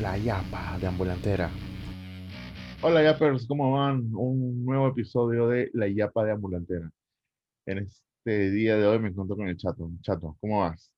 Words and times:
La 0.00 0.16
Yapa 0.16 0.78
de 0.78 0.86
Ambulantera. 0.86 1.50
Hola 2.82 3.02
Yappers, 3.02 3.46
¿cómo 3.46 3.72
van? 3.72 4.08
Un 4.14 4.64
nuevo 4.64 4.88
episodio 4.88 5.48
de 5.48 5.70
La 5.74 5.88
Yapa 5.88 6.24
de 6.24 6.32
Ambulantera. 6.32 6.90
En 7.66 7.78
este 7.78 8.50
día 8.50 8.76
de 8.76 8.86
hoy 8.86 8.98
me 9.00 9.08
encuentro 9.08 9.36
con 9.36 9.48
el 9.48 9.56
Chato. 9.56 9.90
Chato, 10.00 10.36
¿cómo 10.40 10.60
vas? 10.60 10.92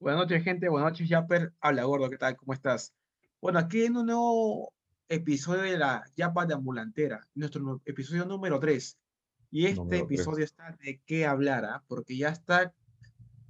Buenas 0.00 0.22
noches, 0.22 0.42
gente. 0.42 0.68
Buenas 0.68 0.92
noches, 0.92 1.08
Yapper. 1.08 1.52
Habla 1.60 1.84
gordo, 1.84 2.08
¿qué 2.10 2.16
tal? 2.18 2.36
¿Cómo 2.36 2.54
estás? 2.54 2.94
Bueno, 3.40 3.58
aquí 3.58 3.84
en 3.84 3.96
un 3.96 4.06
nuevo 4.06 4.72
episodio 5.08 5.62
de 5.62 5.78
la 5.78 6.04
Yapa 6.16 6.46
de 6.46 6.54
Ambulantera, 6.54 7.26
nuestro 7.34 7.62
nu- 7.62 7.82
episodio 7.84 8.24
número 8.24 8.58
3. 8.58 8.98
Y 9.50 9.66
este 9.66 9.80
Número 9.80 10.04
episodio 10.04 10.44
está 10.44 10.76
de 10.82 11.00
qué 11.06 11.26
hablar, 11.26 11.64
¿ah? 11.66 11.84
Porque 11.86 12.16
ya 12.16 12.30
está 12.30 12.72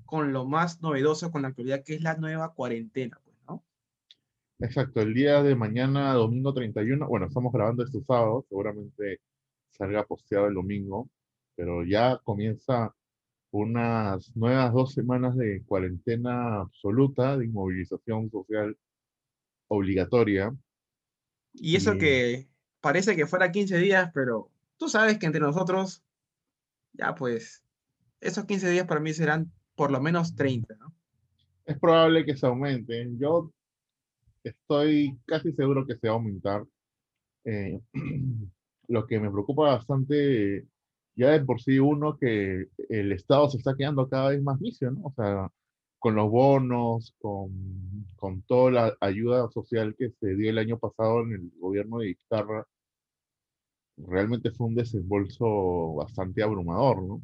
con 0.05 0.33
lo 0.33 0.45
más 0.45 0.83
novedoso 0.83 1.31
con 1.31 1.43
la 1.43 1.49
actualidad, 1.49 1.83
que 1.85 1.95
es 1.95 2.03
la 2.03 2.17
nueva 2.17 2.53
cuarentena. 2.53 3.19
Exacto, 4.61 5.01
el 5.01 5.15
día 5.15 5.43
de 5.43 5.55
mañana, 5.55 6.13
domingo 6.15 6.55
31. 6.55 7.07
Bueno, 7.09 7.27
estamos 7.27 7.53
grabando 7.53 7.85
este 7.85 8.01
sábado, 8.03 8.45
seguramente 8.49 9.21
salga 9.71 10.05
posteado 10.05 10.47
el 10.47 10.55
domingo, 10.55 11.11
pero 11.57 11.85
ya 11.85 12.19
comienza 12.23 12.95
unas 13.51 14.35
nuevas 14.37 14.73
dos 14.73 14.93
semanas 14.95 15.37
de 15.37 15.63
cuarentena 15.65 16.61
absoluta, 16.61 17.37
de 17.37 17.47
inmovilización 17.47 18.31
social 18.31 18.77
obligatoria. 19.69 20.55
Y 21.53 21.77
eso 21.77 21.95
Y- 21.95 21.99
que 21.99 22.49
parece 22.81 23.17
que 23.17 23.27
fuera 23.27 23.53
15 23.53 23.79
días, 23.79 24.11
pero 24.15 24.51
tú 24.77 24.89
sabes 24.89 25.19
que 25.19 25.27
entre 25.27 25.41
nosotros, 25.41 26.03
ya 26.93 27.15
pues, 27.15 27.65
esos 28.21 28.45
15 28.45 28.71
días 28.71 28.87
para 28.87 29.01
mí 29.01 29.13
serán 29.13 29.53
por 29.75 29.91
lo 29.91 30.01
menos 30.01 30.35
30, 30.37 30.77
¿no? 30.77 30.95
Es 31.65 31.79
probable 31.79 32.25
que 32.25 32.37
se 32.37 32.47
aumente. 32.47 33.09
Yo 33.19 33.53
estoy 34.45 35.19
casi 35.27 35.53
seguro 35.53 35.87
que 35.87 35.97
se 35.97 36.09
va 36.09 36.15
a 36.15 36.17
aumentar. 36.17 36.65
Eh, 37.45 37.81
lo 38.89 39.07
que 39.07 39.19
me 39.19 39.31
preocupa 39.31 39.75
bastante, 39.75 40.67
ya 41.17 41.31
de 41.31 41.45
por 41.45 41.61
sí 41.61 41.79
uno, 41.79 42.17
que 42.19 42.69
el 42.89 43.13
Estado 43.13 43.49
se 43.51 43.59
está 43.59 43.75
quedando 43.77 44.09
cada 44.09 44.31
vez 44.31 44.43
más 44.43 44.59
vicio, 44.61 44.91
¿no? 44.91 45.03
O 45.05 45.13
sea, 45.15 45.51
con 45.99 46.15
los 46.15 46.31
bonos, 46.31 47.15
con, 47.19 48.07
con 48.17 48.43
toda 48.43 48.71
la 48.71 48.97
ayuda 49.01 49.51
social 49.51 49.95
que 49.97 50.11
se 50.21 50.35
dio 50.37 50.51
el 50.51 50.59
año 50.59 50.79
pasado 50.79 51.23
en 51.23 51.33
el 51.33 51.53
gobierno 51.59 51.99
de 51.99 52.09
Vizcarra, 52.09 52.67
realmente 53.97 54.51
fue 54.51 54.67
un 54.67 54.75
desembolso 54.75 55.95
bastante 55.95 56.43
abrumador, 56.43 57.03
¿no? 57.03 57.23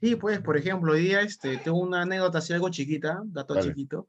Sí, 0.00 0.14
pues, 0.14 0.40
por 0.40 0.56
ejemplo, 0.56 0.92
hoy 0.92 1.02
día 1.02 1.22
este, 1.22 1.58
tengo 1.58 1.78
una 1.78 2.02
anécdota 2.02 2.38
así 2.38 2.52
algo 2.52 2.70
chiquita, 2.70 3.22
dato 3.24 3.54
Dale. 3.54 3.68
chiquito. 3.68 4.08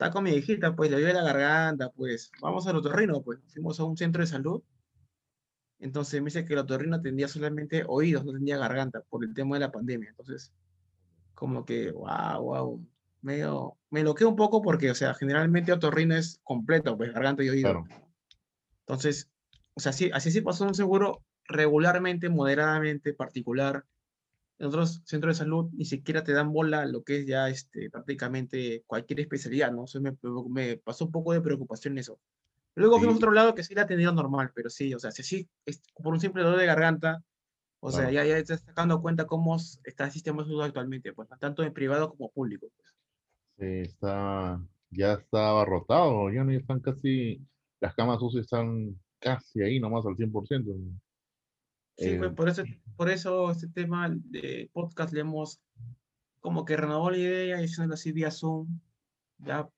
Está 0.00 0.12
con 0.12 0.24
mi 0.24 0.30
hijita, 0.30 0.74
pues, 0.74 0.90
le 0.90 0.96
dio 0.96 1.12
la 1.12 1.22
garganta, 1.22 1.90
pues, 1.90 2.32
vamos 2.40 2.66
al 2.66 2.76
otorrino, 2.76 3.20
pues, 3.20 3.38
fuimos 3.52 3.78
a 3.80 3.84
un 3.84 3.98
centro 3.98 4.22
de 4.22 4.28
salud. 4.28 4.62
Entonces 5.78 6.22
me 6.22 6.28
dice 6.28 6.46
que 6.46 6.54
el 6.54 6.60
otorrino 6.60 6.96
atendía 6.96 7.28
solamente 7.28 7.84
oídos, 7.86 8.24
no 8.24 8.32
tenía 8.32 8.56
garganta, 8.56 9.02
por 9.10 9.22
el 9.22 9.34
tema 9.34 9.56
de 9.56 9.60
la 9.60 9.70
pandemia. 9.70 10.08
Entonces, 10.08 10.54
como 11.34 11.66
que, 11.66 11.90
wow, 11.90 12.42
wow, 12.42 12.86
medio, 13.20 13.76
me 13.90 14.02
loqué 14.02 14.24
un 14.24 14.36
poco 14.36 14.62
porque, 14.62 14.90
o 14.90 14.94
sea, 14.94 15.12
generalmente 15.12 15.70
otorrino 15.70 16.14
es 16.14 16.40
completo, 16.44 16.96
pues, 16.96 17.12
garganta 17.12 17.44
y 17.44 17.50
oído. 17.50 17.70
Claro. 17.70 17.84
Entonces, 18.86 19.30
o 19.74 19.80
sea, 19.80 19.92
sí, 19.92 20.10
así 20.14 20.30
sí 20.30 20.40
pasó 20.40 20.64
un 20.64 20.74
seguro 20.74 21.26
regularmente, 21.44 22.30
moderadamente, 22.30 23.12
particular. 23.12 23.84
En 24.60 24.66
otros 24.68 25.02
centros 25.06 25.36
de 25.36 25.44
salud 25.44 25.70
ni 25.72 25.86
siquiera 25.86 26.24
te 26.24 26.32
dan 26.34 26.52
bola 26.52 26.86
lo 26.86 27.02
que 27.04 27.20
es 27.20 27.26
ya 27.26 27.48
este, 27.48 27.90
prácticamente 27.90 28.84
cualquier 28.86 29.20
especialidad, 29.20 29.72
¿no? 29.72 29.86
Eso 29.86 30.00
me, 30.02 30.16
me 30.50 30.78
pasó 30.78 31.06
un 31.06 31.12
poco 31.12 31.32
de 31.32 31.40
preocupación 31.42 31.98
eso. 31.98 32.20
Luego 32.76 32.98
fuimos 32.98 33.14
a 33.16 33.18
Sí. 33.18 33.24
otro 33.24 33.32
lado 33.32 33.54
que 33.54 33.64
sí 33.64 33.74
la 33.74 33.82
atendieron 33.82 34.16
normal, 34.16 34.52
pero 34.54 34.70
sí, 34.70 34.94
o 34.94 34.98
sea, 35.00 35.12
si 35.12 35.22
sí, 35.24 35.48
es 35.66 35.82
por 35.94 36.12
un 36.14 36.20
simple 36.20 36.42
dolor 36.44 36.58
de 36.60 36.66
garganta, 36.66 37.24
o 37.80 37.90
sea, 37.92 38.10
Claro. 38.10 38.14
ya, 38.14 38.24
ya 38.26 38.34
te 38.44 38.54
estás 38.54 38.74
dando 38.74 39.02
cuenta 39.02 39.26
cómo 39.26 39.56
está 39.84 40.06
el 40.06 40.12
sistema 40.12 40.42
de 40.42 40.48
salud 40.50 40.62
actualmente, 40.64 41.12
pues, 41.14 41.28
tanto 41.40 41.62
en 41.64 41.72
privado 41.74 42.10
como 42.10 42.30
público. 42.30 42.68
Pues. 42.76 42.94
Sí, 43.58 43.64
está, 43.82 44.60
ya 44.90 45.12
está 45.14 45.50
abarrotado, 45.50 46.30
ya 46.32 46.44
no 46.44 46.52
están 46.52 46.80
casi, 46.80 47.46
las 47.80 47.94
camas 47.94 48.22
UCI 48.22 48.40
están 48.40 49.00
casi 49.18 49.62
ahí 49.62 49.78
nomás 49.80 50.06
al 50.06 50.16
100%. 50.16 50.72
Sí, 52.00 52.16
pues 52.18 52.32
por 52.32 52.48
eso, 52.48 52.62
por 52.96 53.10
eso 53.10 53.50
este 53.50 53.68
tema 53.68 54.08
de 54.10 54.70
podcast 54.72 55.12
le 55.12 55.20
hemos 55.20 55.60
como 56.40 56.64
que 56.64 56.76
renovado 56.76 57.10
la 57.10 57.18
idea 57.18 57.60
y 57.60 57.64
haciéndolo 57.64 57.94
así 57.94 58.12
vía 58.12 58.30
Zoom, 58.30 58.80
ya 59.38 59.68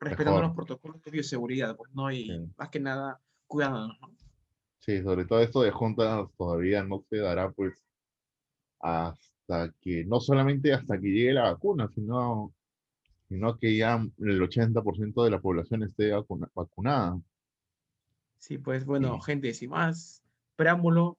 respetando 0.00 0.40
los 0.42 0.54
protocolos 0.54 1.00
de 1.02 1.10
bioseguridad, 1.12 1.76
pues, 1.76 1.92
¿no? 1.94 2.10
Y 2.10 2.24
Sí. 2.24 2.52
más 2.56 2.68
que 2.70 2.80
nada, 2.80 3.20
cuidándonos, 3.46 3.96
¿no? 4.00 4.16
Sí, 4.80 5.02
sobre 5.02 5.24
todo 5.26 5.40
esto 5.40 5.62
de 5.62 5.70
juntas 5.70 6.28
todavía 6.36 6.82
no 6.82 7.04
se 7.08 7.18
dará 7.18 7.50
pues 7.52 7.74
hasta 8.80 9.72
que, 9.80 10.04
no 10.04 10.20
solamente 10.20 10.72
hasta 10.72 10.98
que 11.00 11.08
llegue 11.08 11.32
la 11.32 11.52
vacuna, 11.52 11.88
sino, 11.94 12.52
sino 13.28 13.56
que 13.58 13.76
ya 13.76 13.96
el 14.18 14.40
80% 14.42 15.24
de 15.24 15.30
la 15.30 15.40
población 15.40 15.82
esté 15.82 16.12
vacuna- 16.12 16.50
vacunada. 16.54 17.20
Sí, 18.38 18.58
pues 18.58 18.84
bueno, 18.84 19.16
Sí. 19.16 19.22
gente, 19.26 19.52
sin 19.54 19.70
más 19.70 20.22
preámbulo, 20.56 21.18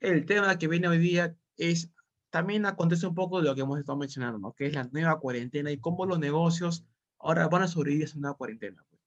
el 0.00 0.26
tema 0.26 0.58
que 0.58 0.68
viene 0.68 0.88
hoy 0.88 0.98
día 0.98 1.36
es, 1.56 1.92
también 2.30 2.66
acontece 2.66 3.06
un 3.06 3.14
poco 3.14 3.40
de 3.40 3.48
lo 3.48 3.54
que 3.54 3.62
hemos 3.62 3.78
estado 3.78 3.98
mencionando, 3.98 4.38
¿no? 4.38 4.52
Que 4.52 4.66
es 4.66 4.74
la 4.74 4.88
nueva 4.92 5.18
cuarentena 5.18 5.70
y 5.70 5.78
cómo 5.78 6.06
los 6.06 6.18
negocios 6.18 6.84
ahora 7.18 7.48
van 7.48 7.62
a 7.62 7.68
sobrevivir 7.68 8.04
a 8.04 8.06
esa 8.06 8.18
nueva 8.18 8.36
cuarentena. 8.36 8.84
pues. 8.88 9.02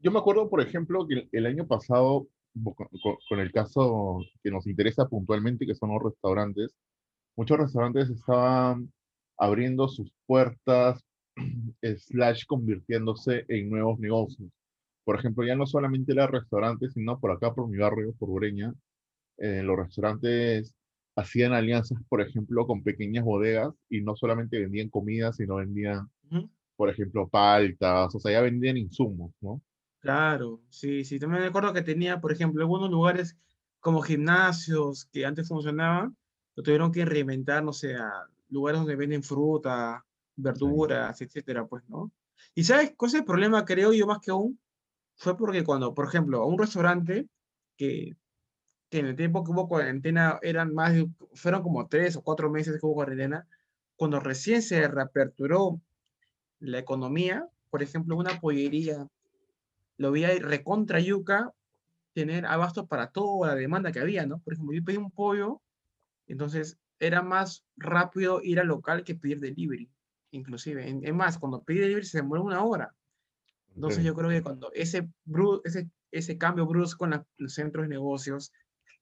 Yo 0.00 0.10
me 0.10 0.18
acuerdo, 0.18 0.48
por 0.48 0.60
ejemplo, 0.60 1.06
que 1.06 1.28
el, 1.32 1.46
año 1.46 1.66
pasado, 1.66 2.28
con 3.28 3.40
el 3.40 3.52
caso 3.52 4.24
que 4.42 4.50
nos 4.50 4.66
interesa 4.66 5.08
puntualmente, 5.08 5.66
que 5.66 5.74
son 5.74 5.90
los 5.90 6.02
restaurantes, 6.02 6.74
muchos 7.36 7.58
restaurantes 7.58 8.10
estaban 8.10 8.92
abriendo 9.38 9.88
sus 9.88 10.12
puertas, 10.26 11.04
slash 11.82 12.44
convirtiéndose 12.46 13.44
en 13.48 13.70
nuevos 13.70 13.98
negocios. 13.98 14.50
Por 15.04 15.18
ejemplo, 15.18 15.44
ya 15.44 15.54
no 15.54 15.66
solamente 15.66 16.12
era 16.12 16.26
restaurantes, 16.26 16.94
sino 16.94 17.20
por 17.20 17.30
acá, 17.30 17.54
por 17.54 17.68
mi 17.68 17.78
barrio, 17.78 18.12
por 18.18 18.30
Ureña, 18.30 18.74
eh, 19.38 19.62
los 19.62 19.76
restaurantes 19.76 20.74
hacían 21.16 21.52
alianzas, 21.52 21.98
por 22.08 22.20
ejemplo, 22.20 22.66
con 22.66 22.82
pequeñas 22.82 23.24
bodegas 23.24 23.72
y 23.88 24.02
no 24.02 24.16
solamente 24.16 24.58
vendían 24.60 24.90
comida, 24.90 25.32
sino 25.32 25.56
vendían, 25.56 26.08
Ujú. 26.30 26.50
por 26.76 26.90
ejemplo, 26.90 27.28
paltas, 27.28 28.14
o 28.14 28.20
sea, 28.20 28.32
ya 28.32 28.40
vendían 28.42 28.76
insumos, 28.78 29.32
¿no? 29.40 29.62
Claro, 30.00 30.62
sí, 30.68 31.04
sí. 31.04 31.18
También 31.18 31.42
me 31.42 31.48
acuerdo 31.48 31.72
que 31.72 31.82
tenía, 31.82 32.20
por 32.20 32.32
ejemplo, 32.32 32.62
algunos 32.62 32.90
lugares 32.90 33.36
como 33.80 34.02
gimnasios 34.02 35.06
que 35.06 35.24
antes 35.26 35.48
funcionaban, 35.48 36.16
lo 36.54 36.62
tuvieron 36.62 36.92
que 36.92 37.04
reinventar, 37.04 37.64
no 37.64 37.72
sé, 37.72 37.94
a 37.96 38.10
lugares 38.48 38.80
donde 38.80 38.96
venden 38.96 39.22
fruta, 39.22 40.04
verduras, 40.36 41.20
etcétera, 41.20 41.66
pues, 41.66 41.82
¿no? 41.88 42.12
Y 42.54 42.64
¿sabes 42.64 42.94
cuál 42.96 43.08
es 43.10 43.14
el 43.14 43.24
problema, 43.24 43.64
creo 43.64 43.92
yo, 43.92 44.06
más 44.06 44.20
que 44.20 44.30
aún? 44.30 44.60
Fue 45.16 45.36
porque 45.36 45.64
cuando, 45.64 45.94
por 45.94 46.06
ejemplo, 46.08 46.42
a 46.42 46.46
un 46.46 46.58
restaurante 46.58 47.28
que 47.76 48.12
en 48.90 49.06
el 49.06 49.16
tiempo 49.16 49.44
que 49.44 49.50
hubo 49.52 49.68
cuarentena 49.68 50.38
eran 50.42 50.74
más 50.74 50.94
fueron 51.34 51.62
como 51.62 51.88
tres 51.88 52.16
o 52.16 52.22
cuatro 52.22 52.50
meses 52.50 52.78
que 52.80 52.86
hubo 52.86 52.94
cuarentena, 52.94 53.46
cuando 53.96 54.20
recién 54.20 54.62
se 54.62 54.86
reaperturó 54.88 55.80
la 56.60 56.78
economía, 56.78 57.48
por 57.70 57.82
ejemplo, 57.82 58.16
una 58.16 58.40
pollería 58.40 59.08
lo 59.98 60.12
vi 60.12 60.24
ahí 60.24 60.38
recontra 60.38 61.00
yuca 61.00 61.52
tener 62.14 62.46
abasto 62.46 62.86
para 62.86 63.10
toda 63.12 63.48
la 63.48 63.54
demanda 63.54 63.92
que 63.92 64.00
había, 64.00 64.26
¿no? 64.26 64.40
Por 64.40 64.54
ejemplo, 64.54 64.74
yo 64.74 64.84
pedí 64.84 64.96
un 64.96 65.10
pollo, 65.10 65.62
entonces 66.26 66.78
era 66.98 67.22
más 67.22 67.64
rápido 67.76 68.40
ir 68.42 68.60
al 68.60 68.68
local 68.68 69.04
que 69.04 69.14
pedir 69.14 69.40
delivery, 69.40 69.90
inclusive. 70.32 70.88
Es 71.02 71.14
más, 71.14 71.38
cuando 71.38 71.62
pedí 71.62 71.78
delivery 71.80 72.06
se 72.06 72.18
demoró 72.18 72.42
una 72.44 72.64
hora. 72.64 72.94
Entonces 73.74 74.00
Sí. 74.00 74.06
yo 74.06 74.14
creo 74.14 74.30
que 74.30 74.42
cuando 74.42 74.70
ese, 74.72 75.08
ese, 75.64 75.90
ese 76.10 76.38
cambio 76.38 76.66
brusco 76.66 77.04
en 77.04 77.12
la- 77.12 77.26
los 77.36 77.54
centros 77.54 77.84
de 77.84 77.88
negocios 77.88 78.52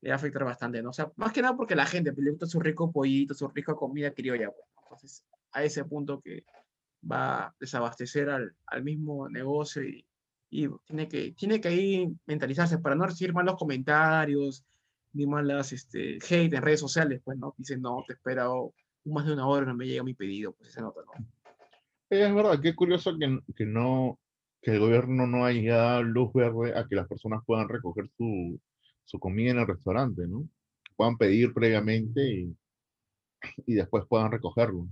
le 0.05 0.11
va 0.11 0.17
a 0.17 0.19
afectar 0.19 0.45
bastante, 0.45 0.83
¿no? 0.83 0.91
O 0.91 0.93
sea, 0.93 1.11
más 1.17 1.33
que 1.33 1.41
nada 1.41 1.57
porque 1.57 1.75
la 1.75 1.87
gente 1.87 2.13
pues, 2.13 2.23
le 2.23 2.33
gusta 2.33 2.47
su 2.47 2.61
rico 2.61 2.93
pollito, 2.93 3.33
su 3.33 3.49
rica 3.49 3.75
comida 3.75 4.11
criolla, 4.11 4.51
pues. 4.51 4.69
Entonces, 4.83 5.25
a 5.53 5.65
ese 5.65 5.83
punto 5.87 6.21
que 6.21 6.45
va 7.11 7.47
a 7.47 7.55
desabastecer 7.59 8.29
al, 8.29 8.55
al 8.67 8.85
mismo 8.85 9.31
negocio 9.31 9.83
y, 9.83 10.07
y 10.51 10.69
tiene 10.85 11.09
que, 11.09 11.33
tiene 11.33 11.59
que 11.59 11.69
ahí 11.69 12.15
mentalizarse 12.27 12.79
para 12.79 12.95
no 12.95 13.07
recibir 13.07 13.33
malos 13.33 13.57
comentarios 13.57 14.63
ni 15.15 15.27
malas 15.27 15.73
este, 15.73 16.17
hate 16.17 16.53
en 16.53 16.63
redes 16.63 16.81
sociales, 16.81 17.23
pues, 17.25 17.39
¿no? 17.39 17.55
Dicen, 17.57 17.81
no, 17.81 18.05
te 18.07 18.13
he 18.13 18.17
esperado 18.17 18.75
más 19.07 19.25
de 19.25 19.33
una 19.33 19.47
hora 19.47 19.65
no 19.65 19.75
me 19.75 19.87
llega 19.87 20.03
mi 20.03 20.13
pedido, 20.13 20.53
pues 20.53 20.71
se 20.71 20.83
nota, 20.83 21.01
¿no? 21.01 21.27
Es 22.11 22.35
verdad, 22.35 22.61
qué 22.61 22.75
curioso 22.75 23.17
que, 23.19 23.41
que 23.57 23.65
no, 23.65 24.19
que 24.61 24.73
el 24.73 24.81
gobierno 24.81 25.27
no 25.27 25.47
haya 25.47 25.77
dado 25.77 26.03
luz 26.03 26.31
verde 26.35 26.79
a 26.79 26.87
que 26.87 26.95
las 26.95 27.09
personas 27.09 27.43
puedan 27.47 27.71
recoger 27.71 28.11
su, 28.19 28.61
su 29.05 29.19
comida 29.19 29.53
en 29.53 29.59
el 29.59 29.67
restaurante, 29.67 30.27
¿no? 30.27 30.49
Puedan 30.97 31.17
pedir 31.19 31.53
previamente 31.53 32.21
y, 32.33 32.57
y 33.67 33.75
después 33.75 34.05
puedan 34.09 34.33
recogerlo. 34.33 34.87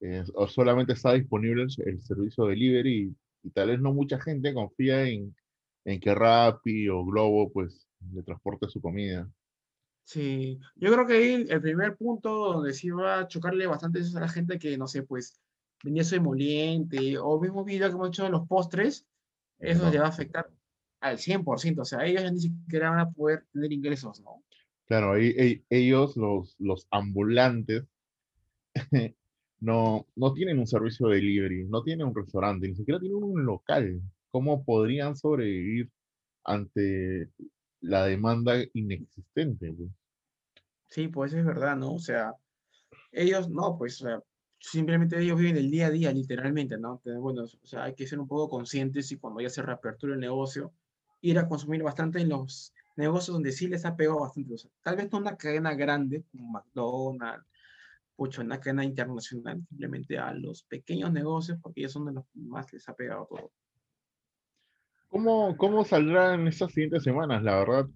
Eh, 0.00 0.24
o 0.34 0.46
solamente 0.46 0.92
está 0.92 1.12
disponible 1.12 1.64
el, 1.64 1.88
el 1.88 2.02
servicio 2.02 2.44
de 2.44 2.50
delivery 2.50 3.02
y, 3.02 3.16
y 3.48 3.50
tal 3.50 3.68
vez 3.68 3.80
no 3.80 3.92
mucha 3.92 4.20
gente 4.20 4.54
confía 4.54 5.08
en, 5.08 5.34
en 5.84 6.00
que 6.00 6.14
Rappi 6.14 6.88
o 6.88 7.04
Globo 7.04 7.50
pues 7.52 7.88
le 8.12 8.22
transporte 8.22 8.68
su 8.68 8.80
comida. 8.80 9.28
Sí, 10.04 10.58
yo 10.76 10.92
creo 10.92 11.06
que 11.06 11.12
ahí 11.14 11.46
el 11.48 11.60
primer 11.60 11.96
punto 11.96 12.52
donde 12.54 12.72
sí 12.72 12.90
va 12.90 13.20
a 13.20 13.28
chocarle 13.28 13.66
bastante 13.66 13.98
es 13.98 14.14
a 14.16 14.20
la 14.20 14.28
gente 14.28 14.58
que, 14.58 14.78
no 14.78 14.86
sé, 14.86 15.02
pues 15.02 15.38
venía 15.84 16.02
su 16.02 16.14
emoliente 16.14 17.18
o 17.18 17.38
mismo 17.40 17.64
video 17.64 17.88
que 17.88 17.94
hemos 17.94 18.08
hecho 18.08 18.24
de 18.24 18.30
los 18.30 18.46
postres, 18.48 19.06
eso 19.58 19.84
No. 19.84 19.90
le 19.90 19.98
va 19.98 20.06
a 20.06 20.08
afectar 20.08 20.48
al 21.00 21.18
100%, 21.18 21.82
o 21.82 21.84
sea, 21.84 22.04
ellos 22.04 22.22
ya 22.22 22.30
ni 22.30 22.40
siquiera 22.40 22.90
van 22.90 23.00
a 23.00 23.10
poder 23.10 23.46
tener 23.52 23.72
ingresos, 23.72 24.20
¿no? 24.20 24.42
Claro, 24.86 25.12
ahí, 25.12 25.28
e- 25.36 25.64
ellos, 25.70 26.16
los, 26.16 26.56
los 26.58 26.86
ambulantes, 26.90 27.84
no, 29.60 30.06
no 30.16 30.32
tienen 30.34 30.58
un 30.58 30.66
servicio 30.66 31.08
de 31.08 31.16
delivery, 31.16 31.66
no 31.66 31.82
tienen 31.82 32.06
un 32.06 32.14
restaurante, 32.14 32.68
ni 32.68 32.74
siquiera 32.74 33.00
tienen 33.00 33.22
un 33.22 33.44
local. 33.44 34.00
¿Cómo 34.30 34.64
podrían 34.64 35.16
sobrevivir 35.16 35.90
ante 36.44 37.30
la 37.80 38.04
demanda 38.06 38.56
inexistente? 38.74 39.72
pues? 39.72 39.90
Sí, 40.88 41.08
pues 41.08 41.32
es 41.34 41.44
verdad, 41.44 41.76
¿no? 41.76 41.94
O 41.94 41.98
sea, 41.98 42.34
ellos 43.12 43.48
no, 43.50 43.76
pues, 43.78 44.00
o 44.02 44.06
sea, 44.06 44.22
simplemente 44.58 45.20
ellos 45.20 45.38
viven 45.38 45.56
el 45.56 45.70
día 45.70 45.86
a 45.88 45.90
día, 45.90 46.12
literalmente, 46.12 46.78
¿no? 46.78 46.94
Entonces, 46.96 47.20
bueno, 47.20 47.44
o 47.44 47.66
sea, 47.66 47.84
hay 47.84 47.94
que 47.94 48.06
ser 48.06 48.18
un 48.20 48.28
poco 48.28 48.48
conscientes 48.48 49.10
y 49.12 49.18
cuando 49.18 49.40
ya 49.40 49.50
se 49.50 49.62
reapertura 49.62 50.14
el 50.14 50.20
negocio, 50.20 50.72
ir 51.20 51.38
a 51.38 51.48
consumir 51.48 51.82
bastante 51.82 52.20
en 52.20 52.28
los 52.28 52.72
negocios 52.96 53.34
donde 53.34 53.52
sí 53.52 53.68
les 53.68 53.84
ha 53.84 53.96
pegado 53.96 54.20
bastante. 54.20 54.54
O 54.54 54.58
sea, 54.58 54.70
tal 54.82 54.96
vez 54.96 55.10
no 55.10 55.18
una 55.18 55.36
cadena 55.36 55.74
grande 55.74 56.24
como 56.30 56.50
McDonald's, 56.50 57.46
pucho, 58.16 58.42
una 58.42 58.58
cadena 58.58 58.84
internacional, 58.84 59.64
simplemente 59.68 60.18
a 60.18 60.32
los 60.34 60.64
pequeños 60.64 61.12
negocios, 61.12 61.58
porque 61.62 61.80
ellos 61.80 61.92
son 61.92 62.06
de 62.06 62.12
los 62.12 62.24
que 62.26 62.40
más 62.40 62.72
les 62.72 62.88
ha 62.88 62.94
pegado 62.94 63.26
todo. 63.30 63.52
¿Cómo, 65.08 65.56
cómo 65.56 65.84
saldrán 65.84 66.48
estas 66.48 66.72
siguientes 66.72 67.04
semanas? 67.04 67.42
La 67.42 67.58
verdad, 67.60 67.86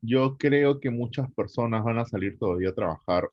yo 0.00 0.36
creo 0.38 0.80
que 0.80 0.90
muchas 0.90 1.30
personas 1.32 1.84
van 1.84 1.98
a 1.98 2.04
salir 2.04 2.38
todavía 2.38 2.70
a 2.70 2.74
trabajar. 2.74 3.28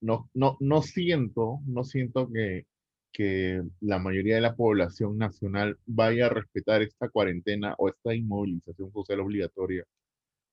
No, 0.00 0.28
no, 0.34 0.56
no 0.60 0.82
siento, 0.82 1.60
no 1.66 1.84
siento 1.84 2.30
que, 2.30 2.66
que 3.12 3.62
la 3.80 3.98
mayoría 3.98 4.36
de 4.36 4.40
la 4.42 4.56
población 4.56 5.18
nacional 5.18 5.78
vaya 5.86 6.26
a 6.26 6.30
respetar 6.30 6.82
esta 6.82 7.08
cuarentena 7.08 7.74
o 7.78 7.88
esta 7.88 8.14
inmovilización 8.14 8.92
social 8.92 9.20
obligatoria. 9.20 9.84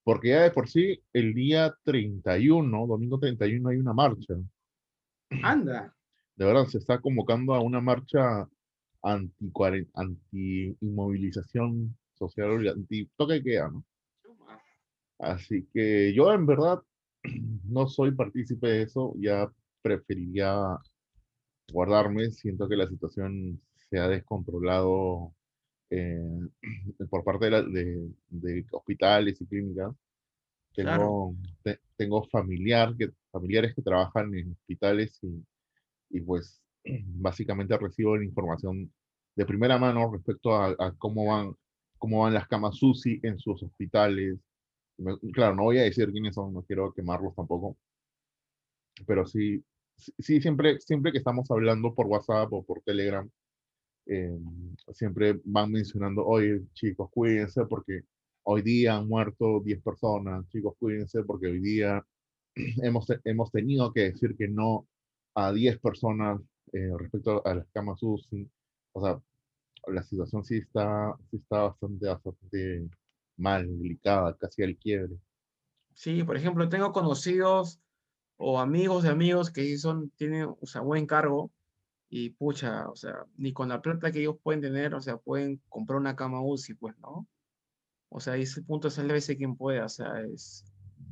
Porque 0.04 0.30
ya 0.30 0.42
de 0.42 0.50
por 0.50 0.68
sí, 0.68 1.00
el 1.12 1.34
día 1.34 1.74
31, 1.84 2.86
domingo 2.86 3.18
31, 3.18 3.70
hay 3.70 3.78
una 3.78 3.92
marcha. 3.92 4.34
Anda, 5.42 5.94
De 6.36 6.44
verdad, 6.44 6.66
se 6.66 6.78
está 6.78 7.00
convocando 7.00 7.54
a 7.54 7.60
una 7.60 7.80
marcha 7.80 8.48
anti, 9.02 9.52
anti 9.94 10.76
inmovilización 10.80 11.96
social, 12.14 12.50
obli- 12.50 12.72
anti 12.72 13.06
toque 13.16 13.42
queda, 13.42 13.70
¿no? 13.70 13.84
Así 15.18 15.66
que 15.72 16.12
yo 16.14 16.32
en 16.32 16.46
verdad 16.46 16.82
no 17.64 17.86
soy 17.88 18.12
partícipe 18.12 18.66
de 18.68 18.82
eso, 18.82 19.14
ya 19.18 19.50
preferiría 19.82 20.54
guardarme, 21.72 22.30
siento 22.30 22.68
que 22.68 22.76
la 22.76 22.88
situación 22.88 23.60
se 23.90 23.98
ha 23.98 24.08
descontrolado 24.08 25.34
eh, 25.90 26.20
por 27.10 27.24
parte 27.24 27.46
de, 27.46 27.50
la- 27.52 27.62
de- 27.62 28.12
de 28.30 28.66
hospitales 28.72 29.40
y 29.40 29.46
clínicas. 29.46 29.94
Tengo, 30.74 31.34
te- 31.62 31.80
tengo 31.96 32.24
familiar 32.28 32.96
que, 32.96 33.10
familiares 33.30 33.74
que 33.74 33.82
trabajan 33.82 34.34
en 34.34 34.52
hospitales 34.52 35.18
y, 35.22 35.44
y 36.10 36.20
pues 36.22 36.62
básicamente 37.06 37.78
recibo 37.78 38.16
la 38.16 38.24
información 38.24 38.92
de 39.36 39.46
primera 39.46 39.78
mano 39.78 40.12
respecto 40.12 40.54
a, 40.56 40.68
a 40.78 40.92
cómo 40.98 41.26
van, 41.26 41.56
cómo 41.98 42.22
van 42.22 42.34
las 42.34 42.48
camas 42.48 42.82
UCI 42.82 43.20
en 43.24 43.38
sus 43.38 43.62
hospitales. 43.62 44.38
Me- 44.98 45.18
claro, 45.32 45.56
no 45.56 45.64
voy 45.64 45.78
a 45.78 45.84
decir 45.84 46.10
quiénes 46.12 46.34
son, 46.36 46.54
no 46.54 46.62
quiero 46.64 46.92
quemarlos 46.94 47.34
tampoco, 47.36 47.78
pero 49.06 49.26
sí, 49.26 49.64
sí, 49.96 50.40
siempre, 50.40 50.80
siempre 50.80 51.12
que 51.12 51.18
estamos 51.18 51.50
hablando 51.50 51.94
por 51.94 52.06
WhatsApp 52.06 52.52
o 52.52 52.64
por 52.64 52.82
Telegram, 52.82 53.28
eh, 54.06 54.38
siempre 54.92 55.40
van 55.44 55.72
mencionando, 55.72 56.24
oye, 56.26 56.62
chicos, 56.74 57.10
cuídense 57.10 57.64
porque 57.66 58.02
hoy 58.44 58.62
día 58.62 58.96
han 58.96 59.08
muerto 59.08 59.60
10 59.64 59.82
personas, 59.82 60.46
chicos, 60.48 60.74
cuídense 60.78 61.22
porque 61.24 61.46
hoy 61.48 61.60
día 61.60 62.04
hemos, 62.82 63.06
hemos 63.24 63.50
tenido 63.50 63.92
que 63.92 64.12
decir 64.12 64.36
que 64.36 64.48
no 64.48 64.86
a 65.34 65.52
10 65.52 65.78
personas 65.80 66.40
eh, 66.72 66.90
respecto 66.98 67.44
a 67.46 67.54
las 67.54 67.66
camas 67.70 68.02
UCI. 68.02 68.48
O 68.92 69.00
sea, 69.00 69.20
la 69.86 70.02
situación 70.02 70.44
sí 70.44 70.58
está, 70.58 71.16
sí 71.30 71.36
está 71.36 71.62
bastante, 71.62 72.06
bastante 72.06 72.88
mal, 73.36 73.66
delicada, 73.78 74.36
casi 74.36 74.62
al 74.62 74.76
quiebre. 74.76 75.16
Sí, 75.94 76.22
por 76.24 76.36
ejemplo, 76.36 76.68
tengo 76.68 76.92
conocidos 76.92 77.80
o 78.36 78.58
amigos 78.60 79.02
de 79.04 79.10
amigos 79.10 79.50
que 79.50 79.62
sí 79.62 79.78
son, 79.78 80.10
tienen, 80.10 80.48
o 80.60 80.66
sea, 80.66 80.80
buen 80.82 81.06
cargo 81.06 81.52
y 82.08 82.30
pucha, 82.30 82.88
o 82.88 82.96
sea, 82.96 83.26
ni 83.36 83.52
con 83.52 83.68
la 83.68 83.82
plata 83.82 84.12
que 84.12 84.20
ellos 84.20 84.36
pueden 84.42 84.60
tener, 84.62 84.94
o 84.94 85.00
sea, 85.00 85.16
pueden 85.18 85.60
comprar 85.68 85.98
una 86.00 86.16
cama 86.16 86.42
UCI, 86.42 86.74
pues, 86.76 86.96
¿no? 86.98 87.28
O 88.08 88.20
sea, 88.20 88.36
ese 88.36 88.62
punto 88.62 88.88
es 88.88 88.94
sálvese 88.94 89.36
quien 89.36 89.56
pueda, 89.56 89.86
o 89.86 89.88
sea, 89.88 90.20
es, 90.22 90.64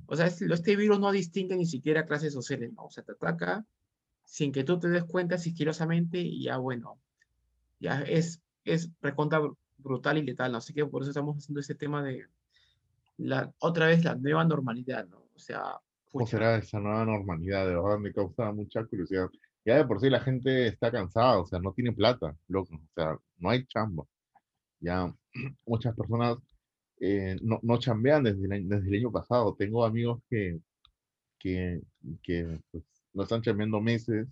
o 0.07 0.17
sea, 0.17 0.27
es- 0.27 0.43
este 0.43 0.77
virus 0.77 1.01
no 1.01 1.11
distingue 1.13 1.57
ni 1.57 1.67
siquiera 1.67 2.07
clases 2.07 2.33
sociales, 2.35 2.73
¿no? 2.75 2.85
O 2.87 2.91
sea, 2.91 3.05
te 3.05 3.13
ataca 3.13 3.67
sin 4.25 4.53
que 4.53 4.65
tú 4.65 4.79
te 4.81 4.89
des 4.89 5.05
cuenta 5.05 5.39
sigilosamente 5.39 6.19
y 6.21 6.45
ya, 6.45 6.59
bueno, 6.59 7.01
ya 7.81 8.03
es, 8.03 8.43
es 8.65 8.91
recontra 9.01 9.41
br- 9.41 9.57
brutal 9.79 10.19
y 10.19 10.23
letal, 10.25 10.53
¿no? 10.53 10.59
Así 10.59 10.73
que 10.75 10.87
por 10.87 11.03
eso 11.03 11.11
estamos 11.11 11.37
haciendo 11.39 11.61
este 11.61 11.75
tema 11.75 12.03
de 12.03 12.27
la, 13.17 13.53
otra 13.59 13.87
vez 13.87 14.05
la 14.05 14.15
nueva 14.15 14.45
normalidad, 14.45 15.07
¿no? 15.09 15.29
O 15.35 15.39
sea, 15.39 15.81
¿Cómo 16.13 16.27
será 16.27 16.57
esa 16.59 16.81
nueva 16.81 17.05
normalidad? 17.07 17.67
De 17.67 17.75
verdad 17.77 17.99
me 17.99 18.13
causa 18.13 18.53
mucha 18.53 18.85
curiosidad. 18.87 19.29
Ya 19.65 19.77
de 19.79 19.87
por 19.87 20.01
sí 20.01 20.11
la 20.11 20.21
gente 20.21 20.67
está 20.69 20.91
cansada, 20.93 21.41
o 21.41 21.47
sea, 21.47 21.59
no 21.61 21.73
tiene 21.73 21.93
plata, 21.93 22.37
loco, 22.49 22.75
o 22.77 22.89
sea, 22.95 23.19
no 23.39 23.51
hay 23.51 23.67
chamba. 23.67 24.05
Ya 24.81 25.15
muchas 25.67 25.97
personas 25.97 26.39
eh, 27.01 27.37
no, 27.43 27.61
no 27.63 27.79
chambean 27.79 28.25
desde 28.25 28.45
el, 28.57 28.69
desde 28.69 28.89
el 28.89 28.95
año 29.01 29.13
pasado. 29.13 29.55
Tengo 29.57 29.85
amigos 29.85 30.23
que, 30.31 30.61
que, 31.39 31.83
que 32.23 32.61
pues, 32.71 32.85
no 33.15 33.25
están 33.25 33.43
chambeando 33.43 33.81
meses 33.81 34.29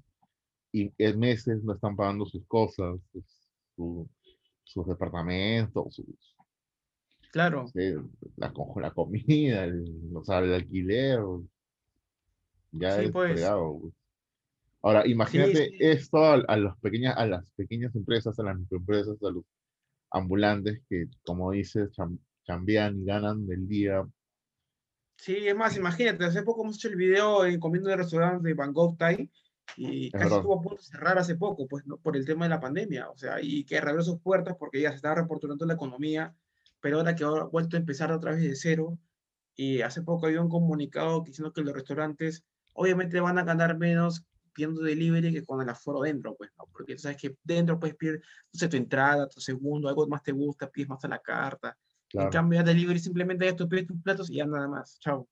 y 0.73 0.93
en 0.99 1.19
meses 1.21 1.63
no 1.65 1.75
están 1.75 1.97
pagando 1.97 2.27
sus 2.27 2.47
cosas, 2.47 3.01
sus, 3.13 3.25
su- 3.77 4.11
sus 4.65 4.87
departamentos, 4.87 5.95
sus, 5.97 6.07
claro. 7.33 7.67
sé, 7.73 7.97
la, 8.37 8.53
la 8.77 8.91
comida, 8.93 9.65
el, 9.65 10.11
o 10.15 10.25
sea, 10.25 10.39
el 10.41 10.55
alquiler, 10.55 11.21
ya 12.73 13.01
Sí, 13.01 13.03
es 13.03 13.13
pues. 13.13 13.41
fregado. 13.41 13.81
Ahora, 14.83 15.07
imagínate 15.07 15.69
sí. 15.69 15.77
esto 15.79 16.19
a, 16.25 16.35
a 16.35 16.57
las 16.57 16.79
pequeñas, 16.81 17.17
a 17.17 17.27
las 17.27 17.51
pequeñas 17.53 17.95
empresas, 17.97 18.39
a 18.39 18.43
las 18.45 18.59
microempresas, 18.59 19.23
a 19.23 19.31
los 19.31 19.45
ambulantes 20.11 20.83
que, 20.89 21.07
como 21.25 21.53
dices, 21.53 21.91
cham- 21.93 22.21
chambean 22.47 23.01
y 23.03 23.05
ganan 23.07 23.47
del 23.47 23.69
día. 23.69 24.07
Sí, 25.17 25.47
es 25.47 25.55
más, 25.55 25.77
imagínate, 25.77 26.25
hace 26.25 26.43
poco 26.43 26.63
hemos 26.63 26.77
hecho 26.77 26.89
el 26.89 26.97
video 26.97 27.45
en 27.45 27.61
comiendo 27.61 27.91
en 27.91 27.93
el 27.95 27.99
restaurante 27.99 28.49
de 28.49 28.55
Bangkok 28.55 28.97
Thai 28.99 29.31
y 29.77 30.11
casi 30.13 30.25
verdad. 30.25 30.37
estuvo 30.37 30.55
a 30.59 30.63
punto 30.63 30.77
de 30.77 30.83
cerrar 30.83 31.19
hace 31.19 31.37
poco, 31.37 31.69
pues, 31.69 31.87
¿no? 31.87 31.99
Por 31.99 32.17
el 32.17 32.25
tema 32.25 32.47
de 32.47 32.49
la 32.51 32.61
pandemia, 32.61 33.11
o 33.11 33.17
sea, 33.19 33.37
y 33.43 33.65
que 33.65 33.81
reabrió 33.81 34.03
sus 34.03 34.21
puertas 34.21 34.57
porque 34.59 34.81
ya 34.81 34.91
se 34.91 34.97
estaba 34.97 35.17
reportando 35.17 35.67
la 35.67 35.75
economía, 35.75 36.35
pero 36.81 36.97
ahora 36.99 37.15
que 37.15 37.25
ha 37.25 37.45
vuelto 37.45 37.77
a 37.77 37.81
empezar 37.81 38.11
otra 38.13 38.33
vez 38.33 38.41
de 38.43 38.57
cero 38.57 38.99
y 39.55 39.83
hace 39.83 40.03
poco 40.03 40.27
había 40.27 40.41
un 40.43 40.49
comunicado 40.49 41.23
diciendo 41.25 41.53
que 41.53 41.63
los 41.63 41.75
restaurantes 41.75 42.45
obviamente 42.73 43.21
van 43.21 43.39
a 43.39 43.45
ganar 43.45 43.77
menos 43.79 44.25
pidiendo 44.53 44.83
delivery 44.83 45.33
que 45.33 45.45
con 45.45 45.63
el 45.63 45.69
aforo 45.69 46.01
dentro, 46.03 46.35
pues, 46.37 46.51
¿no? 46.59 46.65
Porque 46.73 46.95
tú 46.95 47.01
sabes 47.03 47.19
que 47.19 47.37
dentro 47.45 47.79
puedes 47.79 47.97
pedir, 47.97 48.17
no 48.17 48.59
sé, 48.59 48.69
tu 48.69 48.77
entrada, 48.77 49.29
tu 49.29 49.41
segundo, 49.41 49.89
algo 49.89 50.07
más 50.09 50.23
te 50.23 50.33
gusta, 50.33 50.69
pides 50.71 50.89
más 50.89 51.05
a 51.05 51.09
la 51.09 51.19
carta. 51.21 51.77
En 52.17 52.29
Claro. 52.29 52.31
cambio, 52.31 52.59
ya 52.61 52.65
delivery 52.65 52.99
simplemente 52.99 53.47
ya 53.47 53.57
tú 53.57 53.69
pides 53.69 53.87
tus 53.87 54.03
platos 54.03 54.31
y 54.31 54.37
ya 54.37 54.47
nada 54.47 54.69
más. 54.69 54.99
Chao. 55.01 55.29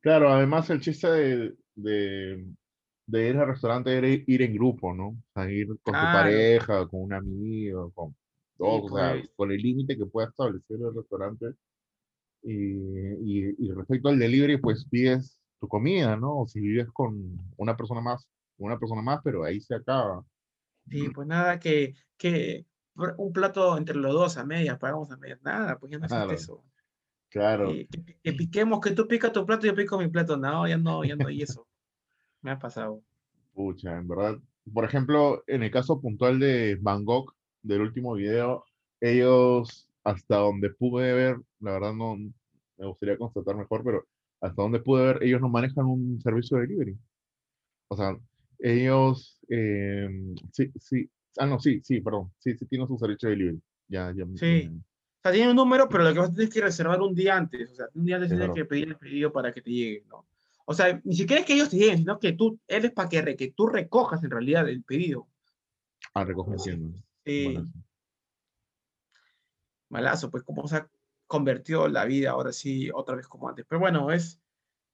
Claro, 0.00 0.30
además 0.32 0.68
el 0.70 0.80
chiste 0.80 1.08
de, 1.08 1.54
de, 1.76 2.46
de 3.06 3.28
ir 3.28 3.36
al 3.36 3.48
restaurante 3.48 3.96
era 3.96 4.08
ir, 4.08 4.24
ir 4.26 4.42
en 4.42 4.54
grupo, 4.54 4.92
¿no? 4.94 5.08
O 5.10 5.16
sea, 5.34 5.50
ir 5.50 5.68
con 5.82 5.98
tu 5.98 6.10
Claro. 6.10 6.10
pareja, 6.10 6.88
con 6.88 7.02
un 7.02 7.12
amigo, 7.14 7.92
con 7.92 8.16
dos, 8.58 8.84
o 8.84 8.96
sea, 8.96 9.12
pues. 9.12 9.30
con 9.36 9.52
el 9.52 9.58
límite 9.58 9.96
que 9.96 10.06
pueda 10.06 10.28
establecer 10.28 10.78
el 10.80 10.94
restaurante. 10.94 11.54
Y, 12.42 12.52
y, 12.54 13.56
y 13.58 13.72
respecto 13.72 14.08
al 14.10 14.18
delivery, 14.18 14.58
pues 14.58 14.86
pides 14.90 15.41
tu 15.62 15.68
comida, 15.68 16.16
¿no? 16.18 16.40
O 16.40 16.48
si 16.48 16.60
vives 16.60 16.88
con 16.92 17.38
una 17.56 17.76
persona 17.78 18.02
más, 18.02 18.28
una 18.58 18.78
persona 18.80 19.02
más, 19.02 19.20
pero 19.24 19.44
ahí 19.44 19.60
se 19.60 19.76
acaba. 19.76 20.26
Sí, 20.90 21.08
pues 21.10 21.26
nada, 21.28 21.58
que, 21.60 21.94
que 22.18 22.66
un 22.94 23.32
plato 23.32 23.76
entre 23.78 23.96
los 23.96 24.12
dos 24.12 24.36
a 24.36 24.44
medias, 24.44 24.78
pagamos 24.78 25.10
a 25.12 25.16
medias. 25.16 25.40
Nada, 25.42 25.78
pues 25.78 25.92
ya 25.92 25.98
no 25.98 26.06
existe 26.06 26.24
Claro. 26.26 26.34
eso. 26.34 26.64
Claro, 27.30 27.70
Eh, 27.70 27.88
que 28.22 28.32
piquemos, 28.34 28.80
que 28.80 28.90
tú 28.90 29.06
picas 29.08 29.32
tu 29.32 29.46
plato 29.46 29.66
y 29.66 29.70
yo 29.70 29.76
pico 29.76 29.98
mi 29.98 30.08
plato. 30.08 30.36
No, 30.36 30.66
ya 30.68 30.76
no, 30.76 31.04
ya 31.04 31.16
no 31.16 31.28
hay 31.28 31.42
eso. 31.42 31.66
Me 32.42 32.50
ha 32.52 32.58
pasado. 32.58 33.02
pucha, 33.52 33.96
en 33.96 34.08
verdad. 34.08 34.38
Por 34.72 34.84
ejemplo, 34.84 35.42
en 35.46 35.62
el 35.62 35.70
caso 35.70 36.00
puntual 36.00 36.38
de 36.38 36.76
Bangkok, 36.80 37.34
del 37.62 37.82
último 37.82 38.14
video, 38.14 38.64
ellos 39.00 39.88
hasta 40.04 40.36
donde 40.36 40.70
pude 40.70 41.12
ver, 41.12 41.36
la 41.60 41.72
verdad 41.72 41.92
no 41.94 42.16
me 42.16 42.86
gustaría 42.86 43.18
constatar 43.18 43.56
mejor, 43.56 43.84
pero 43.84 44.04
hasta 44.42 44.60
donde 44.60 44.80
pude 44.80 45.06
ver, 45.06 45.22
ellos 45.22 45.40
no 45.40 45.48
manejan 45.48 45.86
un 45.86 46.20
servicio 46.20 46.58
de 46.58 46.64
delivery. 46.66 46.98
O 47.88 47.96
sea, 47.96 48.16
ellos, 48.58 49.38
eh, 49.48 50.08
sí, 50.52 50.70
sí, 50.78 51.08
ah, 51.38 51.46
no, 51.46 51.58
sí, 51.58 51.80
sí, 51.82 52.00
perdón, 52.00 52.32
sí, 52.38 52.54
sí 52.58 52.66
tienen 52.66 52.86
su 52.88 52.98
servicio 52.98 53.28
de 53.28 53.36
delivery. 53.36 53.62
Ya, 53.88 54.12
ya. 54.14 54.24
Sí. 54.36 54.64
ya- 54.64 54.70
O 54.70 55.22
sea, 55.22 55.32
tiene 55.32 55.50
un 55.50 55.56
número, 55.56 55.88
pero 55.88 56.02
lo 56.04 56.12
que 56.12 56.18
vas 56.18 56.30
a 56.30 56.32
tener 56.32 56.48
es 56.48 56.54
que 56.54 56.60
reservar 56.60 57.00
un 57.00 57.14
día 57.14 57.36
antes. 57.36 57.70
O 57.70 57.74
sea, 57.76 57.86
un 57.94 58.04
día 58.04 58.16
antes 58.16 58.30
Sí, 58.30 58.34
tienes 58.36 58.46
claro. 58.48 58.54
que 58.54 58.64
pedir 58.64 58.88
el 58.88 58.96
pedido 58.96 59.32
para 59.32 59.52
que 59.52 59.62
te 59.62 59.70
llegue, 59.70 60.04
¿no? 60.08 60.26
O 60.64 60.74
sea, 60.74 61.00
ni 61.04 61.14
siquiera 61.14 61.40
es 61.40 61.46
que 61.46 61.54
ellos 61.54 61.70
te 61.70 61.76
lleguen, 61.76 61.98
sino 61.98 62.18
que 62.18 62.32
tú, 62.32 62.58
eres 62.66 62.90
para 62.92 63.08
que, 63.08 63.22
re- 63.22 63.36
que 63.36 63.52
tú 63.52 63.66
recojas 63.68 64.22
en 64.24 64.30
realidad 64.30 64.68
el 64.68 64.82
pedido. 64.82 65.28
Ah, 66.14 66.24
recogen 66.24 66.58
Sí. 66.58 67.58
malazo, 69.88 70.30
pues 70.30 70.42
cómo 70.42 70.66
se 70.66 70.76
ha 70.76 70.88
convertido 71.32 71.88
la 71.88 72.04
vida 72.04 72.32
ahora 72.32 72.52
sí, 72.52 72.90
otra 72.92 73.16
vez 73.16 73.26
como 73.26 73.48
antes. 73.48 73.64
Pero 73.66 73.80
bueno, 73.80 74.12
es 74.12 74.38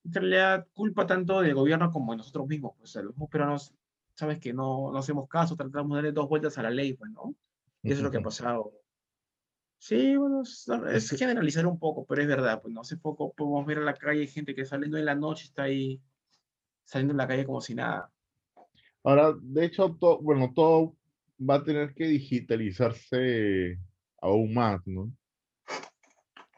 en 0.04 0.12
realidad 0.12 0.68
culpa 0.72 1.04
tanto 1.04 1.40
del 1.40 1.52
gobierno 1.52 1.90
como 1.90 2.12
de 2.12 2.18
nosotros 2.18 2.46
mismos. 2.46 2.74
Pues, 2.78 2.90
o 2.90 2.92
sea, 2.92 3.02
los 3.02 3.14
peruanos, 3.28 3.74
sabes 4.14 4.38
que 4.38 4.52
no, 4.52 4.92
no 4.92 4.98
hacemos 4.98 5.28
caso, 5.28 5.56
tratamos 5.56 5.90
de 5.90 5.96
darle 5.96 6.12
dos 6.12 6.28
vueltas 6.28 6.56
a 6.56 6.62
la 6.62 6.70
ley, 6.70 6.92
pues, 6.92 7.10
¿no? 7.10 7.34
Y 7.82 7.90
eso 7.90 7.98
es 7.98 8.04
lo 8.04 8.10
que 8.12 8.18
ha 8.18 8.22
pasado. 8.22 8.72
Sí, 9.78 10.16
bueno, 10.16 10.42
es, 10.42 10.68
es 10.92 11.10
generalizar 11.10 11.66
un 11.66 11.78
poco, 11.78 12.06
pero 12.06 12.22
es 12.22 12.28
verdad, 12.28 12.62
pues 12.62 12.72
no 12.72 12.82
hace 12.82 12.96
poco 12.96 13.32
podemos 13.32 13.66
ver 13.66 13.78
a 13.78 13.82
la 13.82 13.94
calle 13.94 14.26
gente 14.28 14.54
que 14.54 14.64
saliendo 14.64 14.96
en 14.96 15.06
la 15.06 15.16
noche 15.16 15.46
está 15.46 15.64
ahí 15.64 16.00
saliendo 16.84 17.14
en 17.14 17.18
la 17.18 17.26
calle 17.26 17.44
como 17.44 17.60
si 17.60 17.74
nada. 17.74 18.12
Ahora, 19.02 19.34
de 19.40 19.64
hecho, 19.64 19.96
todo, 19.98 20.20
bueno, 20.20 20.52
todo 20.54 20.96
va 21.38 21.56
a 21.56 21.64
tener 21.64 21.94
que 21.94 22.06
digitalizarse 22.06 23.78
aún 24.20 24.54
más, 24.54 24.80
¿no? 24.86 25.12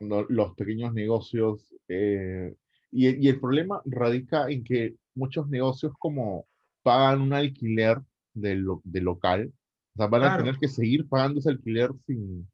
No- 0.00 0.24
Los 0.28 0.54
pequeños 0.54 0.92
negocios. 0.94 1.74
eh, 1.88 2.54
y, 2.92 3.08
y 3.24 3.28
el 3.28 3.38
problema 3.40 3.80
radica 3.84 4.48
en 4.50 4.64
que 4.64 4.96
muchos 5.14 5.48
negocios 5.48 5.92
como 5.98 6.46
pagan 6.82 7.20
un 7.20 7.32
alquiler 7.32 7.98
del, 8.34 8.60
lo- 8.60 8.80
del 8.84 9.04
local, 9.04 9.52
o 9.94 9.96
sea, 9.96 10.06
van 10.06 10.22
a 10.22 10.26
Claro. 10.28 10.44
tener 10.44 10.58
que 10.58 10.68
seguir 10.68 11.06
pagando 11.08 11.38
ese 11.40 11.50
alquiler 11.50 11.90
sin, 12.06 12.48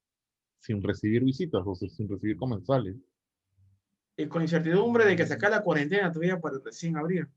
sin 0.61 0.83
recibir 0.83 1.23
visitas, 1.25 1.63
o 1.65 1.75
sea, 1.75 1.89
sin 1.89 2.09
recibir 2.09 2.37
comensales. 2.37 2.97
Y 4.17 4.27
con 4.27 4.43
incertidumbre 4.43 5.05
de 5.05 5.15
que 5.17 5.27
sacar 5.27 5.51
la 5.51 5.63
cuarentena 5.63 6.11
todavía 6.11 6.41
para 6.41 6.59
recién 6.65 6.97
abrir. 6.97 7.29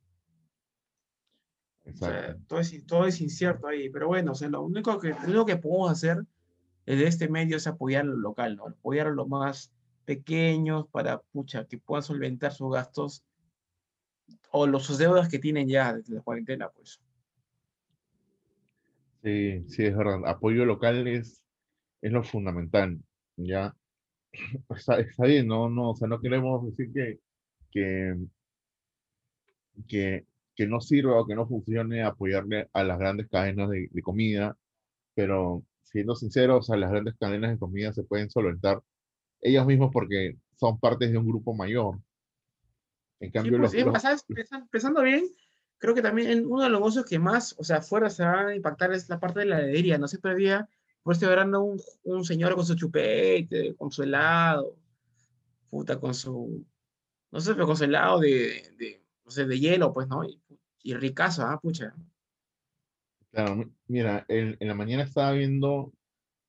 O 1.85 1.93
sea, 1.95 2.37
todo 2.47 2.59
es, 2.59 2.85
todo 2.85 3.05
es 3.05 3.19
incierto 3.21 3.67
ahí, 3.67 3.89
pero 3.89 4.07
bueno, 4.07 4.31
o 4.33 4.35
sea, 4.35 4.47
lo 4.49 4.61
único 4.61 4.99
que, 4.99 5.09
lo 5.09 5.23
único 5.25 5.45
que 5.45 5.57
podemos 5.57 5.91
hacer 5.91 6.23
desde 6.85 7.07
este 7.07 7.29
medio 7.29 7.57
es 7.57 7.67
apoyar 7.67 8.05
lo 8.05 8.15
local, 8.17 8.55
¿no? 8.55 8.67
Apoyar 8.67 9.07
a 9.07 9.11
los 9.11 9.27
más 9.27 9.71
pequeños 10.09 10.87
para, 10.87 11.21
pucha, 11.21 11.67
que 11.67 11.77
puedan 11.77 12.01
solventar 12.01 12.51
sus 12.51 12.73
gastos 12.73 13.23
o 14.49 14.65
los, 14.65 14.83
sus 14.83 14.97
deudas 14.97 15.29
que 15.29 15.37
tienen 15.37 15.67
ya 15.67 15.93
desde 15.93 16.15
la 16.15 16.21
cuarentena, 16.21 16.67
pues. 16.67 16.99
Sí, 19.21 19.63
sí, 19.67 19.85
es 19.85 19.95
verdad. 19.95 20.21
Apoyo 20.25 20.65
local 20.65 21.07
es, 21.07 21.43
es 22.01 22.11
lo 22.11 22.23
fundamental, 22.23 22.97
¿ya? 23.37 23.75
Está, 24.75 24.99
está 24.99 25.25
bien, 25.25 25.45
no, 25.45 25.69
no, 25.69 25.91
o 25.91 25.95
sea, 25.95 26.07
no 26.07 26.19
queremos 26.19 26.65
decir 26.65 26.91
que, 26.91 27.19
que, 27.69 28.15
que, 29.87 30.25
que 30.55 30.65
no 30.65 30.81
sirva 30.81 31.21
o 31.21 31.27
que 31.27 31.35
no 31.35 31.47
funcione 31.47 32.01
apoyarle 32.01 32.67
a 32.73 32.83
las 32.83 32.97
grandes 32.97 33.27
cadenas 33.27 33.69
de, 33.69 33.89
de 33.91 34.01
comida, 34.01 34.57
pero 35.13 35.63
siendo 35.83 36.15
sinceros, 36.15 36.71
a 36.71 36.77
las 36.77 36.89
grandes 36.89 37.13
cadenas 37.19 37.51
de 37.51 37.59
comida 37.59 37.93
se 37.93 38.03
pueden 38.03 38.31
solventar 38.31 38.81
ellos 39.41 39.65
mismos 39.65 39.91
porque 39.93 40.37
son 40.57 40.79
partes 40.79 41.11
de 41.11 41.17
un 41.17 41.27
grupo 41.27 41.53
mayor. 41.55 41.99
En 43.19 43.27
Sí, 43.29 43.31
cambio, 43.31 43.57
pues, 43.59 43.61
los, 43.61 43.71
sí, 43.71 43.83
los- 43.83 44.01
¿sabes? 44.01 44.25
Pensan- 44.27 44.67
Pensando 44.69 45.01
bien, 45.01 45.25
creo 45.77 45.93
que 45.95 46.01
también 46.01 46.45
uno 46.45 46.63
de 46.63 46.69
los 46.69 46.79
negocios 46.79 47.05
que 47.05 47.19
más, 47.19 47.55
o 47.57 47.63
sea, 47.63 47.81
fuera 47.81 48.09
se 48.09 48.23
van 48.23 48.47
a 48.47 48.55
impactar 48.55 48.93
es 48.93 49.09
la 49.09 49.19
parte 49.19 49.39
de 49.41 49.45
la 49.45 49.59
heladería. 49.59 49.97
No 49.97 50.07
siempre 50.07 50.31
había, 50.31 50.69
por 51.03 51.13
este 51.13 51.27
verano, 51.27 51.63
un, 51.63 51.81
un 52.03 52.23
señor 52.25 52.55
con 52.55 52.65
su 52.65 52.75
chupete, 52.75 53.75
con 53.75 53.91
su 53.91 54.03
helado, 54.03 54.75
puta, 55.69 55.99
con 55.99 56.13
su, 56.13 56.65
no 57.31 57.41
sé, 57.41 57.53
pero 57.53 57.67
con 57.67 57.77
su 57.77 57.85
helado 57.85 58.19
de, 58.19 58.73
de, 58.77 59.03
no 59.25 59.31
sé, 59.31 59.45
de 59.45 59.59
hielo, 59.59 59.93
pues, 59.93 60.07
¿no? 60.07 60.23
Y, 60.25 60.41
y 60.83 60.95
ricazo, 60.95 61.43
ah, 61.45 61.59
pucha. 61.61 61.95
Claro, 63.31 63.55
mi- 63.55 63.71
mira, 63.87 64.25
en, 64.27 64.57
en 64.59 64.67
la 64.67 64.73
mañana 64.73 65.03
estaba 65.03 65.31
viendo 65.33 65.93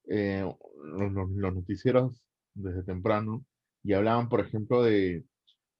eh, 0.09 0.43
los, 0.85 1.13
los- 1.13 1.31
los 1.31 1.55
noticieros 1.55 2.23
desde 2.55 2.83
temprano 2.83 3.45
y 3.83 3.93
hablaban, 3.95 4.29
por 4.29 4.41
ejemplo, 4.41 4.83
de, 4.83 5.25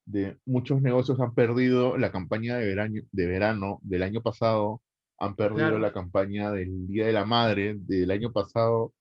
de 0.05 0.37
muchos 0.45 0.81
negocios 0.81 1.19
han 1.19 1.33
perdido 1.35 1.97
la 1.97 2.11
campaña 2.11 2.57
de 2.57 2.65
verano, 2.67 3.01
de 3.11 3.25
verano 3.27 3.79
del 3.83 4.03
año 4.03 4.21
pasado, 4.21 4.81
han 5.19 5.35
perdido 5.35 5.57
Claro. 5.67 5.79
la 5.79 5.93
campaña 5.93 6.51
del 6.51 6.87
Día 6.87 7.05
de 7.05 7.13
la 7.13 7.25
Madre 7.25 7.75
del 7.77 8.09
año 8.11 8.31
pasado, 8.31 8.93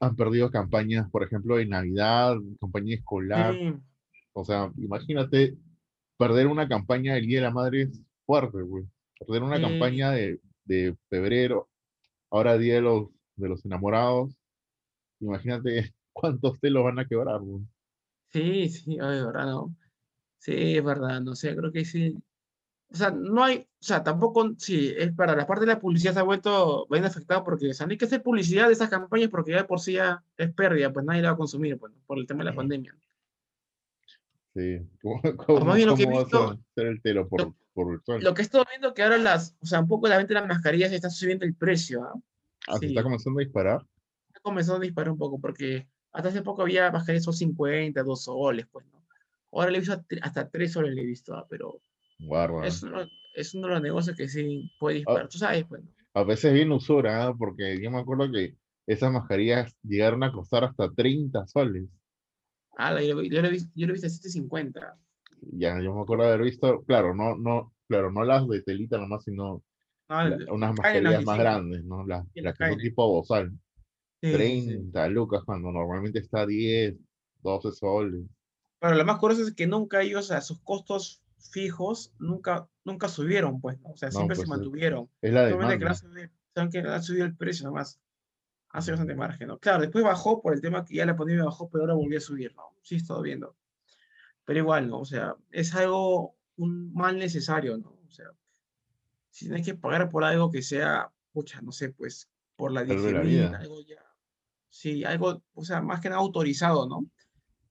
han 0.00 0.16
perdido 0.16 0.50
campañas, 0.50 1.10
por 1.10 1.22
ejemplo, 1.22 1.56
de 1.56 1.66
Navidad, 1.66 2.36
campaña 2.60 2.94
escolar. 2.94 3.54
Sí, 3.54 3.74
O 4.32 4.44
sea, 4.44 4.72
imagínate, 4.78 5.56
perder 6.16 6.46
una 6.46 6.68
campaña 6.68 7.14
del 7.14 7.26
Día 7.26 7.38
de 7.40 7.44
la 7.44 7.50
Madre 7.50 7.82
es 7.82 8.00
fuerte, 8.24 8.62
güey. 8.62 8.84
Perder 9.18 9.42
una 9.42 9.56
Sí. 9.56 9.62
campaña 9.62 10.10
de, 10.12 10.40
de 10.64 10.96
febrero, 11.10 11.68
ahora 12.30 12.56
Día 12.56 12.76
de 12.76 12.80
los, 12.80 13.08
de 13.36 13.48
los 13.48 13.64
Enamorados. 13.66 14.34
Imagínate 15.20 15.94
cuántos 16.12 16.58
te 16.60 16.70
los 16.70 16.84
van 16.84 16.98
a 16.98 17.06
quebrar, 17.06 17.40
sí, 18.32 18.68
sí, 18.68 18.98
ay, 19.00 19.16
de 19.18 19.24
verdad, 19.26 19.46
¿no? 19.46 19.74
Sí, 20.38 20.76
es 20.78 20.84
verdad, 20.84 21.20
no 21.20 21.34
sé, 21.34 21.54
creo 21.56 21.72
que 21.72 21.84
sí. 21.84 22.16
O 22.92 22.96
sea, 22.96 23.10
no 23.10 23.44
hay, 23.44 23.58
o 23.58 23.66
sea, 23.84 24.02
tampoco, 24.02 24.52
sí, 24.58 24.92
es 24.96 25.12
para 25.14 25.36
la 25.36 25.46
parte 25.46 25.62
de 25.66 25.72
la 25.74 25.80
publicidad 25.80 26.12
se 26.14 26.20
ha 26.20 26.24
vuelto 26.24 26.86
bien 26.90 27.04
afectada 27.04 27.44
porque, 27.44 27.70
o 27.70 27.74
sea, 27.74 27.86
no 27.86 27.92
hay 27.92 27.98
que 27.98 28.06
hacer 28.06 28.22
publicidad 28.22 28.66
de 28.68 28.72
esas 28.74 28.90
campañas 28.90 29.30
porque 29.30 29.52
ya 29.52 29.58
de 29.58 29.64
por 29.64 29.80
sí 29.80 29.94
ya 29.94 30.24
es 30.36 30.52
pérdida, 30.54 30.92
pues 30.92 31.04
nadie 31.06 31.22
la 31.22 31.30
va 31.30 31.34
a 31.34 31.38
consumir, 31.38 31.78
pues, 31.78 31.92
por 32.06 32.18
el 32.18 32.26
tema 32.26 32.40
de 32.44 32.50
la 32.50 32.56
pandemia. 32.56 32.94
Sí. 34.54 34.78
¿Cómo, 35.02 35.20
cómo- 35.36 35.64
más 35.66 35.76
bien 35.76 35.88
lo 35.88 35.96
que 35.96 36.02
he 36.02 36.06
vas 36.06 36.32
a 36.34 36.50
hacer 36.52 36.86
el 36.86 37.02
telo 37.02 37.28
por, 37.28 37.40
lo- 37.40 37.54
por? 37.72 38.22
Lo 38.22 38.34
que 38.34 38.42
he 38.42 38.44
estado 38.44 38.64
viendo 38.68 38.92
que 38.94 39.02
ahora 39.02 39.18
las, 39.18 39.56
o 39.60 39.66
sea, 39.66 39.80
un 39.80 39.88
poco 39.88 40.08
la 40.08 40.18
venta 40.18 40.34
de 40.34 40.40
las 40.40 40.48
mascarillas 40.48 40.92
está 40.92 41.10
subiendo 41.10 41.44
el 41.44 41.54
precio, 41.54 42.02
¿ah? 42.04 42.14
Ah, 42.66 42.74
se 42.74 42.80
sí. 42.80 42.86
está 42.86 43.02
comenzando 43.02 43.38
a 43.40 43.44
disparar. 43.44 43.86
Ha 44.40 44.42
comenzado 44.42 44.78
a 44.78 44.80
disparar 44.80 45.12
un 45.12 45.18
poco 45.18 45.38
porque 45.38 45.86
hasta 46.12 46.30
hace 46.30 46.40
poco 46.42 46.62
había 46.62 46.90
mascarillas 46.90 47.24
son 47.24 47.34
50, 47.34 48.02
2 48.02 48.24
soles, 48.24 48.66
pues, 48.70 48.86
¿no? 48.86 49.04
Ahora 49.52 49.70
le 49.70 49.76
he 49.76 49.80
visto 49.80 49.92
a 49.94 50.02
hasta 50.22 50.48
3 50.48 50.72
soles 50.72 50.94
le 50.94 51.02
he 51.02 51.06
visto, 51.06 51.34
¿ah? 51.34 51.46
pero 51.48 51.82
Guarda. 52.18 52.66
es 52.66 52.82
uno, 52.82 53.02
es 53.34 53.54
uno 53.54 53.66
de 53.68 53.74
los 53.74 53.82
negocios 53.82 54.16
que 54.16 54.28
sí 54.28 54.70
puede 54.78 54.96
disparar, 54.96 55.28
tú 55.28 55.36
sabes, 55.36 55.64
pues, 55.68 55.82
¿no? 55.84 55.90
A 56.14 56.24
veces 56.24 56.52
bien 56.54 56.72
usura, 56.72 57.26
¿ah? 57.26 57.34
porque 57.36 57.78
yo 57.82 57.90
me 57.90 57.98
acuerdo 57.98 58.32
que 58.32 58.56
esas 58.86 59.12
mascarillas 59.12 59.76
llegaron 59.82 60.22
a 60.22 60.32
costar 60.32 60.64
hasta 60.64 60.90
30 60.90 61.46
soles. 61.46 61.84
Ah, 62.78 62.98
yo, 63.00 63.14
lo 63.14 63.20
vi- 63.20 63.28
yo 63.30 63.42
lo 63.42 63.48
he 63.48 63.50
visto, 63.50 63.70
yo 63.74 63.86
lo 63.86 63.92
he 63.92 63.94
visto 63.94 64.06
a 64.06 64.10
750. 64.10 64.96
Ya, 65.52 65.80
yo 65.82 65.94
me 65.94 66.00
acuerdo 66.00 66.24
haber 66.24 66.42
visto, 66.42 66.82
claro, 66.84 67.14
no, 67.14 67.36
no, 67.36 67.74
claro, 67.88 68.10
no 68.10 68.24
las 68.24 68.48
de 68.48 68.62
telita 68.62 68.96
nomás, 68.98 69.22
sino 69.24 69.62
No, 70.08 70.28
la- 70.28 70.36
el- 70.36 70.50
unas 70.50 70.74
mascarillas 70.74 71.24
más 71.24 71.36
25. 71.38 71.40
grandes, 71.42 71.84
¿no? 71.84 72.06
Las, 72.06 72.26
las 72.34 72.58
que 72.58 72.68
son 72.68 72.78
tipo 72.78 73.06
bozal. 73.08 73.52
Sí, 74.20 74.28
sí, 74.28 74.60
sí. 74.60 74.66
30 74.66 75.08
lucas 75.08 75.42
cuando 75.44 75.70
normalmente 75.72 76.18
está 76.18 76.46
10, 76.46 76.96
12 77.42 77.72
soles. 77.72 78.24
Pero 78.78 78.94
lo 78.94 79.04
más 79.04 79.18
curioso 79.18 79.42
es 79.42 79.54
que 79.54 79.66
nunca 79.66 80.02
ellos, 80.02 80.30
a 80.30 80.40
sus 80.40 80.60
costos 80.62 81.22
fijos, 81.38 82.12
nunca, 82.18 82.68
nunca 82.84 83.08
subieron, 83.08 83.60
pues, 83.60 83.80
¿no? 83.80 83.90
O 83.90 83.96
sea, 83.96 84.08
No, 84.08 84.12
siempre 84.12 84.36
pues, 84.36 84.46
se 84.46 84.50
mantuvieron. 84.50 85.10
Es 85.20 85.32
la 85.32 85.50
Solamente 85.50 85.78
que 85.78 85.84
han 85.86 85.94
demanda. 85.94 85.94
subido, 85.94 86.70
que 86.70 86.78
han 86.88 87.02
subido 87.02 87.24
el 87.26 87.36
precio 87.36 87.66
nomás. 87.66 88.00
Hace 88.72 88.92
bastante 88.92 89.16
margen, 89.16 89.48
¿no? 89.48 89.58
Claro, 89.58 89.82
después 89.82 90.04
bajó 90.04 90.40
por 90.40 90.54
el 90.54 90.60
tema 90.60 90.84
que 90.84 90.94
ya 90.94 91.04
la 91.04 91.16
pandemia 91.16 91.44
bajó, 91.44 91.68
pero 91.70 91.82
ahora 91.82 91.94
volvió 91.94 92.18
a 92.18 92.20
subir, 92.20 92.54
¿no? 92.54 92.62
Sí, 92.82 92.94
he 92.94 92.98
estado 92.98 93.20
viendo. 93.20 93.56
Pero 94.44 94.60
igual, 94.60 94.88
¿no? 94.88 95.00
O 95.00 95.04
sea, 95.04 95.34
es 95.50 95.74
algo, 95.74 96.36
un 96.56 96.92
mal 96.92 97.18
necesario, 97.18 97.76
¿no? 97.78 97.98
O 98.06 98.10
sea, 98.10 98.26
si 99.30 99.46
tienes 99.46 99.66
que 99.66 99.74
pagar 99.74 100.08
por 100.08 100.24
algo 100.24 100.50
que 100.50 100.62
sea, 100.62 101.10
pucha, 101.32 101.60
no 101.62 101.72
sé, 101.72 101.90
pues, 101.90 102.30
por 102.54 102.70
la 102.70 102.82
vida. 102.84 103.58
algo 103.58 103.80
ya. 103.82 103.99
Sí, 104.70 105.04
algo, 105.04 105.42
o 105.54 105.64
sea, 105.64 105.82
más 105.82 106.00
que 106.00 106.08
nada 106.08 106.20
autorizado, 106.20 106.88
¿no? 106.88 107.06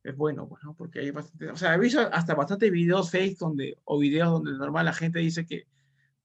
Es 0.04 0.16
bueno, 0.18 0.48
pues, 0.50 0.64
¿no? 0.64 0.76
Porque 0.76 1.00
hay 1.02 1.12
bastante, 1.12 1.50
o 1.52 1.58
sea, 1.58 1.76
he 1.76 1.80
visto 1.80 2.02
hasta 2.02 2.36
bastante 2.36 2.70
videos 2.72 3.12
fake 3.12 3.38
donde, 3.40 3.78
o 3.86 4.00
videos 4.00 4.32
donde 4.32 4.54
normal 4.54 4.86
la 4.86 4.94
gente 4.94 5.20
dice 5.20 5.46
que, 5.46 5.66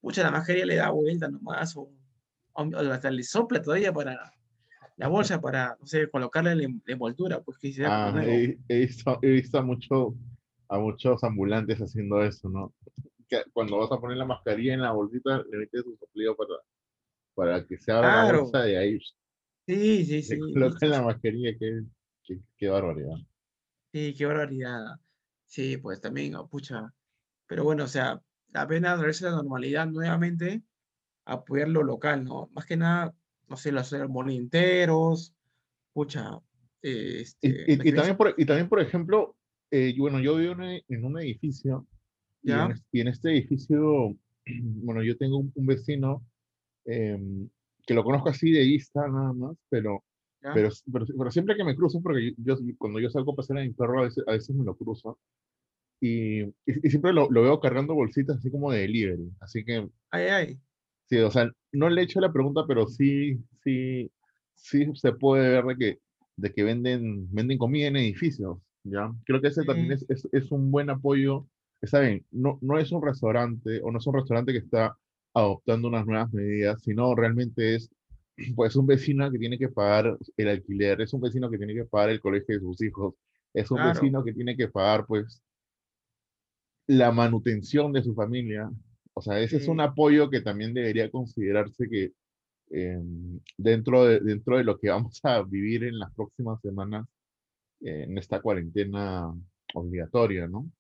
pucha, 0.01 0.23
la 0.25 0.31
mascarilla 0.33 0.67
le 0.67 0.77
da 0.77 0.91
vuelta 0.91 1.29
nomás, 1.29 1.77
o, 1.77 1.91
o 2.55 2.63
hasta 2.93 3.11
le 3.11 3.23
sopla 3.25 3.63
todavía 3.63 3.93
para 3.93 4.33
la 4.97 5.09
bolsa 5.09 5.41
para, 5.41 5.77
no 5.81 5.87
sé, 5.87 6.09
colocarle 6.11 6.55
la 6.57 6.65
en- 6.65 6.83
la 6.87 6.93
envoltura, 6.95 7.43
pues 7.43 7.59
que 7.59 7.73
Ah, 7.85 8.23
he, 8.27 8.59
he 8.69 8.79
visto, 8.81 9.19
he 9.23 9.31
visto 9.31 9.59
a, 9.59 9.63
mucho, 9.63 10.15
a 10.69 10.79
muchos 10.79 11.23
ambulantes 11.25 11.81
haciendo 11.81 12.23
eso, 12.25 12.49
¿no? 12.49 12.75
Que 13.29 13.43
cuando 13.53 13.79
vas 13.79 13.93
a 13.93 14.01
poner 14.01 14.17
la 14.19 14.25
mascarilla 14.27 14.75
en 14.75 14.83
la 14.83 14.93
bolsita, 14.93 15.43
le 15.51 15.59
metes 15.59 15.85
un 15.87 15.97
soplido 15.99 16.37
para, 16.37 16.55
para 17.35 17.67
que 17.67 17.79
se 17.79 17.93
abra 17.93 18.11
la 18.11 18.23
Claro. 18.23 18.45
bolsa 18.45 18.69
y 18.69 18.75
ahí 18.77 18.99
Sí, 19.67 20.05
sí, 20.05 20.23
sí. 20.23 20.39
colocan 20.39 20.91
la 20.91 21.03
mascarilla, 21.03 21.51
qué, 21.59 21.83
qué, 22.23 22.39
qué 22.57 22.69
barbaridad. 22.69 23.17
Sí, 23.93 24.15
qué 24.15 24.27
barbaridad. 24.27 24.97
Sí, 25.47 25.77
pues 25.79 26.01
también, 26.01 26.35
oh, 26.37 26.49
pucha. 26.49 26.93
Pero 27.47 27.65
bueno, 27.65 27.85
o 27.85 27.89
sea, 27.89 28.23
la 28.53 28.67
pena 28.67 28.97
traerse 28.99 29.25
la 29.27 29.33
normalidad 29.33 29.87
nuevamente, 29.87 30.63
apoyar 31.25 31.69
lo 31.69 31.83
local, 31.83 32.25
¿no? 32.25 32.49
Más 32.55 32.67
que 32.67 32.77
nada, 32.77 33.15
no 33.49 33.57
sé, 33.57 33.73
los 33.73 33.93
enteros, 33.93 35.35
pucha. 35.93 36.41
eh, 36.83 37.25
Y, 37.43 37.49
Este, 37.49 37.73
y- 37.73 37.89
y 37.91 37.95
también, 37.95 38.17
por, 38.17 38.35
y 38.37 38.47
también, 38.47 38.69
por 38.69 38.81
ejemplo, 38.81 39.37
eh, 39.71 39.95
bueno, 39.99 40.21
yo 40.21 40.37
vivo 40.37 40.53
en, 40.55 40.63
e- 40.65 40.85
en 40.89 41.05
un 41.05 41.19
edificio 41.21 41.87
y 42.43 42.53
en, 42.53 42.75
y 42.93 43.01
en 43.01 43.09
este 43.09 43.31
edificio, 43.31 44.17
bueno, 44.47 45.03
yo 45.03 45.17
tengo 45.17 45.39
un, 45.39 45.53
un 45.55 45.67
vecino 45.67 46.27
em, 46.87 47.49
que 47.87 47.95
lo 47.95 48.05
conozco 48.05 48.29
así 48.29 48.51
de 48.51 48.63
vista 48.65 49.07
nada 49.09 49.33
más, 49.33 49.57
pero, 49.69 50.05
pero, 50.41 50.69
pero, 50.93 51.07
pero 51.19 51.31
siempre 51.31 51.57
que 51.57 51.65
me 51.65 51.77
cruzo, 51.77 52.01
porque 52.03 52.35
yo, 52.37 52.57
cuando 52.79 53.01
yo 53.01 53.11
salgo 53.11 53.33
a 53.33 53.37
pasear 53.37 53.59
a 53.59 53.63
mi 53.63 53.71
perro, 53.73 54.01
a 54.01 54.05
veces, 54.05 54.25
a 54.27 54.33
veces 54.33 54.55
me 54.55 54.65
lo 54.65 54.77
cruzo, 54.77 55.19
y, 56.01 56.43
y, 56.43 56.53
y 56.67 56.91
siempre 56.91 57.13
lo, 57.13 57.31
lo 57.31 57.43
veo 57.43 57.61
cargando 57.61 57.95
bolsitas 57.95 58.39
así 58.39 58.51
como 58.51 58.73
de 58.73 58.81
delivery, 58.81 59.31
así 59.41 59.65
que 59.65 59.89
Ay, 60.11 60.27
ay. 60.27 60.59
Sí, 61.09 61.19
o 61.19 61.31
sea, 61.31 61.51
no 61.73 61.91
le 61.91 62.01
he 62.01 62.05
hecho 62.05 62.21
la 62.21 62.33
pregunta, 62.33 62.65
pero 62.67 62.87
sí, 62.87 63.39
sí, 63.63 64.11
sí 64.55 64.87
se 64.95 65.13
puede 65.13 65.51
ver 65.51 65.65
de 65.65 65.77
que, 65.77 65.99
de 66.37 66.53
que 66.53 66.65
venden, 66.65 67.33
venden 67.33 67.59
comida 67.59 67.89
en 67.89 67.97
edificios, 67.97 68.59
¿ya? 68.85 69.13
Creo 69.25 69.41
que 69.41 69.49
ese 69.49 69.65
también 69.65 69.93
es, 69.93 70.07
es, 70.09 70.27
es 70.33 70.51
un 70.51 70.71
buen 70.71 70.89
apoyo. 70.91 71.47
Está 71.83 72.01
bien, 72.01 72.25
no, 72.31 72.59
no 72.63 72.79
es 72.79 72.91
un 72.93 73.03
restaurante 73.03 73.81
o 73.83 73.91
no 73.91 73.99
es 73.99 74.07
un 74.07 74.15
restaurante 74.15 74.53
que 74.53 74.59
está 74.59 74.97
adoptando 75.35 75.89
unas 75.89 76.07
nuevas 76.07 76.33
medidas, 76.33 76.83
sino 76.83 77.15
realmente 77.15 77.75
es, 77.77 77.91
pues, 78.57 78.77
un 78.77 78.87
vecino 78.87 79.31
que 79.31 79.39
tiene 79.39 79.59
que 79.59 79.69
pagar 79.69 80.17
el 80.37 80.49
alquiler, 80.49 81.01
es 81.01 81.13
un 81.13 81.21
vecino 81.21 81.51
que 81.51 81.59
tiene 81.59 81.75
que 81.75 81.85
pagar 81.85 82.11
el 82.11 82.21
colegio 82.21 82.55
de 82.55 82.61
sus 82.61 82.81
hijos, 82.83 83.15
es 83.53 83.71
un 83.71 83.79
Claro. 83.79 84.01
vecino 84.01 84.25
que 84.25 84.33
tiene 84.33 84.57
que 84.57 84.69
pagar, 84.69 85.07
pues, 85.07 85.43
la 86.87 87.13
manutención 87.13 87.93
de 87.93 88.03
su 88.03 88.15
familia. 88.15 88.71
O 89.15 89.23
sea, 89.23 89.41
ese 89.41 89.57
es 89.59 89.69
un 89.69 89.81
apoyo 89.81 90.29
que 90.29 90.41
también 90.41 90.75
debería 90.75 91.11
considerarse 91.11 91.89
que 91.89 92.13
eh, 92.71 93.01
dentro, 93.57 94.05
de, 94.05 94.21
dentro 94.21 94.57
de 94.57 94.65
lo 94.65 94.79
que 94.79 94.91
vamos 94.91 95.21
a 95.23 95.43
vivir 95.43 95.85
en 95.85 95.99
las 95.99 96.13
próximas 96.15 96.61
semanas 96.61 97.07
eh, 97.81 98.05
en 98.09 98.19
esta 98.19 98.41
cuarentena 98.41 99.33
obligatoria, 99.75 100.47
¿no? 100.47 100.71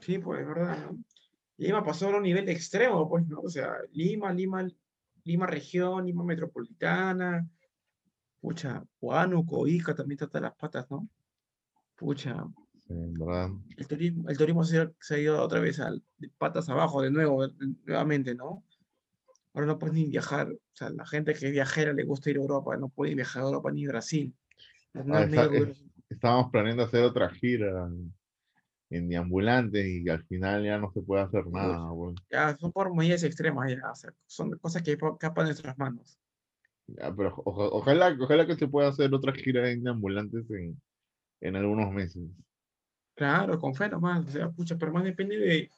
Sí, 0.00 0.18
pues, 0.18 0.40
es 0.40 0.46
verdad, 0.46 0.90
¿no? 0.90 0.98
Lima 1.58 1.84
pasó 1.84 2.08
a 2.08 2.16
un 2.16 2.22
nivel 2.22 2.48
extremo, 2.48 3.08
pues, 3.08 3.26
¿no? 3.28 3.40
O 3.40 3.48
sea, 3.48 3.74
Lima, 3.92 4.32
Lima, 4.32 4.66
Lima 5.24 5.46
región, 5.46 6.06
Lima 6.06 6.24
metropolitana, 6.24 7.46
pucha, 8.40 8.82
Huánuco, 9.00 9.66
Ica 9.66 9.94
también 9.94 10.16
está 10.16 10.24
hasta 10.26 10.40
las 10.40 10.54
patas, 10.54 10.90
¿no? 10.90 11.08
Pucha, 11.96 12.44
verdad. 12.88 13.50
el 13.76 13.86
turismo, 13.86 14.28
el 14.28 14.36
turismo 14.36 14.64
se, 14.64 14.80
ha- 14.80 14.92
se 15.00 15.14
ha 15.14 15.18
ido 15.18 15.40
otra 15.42 15.60
vez 15.60 15.78
al, 15.80 16.02
de 16.18 16.28
patas 16.30 16.68
abajo 16.68 17.00
de 17.02 17.10
nuevo, 17.10 17.46
de- 17.46 17.74
nuevamente, 17.86 18.34
¿no? 18.34 18.64
Ahora 19.54 19.66
no 19.66 19.78
puedes 19.78 19.94
ni 19.94 20.06
viajar, 20.06 20.50
o 20.50 20.58
sea, 20.76 20.88
la 20.90 21.06
gente 21.06 21.34
que 21.34 21.46
es 21.46 21.52
viajera 21.52 21.92
le 21.92 22.04
gusta 22.04 22.30
ir 22.30 22.38
a 22.38 22.40
Europa, 22.40 22.76
no 22.76 22.88
puede 22.88 23.14
viajar 23.14 23.42
a 23.42 23.46
Europa 23.46 23.70
ni 23.70 23.84
a 23.84 23.88
Brasil. 23.90 24.34
Ah, 24.94 25.00
está- 25.22 25.46
gobierno- 25.46 25.74
Estábamos 26.08 26.50
planeando 26.50 26.82
hacer 26.82 27.04
otra 27.04 27.30
gira 27.30 27.88
en 28.94 29.08
Deambulante 29.08 29.88
y 29.88 30.08
al 30.08 30.24
final 30.24 30.64
ya 30.64 30.78
no 30.78 30.90
se 30.92 31.02
puede 31.02 31.22
hacer 31.22 31.46
nada. 31.46 31.78
ya, 32.30 32.56
son 32.58 32.72
por 32.72 32.94
medidas 32.94 33.22
extremas, 33.22 33.70
ya, 33.70 33.90
o 33.90 33.94
sea, 33.94 34.12
son 34.26 34.50
cosas 34.58 34.82
que 34.82 34.92
escapan 34.92 35.44
de 35.46 35.50
nuestras 35.52 35.78
manos. 35.78 36.18
Ya, 36.88 37.14
pero 37.14 37.34
oja- 37.44 37.68
ojalá, 37.72 38.16
ojalá 38.20 38.46
que 38.46 38.56
se 38.56 38.68
pueda 38.68 38.88
hacer 38.88 39.12
otra 39.14 39.32
gira 39.32 39.70
en 39.70 39.82
Deambulantes 39.84 40.50
en, 40.50 40.80
en 41.40 41.56
algunos 41.56 41.90
meses. 41.92 42.22
Claro, 43.14 43.58
con 43.58 43.74
fe 43.74 43.88
nomás, 43.88 44.26
o 44.26 44.30
sea, 44.30 44.50
pucha, 44.50 44.76
pero 44.76 44.92
más 44.92 45.04
depende 45.04 45.36
de, 45.36 45.70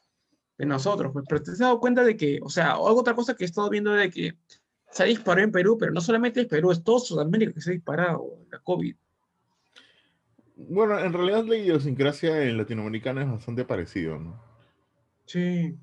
de 0.59 0.67
nosotros, 0.67 1.13
pues, 1.13 1.25
pero 1.29 1.43
te 1.43 1.51
has 1.51 1.59
dado 1.59 1.81
cuenta 1.81 2.05
de 2.05 2.17
que, 2.17 2.39
o 2.43 2.49
sea, 2.49 2.79
otra 2.79 3.15
cosa 3.15 3.35
que 3.35 3.45
he 3.45 3.47
estado 3.47 3.69
viendo 3.71 3.93
de 3.93 4.11
que 4.11 4.39
se 4.91 5.03
ha 5.03 5.07
disparado 5.07 5.45
en 5.45 5.53
Perú, 5.53 5.77
pero 5.79 5.93
no 5.93 6.01
solamente 6.01 6.43
es 6.43 6.47
Perú, 6.47 6.71
es 6.71 6.83
todo 6.85 7.01
Sudamérica 7.01 7.53
que 7.53 7.61
se 7.61 7.71
ha 7.71 7.75
disparado 7.75 8.39
la 8.51 8.61
COVID. 8.61 8.97
Bueno, 10.57 10.99
en 10.99 11.13
realidad 11.13 11.45
la 11.45 11.57
idiosincrasia 11.57 12.43
en 12.43 12.57
latinoamericana 12.57 13.23
es 13.23 13.31
bastante 13.31 13.65
parecido, 13.65 14.19
¿no? 14.19 14.41
Sí. 15.27 15.77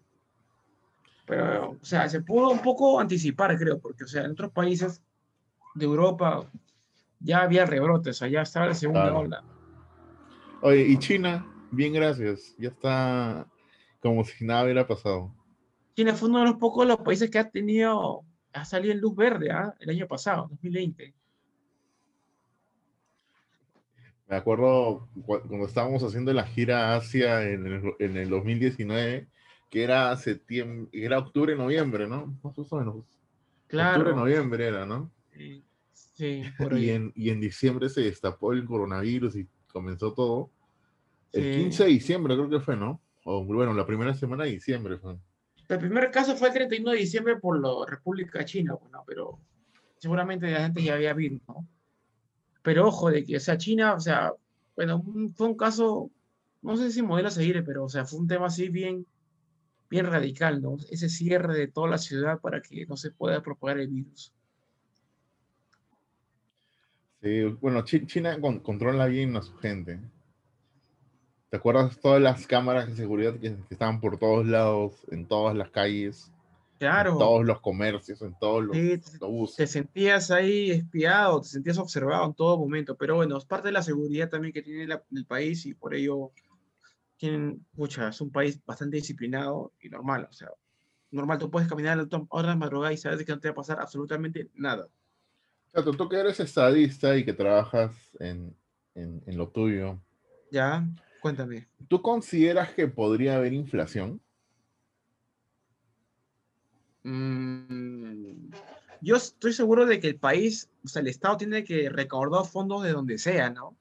Pero, 1.26 1.72
o 1.72 1.86
sea, 1.86 2.08
se 2.10 2.22
pudo 2.22 2.50
un 2.50 2.62
poco 2.62 3.00
anticipar, 3.00 3.58
creo, 3.58 3.80
porque, 3.80 4.04
o 4.06 4.08
sea, 4.08 4.24
en 4.24 4.32
otros 4.32 4.52
países 4.52 5.02
de 5.76 5.86
Europa 5.86 6.50
ya 7.20 7.42
había 7.44 7.66
rebrotes, 7.66 8.16
o 8.18 8.20
sea, 8.20 8.28
ya 8.28 8.42
estaba 8.42 8.68
la 8.68 8.74
segunda 8.74 9.04
Claro. 9.04 9.20
ola. 9.20 9.44
Oye, 10.62 10.88
y 10.88 10.98
China, 11.00 11.46
bien 11.72 11.94
gracias, 11.94 12.56
ya 12.58 12.70
está 12.70 13.48
como 14.00 14.24
si 14.24 14.46
nada 14.46 14.64
hubiera 14.64 14.88
pasado. 14.88 15.34
China 15.96 16.14
fue 16.16 16.30
uno 16.30 16.40
de 16.40 16.46
los 16.46 16.56
pocos 16.56 16.84
de 16.86 16.90
los 16.94 17.02
países 17.02 17.30
que 17.30 17.40
ha 17.40 17.50
tenido, 17.50 18.24
ha 18.54 18.66
salido 18.66 18.94
en 18.94 19.02
luz 19.02 19.16
verde, 19.16 19.52
¿ah? 19.52 19.74
El 19.80 19.90
año 19.92 20.08
pasado, 20.08 20.48
2020. 20.50 21.14
Me 24.32 24.38
acuerdo 24.38 25.10
cu- 25.26 25.42
cuando 25.46 25.66
estábamos 25.68 26.02
haciendo 26.04 26.32
la 26.32 26.46
gira 26.46 26.96
Asia 26.96 27.44
en 27.50 27.68
el, 27.68 27.94
en 28.00 28.16
el 28.16 28.30
2019, 28.30 29.28
que 29.70 29.84
era 29.84 30.16
septiembre, 30.16 30.90
era 30.94 31.20
octubre, 31.20 31.54
noviembre, 31.54 32.08
¿no? 32.08 32.40
Más 32.42 32.58
o 32.58 32.78
menos. 32.78 32.96
Octubre, 32.96 33.12
Claro. 33.68 34.16
noviembre 34.16 34.68
era, 34.68 34.86
¿no? 34.86 35.12
Sí, 35.34 35.66
sí, 35.92 36.44
por 36.58 36.78
Y 36.78 36.92
en, 36.92 37.12
y 37.14 37.30
en 37.30 37.42
diciembre 37.42 37.90
se 37.90 38.02
destapó 38.04 38.54
el 38.54 38.64
coronavirus 38.64 39.36
y 39.36 39.50
comenzó 39.68 40.14
todo. 40.14 40.50
El 41.34 41.44
Sí. 41.54 41.60
15 41.64 41.84
de 41.84 41.90
diciembre 41.90 42.34
creo 42.36 42.50
que 42.50 42.62
fue, 42.62 42.78
¿no? 42.78 43.02
O 43.26 43.44
bueno, 43.44 43.74
la 43.74 43.86
primera 43.86 44.14
semana 44.14 44.46
de 44.46 44.52
diciembre 44.52 44.98
fue. 44.98 45.18
El 45.68 45.78
primer 45.78 46.10
caso 46.10 46.38
fue 46.38 46.48
el 46.48 46.54
31 46.54 46.92
de 46.92 46.98
diciembre 47.00 47.36
por 47.36 47.60
la 47.60 47.86
República 47.86 48.46
China, 48.46 48.76
bueno, 48.80 49.04
pero 49.06 49.40
seguramente 49.98 50.56
antes 50.56 50.86
ya 50.86 50.94
había 50.94 51.14
virus, 51.14 51.42
¿no? 51.50 51.68
Pero 52.62 52.88
ojo, 52.88 53.10
de 53.10 53.24
que, 53.24 53.38
o 53.38 53.40
sea, 53.40 53.58
China, 53.58 53.94
o 53.94 54.00
sea, 54.00 54.34
bueno, 54.76 55.04
fue 55.36 55.48
un 55.48 55.56
caso, 55.58 56.12
no 56.62 56.78
sé 56.78 56.92
si 56.92 57.02
modelo 57.02 57.28
a 57.30 57.32
seguir, 57.32 57.64
pero, 57.66 57.86
o 57.86 57.90
sea, 57.90 58.06
fue 58.06 58.20
un 58.20 58.28
tema 58.28 58.48
así 58.48 58.70
bien, 58.70 59.06
bien 59.90 60.06
radical, 60.06 60.62
¿no? 60.62 60.78
Ese 60.90 61.10
cierre 61.10 61.56
de 61.58 61.68
toda 61.68 61.90
la 61.90 61.98
ciudad 61.98 62.40
para 62.40 62.62
que 62.62 62.86
no 62.86 62.98
se 62.98 63.12
pueda 63.12 63.42
propagar 63.42 63.80
el 63.80 63.88
virus. 63.90 64.34
Sí, 67.22 67.44
bueno, 67.62 67.84
Chi- 67.84 68.06
China 68.06 68.40
con- 68.42 68.60
controla 68.60 69.06
bien 69.06 69.36
a 69.36 69.42
su 69.42 69.56
gente. 69.58 70.00
¿Te 71.50 71.58
acuerdas 71.58 72.00
todas 72.00 72.22
las 72.22 72.48
cámaras 72.48 72.88
de 72.88 72.96
seguridad 72.96 73.34
que, 73.34 73.56
que 73.56 73.74
estaban 73.74 74.00
por 74.00 74.18
todos 74.18 74.46
lados, 74.46 74.94
en 75.12 75.28
todas 75.28 75.56
las 75.56 75.70
calles, 75.70 76.32
en 76.86 76.90
Claro, 76.92 77.18
todos 77.18 77.46
los 77.46 77.60
comercios, 77.62 78.22
en 78.22 78.38
todos 78.40 78.64
los 78.64 78.76
sí, 78.78 78.98
te- 78.98 79.12
autobuses? 79.14 79.56
te 79.58 79.68
sentías 79.68 80.32
ahí 80.32 80.72
espiado, 80.72 81.42
te 81.42 81.48
sentías 81.50 81.78
observado 81.78 82.26
en 82.26 82.34
todo 82.34 82.58
momento, 82.58 82.96
pero 82.98 83.16
bueno, 83.16 83.38
es 83.38 83.46
parte 83.46 83.68
de 83.68 83.74
la 83.74 83.84
seguridad 83.84 84.30
también 84.30 84.54
que 84.54 84.62
tiene 84.62 84.88
la- 84.88 85.04
el 85.12 85.26
país 85.26 85.66
y 85.66 85.74
por 85.74 85.94
ello 85.94 86.32
tienen, 87.18 87.66
pucha, 87.76 88.10
es 88.10 88.20
un 88.22 88.32
país 88.32 88.60
bastante 88.66 88.98
disciplinado 88.98 89.74
y 89.80 89.90
normal, 89.90 90.28
o 90.30 90.34
sea, 90.34 90.50
normal, 91.12 91.38
tú 91.38 91.52
puedes 91.52 91.70
caminar 91.70 92.00
a 92.00 92.04
la 92.04 92.08
hora 92.30 92.50
de 92.50 92.56
madrugada 92.56 92.94
y 92.94 92.98
sabes 92.98 93.26
que 93.26 93.32
no 93.32 93.40
te 93.40 93.50
va 93.50 93.52
a 93.52 93.56
pasar 93.56 93.80
absolutamente 93.80 94.50
nada. 94.56 94.86
O 95.68 95.70
sea, 95.72 95.84
tú, 95.84 95.94
tú 95.94 96.10
que 96.10 96.18
eres 96.18 96.40
estadista 96.40 97.16
y 97.16 97.24
que 97.24 97.34
trabajas 97.34 97.94
en, 98.20 98.56
en- 98.96 99.22
en 99.26 99.38
lo 99.38 99.50
tuyo, 99.50 100.02
¿Ya? 100.52 100.86
Cuéntame. 101.22 101.68
¿tú 101.88 102.02
consideras 102.02 102.74
que 102.74 102.88
podría 102.88 103.36
haber 103.38 103.54
inflación? 103.54 104.22
Mm, 107.04 108.52
yo 109.02 109.16
estoy 109.16 109.54
seguro 109.54 109.86
de 109.86 110.00
que 110.00 110.08
el 110.08 110.18
país, 110.18 110.70
o 110.84 110.88
sea, 110.88 111.02
el 111.02 111.08
Estado 111.08 111.38
tiene 111.38 111.64
que 111.64 111.90
recaudar 111.90 112.46
fondos 112.46 112.84
de 112.84 112.92
donde 112.92 113.18
sea, 113.18 113.50
¿no? 113.50 113.76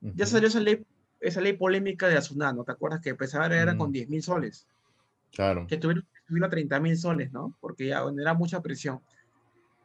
Ya 0.00 0.24
Ujú, 0.24 0.32
salió 0.32 0.48
esa 0.48 0.60
ley, 0.60 0.84
esa 1.20 1.40
ley 1.40 1.54
polémica 1.54 2.08
de 2.08 2.14
la 2.16 2.22
SUNAT, 2.22 2.54
¿no? 2.56 2.64
¿Te 2.64 2.72
acuerdas 2.72 3.00
que 3.00 3.10
empezaba 3.10 3.46
era 3.46 3.74
Mm. 3.74 3.78
con 3.78 3.92
10 3.92 4.08
mil 4.08 4.22
soles? 4.22 4.66
Claro. 5.32 5.66
que 5.66 5.76
tuvieron 5.76 6.04
que 6.04 6.20
subirlo 6.26 6.46
a 6.46 6.50
30 6.50 6.80
mil 6.80 6.96
soles, 6.96 7.30
¿no? 7.30 7.54
Porque 7.60 7.88
ya 7.88 8.02
era 8.18 8.32
mucha 8.32 8.62
presión. 8.62 9.00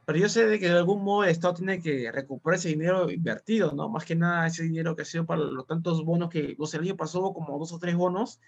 Pero 0.06 0.17
yo 0.17 0.30
sé 0.30 0.46
de 0.46 0.60
que 0.60 0.67
de 0.70 0.78
algún 0.78 1.04
modo 1.04 1.24
el 1.26 1.30
Estado 1.32 1.56
tiene 1.56 1.82
que 1.82 2.10
recuperar 2.12 2.58
ese 2.58 2.70
dinero 2.70 3.10
invertido, 3.12 3.74
¿no? 3.74 3.89
Más 3.89 4.06
que 4.06 4.15
nada 4.15 4.48
ese 4.48 4.63
dinero 4.63 4.96
que 4.96 5.02
ha 5.02 5.06
sido 5.06 5.26
para 5.26 5.41
los 5.41 5.67
tantos 5.67 6.06
bonos 6.06 6.30
que, 6.30 6.56
o 6.58 6.67
sea, 6.67 6.80
el 6.80 6.86
año 6.86 6.96
pasó 6.96 7.34
como 7.34 7.60
dos 7.60 7.74
o 7.74 7.80
tres 7.80 7.96
bonos, 7.96 8.39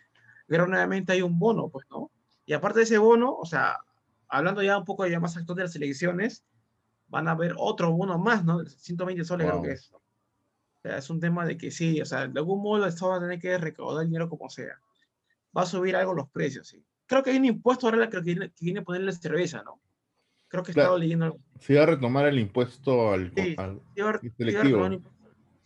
ahora 0.49 0.67
nuevamente 0.67 1.11
hay 1.11 1.21
un 1.21 1.37
bono, 1.37 1.67
pues, 1.67 1.85
¿no? 1.89 2.09
Y 2.45 2.53
aparte 2.53 2.79
de 2.79 2.83
ese 2.83 2.97
bono, 2.99 3.35
o 3.35 3.45
sea, 3.45 3.79
hablando 4.37 4.61
ya 4.63 4.77
un 4.77 4.85
poco 4.85 5.05
ya 5.07 5.19
más 5.19 5.37
actual 5.37 5.57
de 5.57 5.63
las 5.63 5.75
elecciones, 5.75 6.43
van 7.07 7.27
a 7.27 7.31
haber 7.31 7.53
otro 7.57 7.91
bono 7.91 8.17
más, 8.17 8.43
¿no? 8.43 8.65
120 8.65 9.23
soles 9.23 9.45
creo 9.47 9.59
Wow. 9.59 9.65
que 9.67 9.71
es. 9.73 9.91
O 9.93 10.01
sea, 10.81 10.97
es 10.97 11.09
un 11.09 11.19
tema 11.19 11.45
de 11.45 11.57
que 11.57 11.71
sí, 11.71 12.01
o 12.01 12.05
sea, 12.05 12.27
de 12.27 12.39
algún 12.39 12.61
modo 12.61 12.83
el 12.83 12.89
Estado 12.89 13.11
va 13.11 13.17
a 13.17 13.21
tener 13.21 13.39
que 13.39 13.57
recaudar 13.57 14.03
el 14.03 14.09
dinero 14.09 14.27
como 14.29 14.49
sea. 14.49 14.79
Va 15.55 15.61
a 15.61 15.65
subir 15.65 15.95
algo 15.95 16.13
los 16.13 16.29
precios, 16.29 16.67
sí. 16.67 16.83
Creo 17.05 17.21
que 17.23 17.29
hay 17.29 17.37
un 17.37 17.45
impuesto 17.45 17.87
ahora 17.87 18.09
que 18.09 18.19
viene, 18.21 18.49
que 18.49 18.65
viene 18.65 18.79
a 18.79 18.83
ponerle 18.83 19.11
cerveza, 19.13 19.61
¿no? 19.63 19.79
Creo 20.47 20.63
que 20.63 20.71
he 20.71 20.73
Claro. 20.73 20.87
estado 20.87 20.97
leyendo 20.99 21.25
algo. 21.25 21.39
Se 21.59 21.73
iba 21.73 21.83
a 21.83 21.85
retomar 21.85 22.25
el 22.27 22.39
impuesto 22.39 23.11
al, 23.13 23.31
Sí. 23.35 23.55
al- 23.57 23.81
Iba 23.95 24.09
a- 24.11 24.19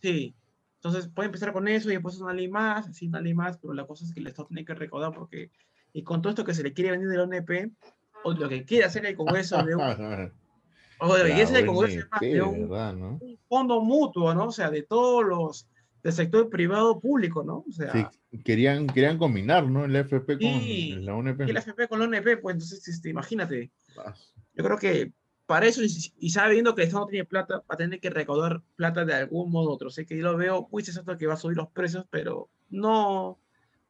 Sí. 0.00 0.34
Entonces 0.76 1.08
puede 1.08 1.26
empezar 1.26 1.52
con 1.52 1.66
eso 1.66 1.90
y 1.90 1.94
después 1.94 2.18
una 2.20 2.32
ley 2.32 2.48
más, 2.48 2.86
así 2.88 3.08
una 3.08 3.20
ley 3.20 3.34
más, 3.34 3.58
pero 3.58 3.72
la 3.74 3.86
cosa 3.86 4.04
es 4.04 4.12
que 4.14 4.20
el 4.20 4.28
Estado 4.28 4.46
tiene 4.48 4.64
que 4.64 4.74
recaudar 4.74 5.12
porque, 5.12 5.50
y 5.92 6.04
con 6.04 6.22
todo 6.22 6.30
esto 6.30 6.44
que 6.44 6.54
se 6.54 6.62
le 6.62 6.72
quiere 6.72 6.92
venir 6.92 7.08
de 7.08 7.16
la 7.16 7.24
ONP, 7.24 7.72
o 8.22 8.32
lo 8.32 8.48
que 8.48 8.64
quiere 8.64 8.84
hacer 8.84 9.06
el 9.06 9.16
Congreso, 9.16 9.62
de 9.62 9.74
un, 9.76 9.82
o 11.00 11.06
lo 11.06 11.14
que 11.14 11.22
quiere 11.30 11.42
hacer 11.42 11.56
el 11.58 11.66
Congreso 11.66 11.98
es 12.00 12.10
más 12.10 12.20
de 12.20 12.42
un, 12.42 12.68
¿verdad, 12.68 12.94
no? 12.94 13.18
un 13.20 13.38
fondo 13.48 13.80
mutuo, 13.80 14.34
¿no? 14.34 14.46
O 14.46 14.52
sea, 14.52 14.70
de 14.70 14.82
todos 14.82 15.24
los, 15.24 15.68
del 16.02 16.12
sector 16.12 16.48
privado 16.48 17.00
público, 17.00 17.42
¿no? 17.44 17.64
O 17.68 17.72
sea, 17.72 17.92
Sí, 17.92 18.38
querían, 18.44 18.86
querían 18.86 19.18
combinar, 19.18 19.68
¿no? 19.68 19.84
El 19.84 19.96
FP 19.96 20.34
con 20.38 20.40
Sí, 20.40 20.96
la 21.00 21.14
UNP. 21.14 21.46
y 21.46 21.50
el 21.50 21.56
FP 21.56 21.88
con 21.88 21.98
la 22.00 22.04
ONP, 22.06 22.40
pues 22.40 22.54
entonces, 22.54 22.86
este, 22.88 23.10
imagínate, 23.10 23.70
yo 24.54 24.64
creo 24.64 24.78
que 24.78 25.12
para 25.46 25.66
eso, 25.66 25.82
y, 25.82 25.88
y 26.18 26.30
sabiendo 26.30 26.74
que 26.74 26.82
el 26.82 26.88
Estado 26.88 27.04
no 27.06 27.10
tiene 27.10 27.24
plata, 27.24 27.56
va 27.60 27.64
a 27.68 27.76
tener 27.76 28.00
que 28.00 28.10
recaudar 28.10 28.60
plata 28.76 29.06
de 29.06 29.14
algún 29.14 29.50
modo 29.50 29.70
u 29.70 29.72
otro. 29.72 29.88
Sé 29.88 30.04
que 30.04 30.14
yo 30.14 30.22
lo 30.24 30.36
veo 30.36 30.68
muy 30.70 30.84
sensato 30.84 31.16
que 31.16 31.26
va 31.26 31.34
a 31.34 31.38
subir 31.38 31.56
los 31.56 31.68
precios, 31.70 32.04
pero 32.10 32.50
no, 32.68 33.38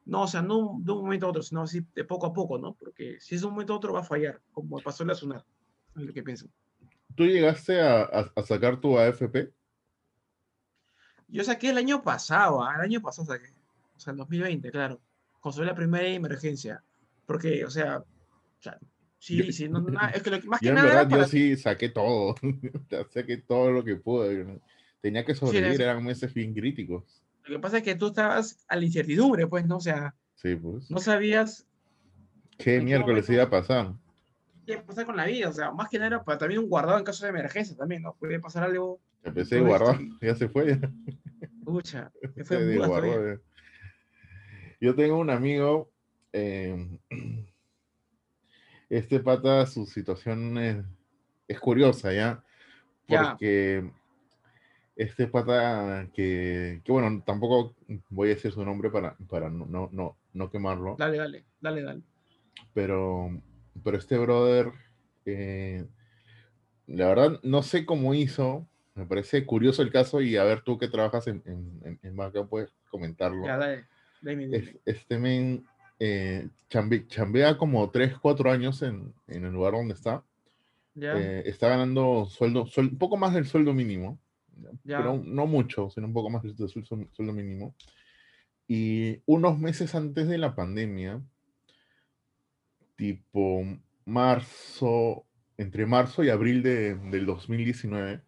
no, 0.09 0.23
o 0.23 0.27
sea, 0.27 0.43
no 0.43 0.79
de 0.81 0.93
un 0.93 1.03
momento 1.03 1.27
a 1.27 1.31
otro, 1.31 1.43
sino 1.43 1.63
así 1.63 1.87
de 1.95 2.05
poco 2.05 2.27
a 2.27 2.33
poco, 2.33 2.59
¿no? 2.59 2.75
Porque 2.75 3.19
si 3.21 3.35
es 3.35 3.43
de 3.43 3.47
un 3.47 3.53
momento 3.53 3.75
a 3.75 3.77
otro 3.77 3.93
va 3.93 4.01
a 4.01 4.05
fallar, 4.05 4.41
como 4.53 4.81
pasó 4.81 5.03
en 5.05 5.09
la 5.09 5.15
SUNAT, 5.15 5.45
es 5.97 6.03
lo 6.03 6.13
que 6.13 6.23
pienso. 6.23 6.49
¿Tú 7.15 7.25
llegaste 7.27 7.81
a, 7.81 8.03
a- 8.03 8.33
a 8.35 8.43
sacar 8.43 8.81
tu 8.81 8.99
AFP? 8.99 9.53
Yo 11.29 11.45
saqué 11.45 11.71
el 11.71 11.79
año 11.79 12.03
pasado, 12.03 12.63
ah, 12.65 12.75
el 12.77 12.81
año 12.83 13.01
pasado 13.03 13.27
saqué, 13.27 13.49
o 13.97 14.01
sea, 14.01 14.13
el 14.13 14.17
2020, 14.17 14.71
claro, 14.71 15.01
construí 15.41 15.67
la 15.67 15.75
primera 15.75 16.07
emergencia, 16.09 16.83
porque, 17.27 17.65
o 17.65 17.71
sea, 17.71 17.99
o 17.99 18.63
sea, 18.63 18.79
sí, 19.19 19.37
Yo- 19.45 19.53
sí, 19.53 19.69
no, 19.69 19.81
no, 19.81 20.09
es 20.09 20.23
que 20.23 20.31
lo 20.31 20.41
que 20.41 20.49
más 20.49 20.61
que 20.61 20.67
Yo 20.67 20.71
en 20.71 20.77
nada 20.77 21.05
verdad, 21.05 21.09
yo 21.11 21.27
sí 21.27 21.57
saqué 21.57 21.91
todo. 21.91 22.35
Saqué 23.13 23.37
todo 23.39 23.71
lo 23.71 23.85
que 23.85 23.97
pude. 23.97 24.61
Tenía 25.03 25.25
que 25.25 25.35
sobrevivir, 25.35 25.75
eso. 25.75 25.83
eran 25.83 26.03
meses 26.03 26.33
bien 26.33 26.55
críticos. 26.55 27.23
Lo 27.49 27.57
que 27.57 27.61
pasa 27.63 27.79
es 27.79 27.83
que 27.83 27.95
tú 27.95 28.09
estabas 28.09 28.65
a 28.69 28.77
la 28.77 28.85
incertidumbre, 28.85 29.47
pues, 29.47 29.67
¿no? 29.67 29.77
O 29.79 29.81
sea, 29.81 30.15
Sí, 30.35 30.55
pues. 30.55 30.91
no 30.91 30.99
sabías 30.99 31.67
¿Qué 32.59 32.75
¿en 32.75 32.81
qué 32.81 32.85
miércoles 32.85 33.29
iba 33.31 33.45
a 33.45 33.51
pasar? 33.51 33.95
qué 34.67 34.73
iba 34.73 34.83
a 34.83 34.87
pasar 34.87 35.07
con 35.07 35.17
la 35.17 35.25
vida. 35.27 35.49
O 35.49 35.53
sea, 35.53 35.71
más 35.71 35.89
que 35.89 35.99
nada 35.99 36.09
era 36.09 36.25
para 36.25 36.39
también 36.39 36.61
un 36.61 36.69
guardado 36.69 36.99
en 36.99 37.05
caso 37.05 37.25
de 37.25 37.31
emergencia 37.31 37.77
también, 37.77 38.03
¿no? 38.03 38.15
Puede 38.15 38.39
pasar 38.41 38.65
algo, 38.65 39.01
Empecé 39.23 39.59
y- 39.61 40.19
ya 40.21 40.35
se 40.35 40.49
fue. 40.49 40.79
ya. 40.79 40.91
pucha, 41.65 42.13
Se 42.37 42.45
fue 42.45 42.59
muy 42.59 42.67
desguardó, 42.67 43.35
ya. 43.35 43.41
Yo 44.81 44.95
tengo 44.95 45.19
un 45.19 45.31
amigo, 45.31 45.91
eh, 46.33 46.99
este 48.91 49.21
pata, 49.21 49.67
su 49.67 49.87
situación 49.87 50.59
es, 50.59 50.85
es 51.49 51.59
curiosa. 51.61 52.13
Ya. 52.13 52.45
Porque 53.07 53.91
este 54.99 55.29
pata 55.29 56.09
que, 56.13 56.83
que, 56.85 56.93
bueno, 56.93 57.23
tampoco 57.25 57.75
voy 58.11 58.31
a 58.31 58.35
decir 58.35 58.51
su 58.53 58.65
nombre 58.65 58.91
para, 58.91 59.17
para 59.31 59.49
no, 59.49 59.65
no, 59.65 59.89
no, 59.93 60.17
no 60.35 60.51
quemarlo, 60.51 60.97
Dale, 60.99 61.17
dale, 61.17 61.45
dale, 61.61 61.83
dale. 61.83 62.03
pero, 62.75 63.31
pero 63.85 63.97
este 63.97 64.19
brother, 64.19 64.73
eh, 65.25 65.87
la 66.89 67.07
verdad, 67.07 67.41
no 67.45 67.63
sé 67.63 67.87
cómo 67.87 68.13
hizo, 68.13 68.67
me 68.97 69.07
parece 69.07 69.47
curioso 69.47 69.83
el 69.83 69.93
caso 69.93 70.21
y 70.21 70.37
a 70.37 70.43
ver 70.45 70.63
tú 70.63 70.79
que 70.79 70.89
trabajas 70.89 71.29
en, 71.29 71.43
en, 71.47 71.99
en, 72.03 72.17
banca 72.17 72.45
puedes 72.45 72.71
comentarlo. 72.91 73.47
Ya, 73.47 73.57
dale. 73.57 73.87
Dime, 74.21 74.47
dime. 74.49 74.57
Es- 74.57 74.77
este 74.85 75.19
men 75.19 75.65
eh, 76.01 76.49
chambe- 76.69 77.07
chambea 77.07 77.57
como 77.57 77.89
3, 77.91 78.19
4 78.19 78.51
años 78.51 78.83
en, 78.83 79.15
en 79.29 79.45
el 79.45 79.53
lugar 79.53 79.75
donde 79.75 79.95
está. 79.95 80.25
Ya, 80.95 81.17
Eh, 81.17 81.43
está 81.47 81.69
ganando 81.69 82.27
sueldo, 82.29 82.67
suel- 82.67 82.91
un 82.91 82.99
poco 82.99 83.17
más 83.17 83.33
del 83.35 83.47
sueldo 83.47 83.73
mínimo, 83.73 84.19
¿ya? 84.85 84.97
Pero 84.99 85.21
no 85.25 85.47
mucho, 85.47 85.91
sino 85.91 86.07
un 86.07 86.13
poco 86.13 86.31
más 86.31 86.43
del 86.43 86.57
sueldo, 86.69 87.33
mínimo. 87.33 87.75
Y 88.67 89.23
unos 89.27 89.59
meses 89.59 89.95
antes 89.95 90.29
de 90.29 90.39
la 90.39 90.55
pandemia, 90.55 91.23
tipo 92.97 93.65
marzo, 94.05 95.25
entre 95.57 95.87
marzo 95.87 96.25
y 96.25 96.31
abril 96.31 96.63
de- 96.63 96.95
del 96.95 97.27
2019, 97.27 98.23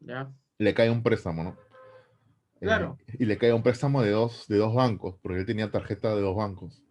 ya. 0.00 0.32
le 0.58 0.74
cae 0.74 0.90
un 0.90 1.02
préstamo, 1.02 1.44
¿no? 1.44 1.50
Eh, 2.60 2.66
Claro. 2.66 2.98
y 3.18 3.24
le 3.24 3.36
cae 3.36 3.52
un 3.52 3.62
préstamo 3.62 4.02
de 4.02 4.10
dos, 4.10 4.46
de 4.48 4.56
dos 4.56 4.74
bancos, 4.74 5.16
porque 5.22 5.40
él 5.40 5.46
tenía 5.46 5.70
tarjeta 5.70 6.14
de 6.14 6.22
dos 6.22 6.36
bancos. 6.36 6.82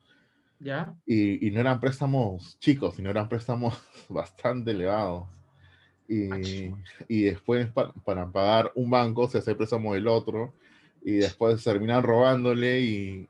Ya, 0.59 0.95
Y, 1.05 1.45
y 1.45 1.51
no 1.51 1.59
eran 1.59 1.79
préstamos 1.81 2.57
chicos, 2.59 2.95
sino 2.95 3.09
eran 3.09 3.27
préstamos 3.27 3.73
bastante 4.09 4.71
elevados. 4.71 5.27
Y, 6.13 6.69
Máximo. 6.69 6.77
y 7.07 7.21
después 7.23 7.67
pa- 7.71 7.93
para 8.05 8.29
pagar 8.31 8.71
un 8.75 8.89
banco 8.89 9.27
se 9.27 9.37
hace 9.39 9.51
el 9.51 9.57
préstamo 9.57 9.93
del 9.93 10.07
otro 10.07 10.53
y 11.03 11.13
después 11.13 11.63
terminan 11.63 12.03
robándole 12.03 12.81
y, 12.81 13.29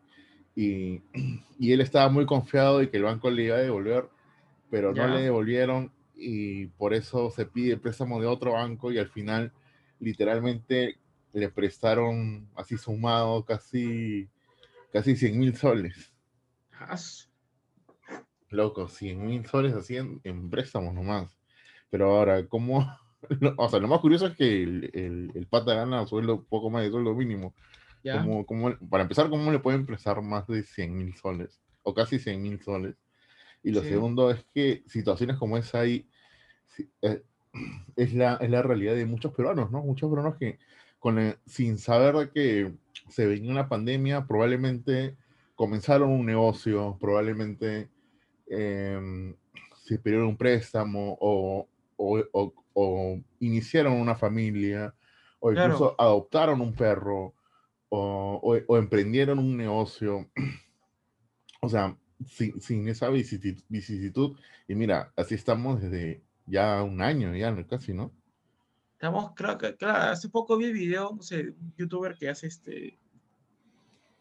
y, 0.55 1.01
y 1.59 1.71
él 1.71 1.81
estaba 1.81 2.09
muy 2.09 2.25
confiado 2.25 2.79
de 2.79 2.89
que 2.89 2.97
el 2.97 3.03
banco 3.03 3.29
le 3.29 3.43
iba 3.43 3.55
a 3.55 3.59
devolver, 3.61 4.09
pero 4.69 4.93
no 4.93 5.07
le 5.15 5.21
devolvieron 5.21 5.91
y 6.15 6.67
por 6.67 6.93
eso 6.93 7.29
se 7.31 7.45
pide 7.45 7.73
el 7.73 7.79
préstamo 7.79 8.19
de 8.19 8.27
otro 8.27 8.53
banco 8.53 8.91
y 8.91 8.97
al 8.97 9.09
final 9.09 9.51
literalmente 9.99 10.97
le 11.33 11.49
prestaron 11.49 12.47
así 12.55 12.77
sumado 12.77 13.43
casi, 13.45 14.27
casi 14.91 15.15
100 15.15 15.39
mil 15.39 15.55
soles. 15.55 16.11
Loco, 18.49 18.87
100 18.87 19.25
mil 19.25 19.45
soles 19.47 19.73
así 19.73 19.97
en, 19.97 20.21
en 20.23 20.49
préstamos 20.49 20.93
nomás. 20.93 21.35
Pero 21.93 22.07
ahora, 22.17 22.43
¿cómo? 22.47 22.79
O 23.57 23.69
sea, 23.69 23.79
lo 23.79 23.87
más 23.87 23.99
curioso 24.01 24.25
es 24.27 24.35
que 24.35 24.63
el, 24.63 24.89
el, 24.93 25.31
el 25.35 25.45
pata 25.47 25.75
gana 25.75 26.05
sueldo 26.07 26.43
poco 26.43 26.71
más 26.71 26.81
de 26.83 26.89
sueldo 26.89 27.13
mínimo. 27.13 27.53
ya. 28.03 28.17
¿Cómo- 28.19 28.45
cómo- 28.47 28.75
para 28.89 29.03
empezar, 29.03 29.29
¿cómo 29.29 29.49
le 29.51 29.59
pueden 29.59 29.85
prestar 29.85 30.19
más 30.23 30.47
de 30.47 30.63
100 30.63 30.97
mil 30.97 31.15
soles? 31.15 31.61
O 31.83 31.93
casi 31.93 32.17
100 32.17 32.41
mil 32.41 32.59
soles. 32.63 32.95
Y 33.63 33.71
lo 33.71 33.81
Sí. 33.81 33.89
segundo 33.89 34.31
es 34.31 34.43
que 34.55 34.83
situaciones 34.87 35.37
como 35.37 35.55
esa 35.55 35.81
ahí 35.81 36.09
sí, 36.67 36.89
eh, 37.03 37.21
es, 37.95 38.13
la, 38.15 38.37
es 38.41 38.49
la 38.49 38.61
realidad 38.63 38.95
de 38.95 39.05
muchos 39.05 39.31
peruanos, 39.33 39.69
¿no? 39.71 39.83
Muchos 39.83 40.09
peruanos 40.09 40.35
que 40.37 40.57
con 40.99 41.19
el- 41.19 41.37
sin 41.45 41.77
saber 41.77 42.31
que 42.31 42.73
se 43.07 43.27
venía 43.27 43.51
una 43.51 43.69
pandemia, 43.69 44.25
probablemente 44.25 45.15
comenzaron 45.55 46.09
un 46.09 46.25
negocio, 46.25 46.97
probablemente 46.99 47.87
em, 48.47 49.35
se 49.85 49.97
pidieron 49.99 50.27
un 50.27 50.37
préstamo 50.37 51.17
o, 51.21 51.67
o- 52.03 52.29
o- 52.33 52.53
o 52.73 53.19
iniciaron 53.39 53.93
una 53.93 54.15
familia 54.15 54.93
o 55.39 55.51
Claro. 55.51 55.73
incluso 55.73 55.95
adoptaron 55.99 56.61
un 56.61 56.73
perro 56.73 57.33
o, 57.89 58.61
o- 58.67 58.77
emprendieron 58.77 59.39
un 59.39 59.57
negocio. 59.57 60.29
O 61.61 61.69
sea, 61.69 61.97
sin, 62.27 62.59
sin 62.59 62.89
esa 62.89 63.07
vicisitud, 63.09 63.63
vicisitud. 63.69 64.37
Y 64.67 64.75
mira, 64.75 65.13
así 65.15 65.35
estamos 65.35 65.81
desde 65.81 66.21
ya 66.45 66.83
un 66.83 67.01
año, 67.01 67.33
ya 67.35 67.55
casi, 67.67 67.93
¿no? 67.93 68.11
Estamos, 68.93 69.31
que, 69.57 69.75
claro, 69.77 70.11
hace 70.11 70.27
poco 70.27 70.57
vi 70.57 70.65
el 70.65 70.73
video, 70.73 71.13
no 71.15 71.21
sé, 71.21 71.51
un 71.51 71.73
youtuber 71.77 72.17
que 72.17 72.27
hace 72.27 72.47
este, 72.47 72.99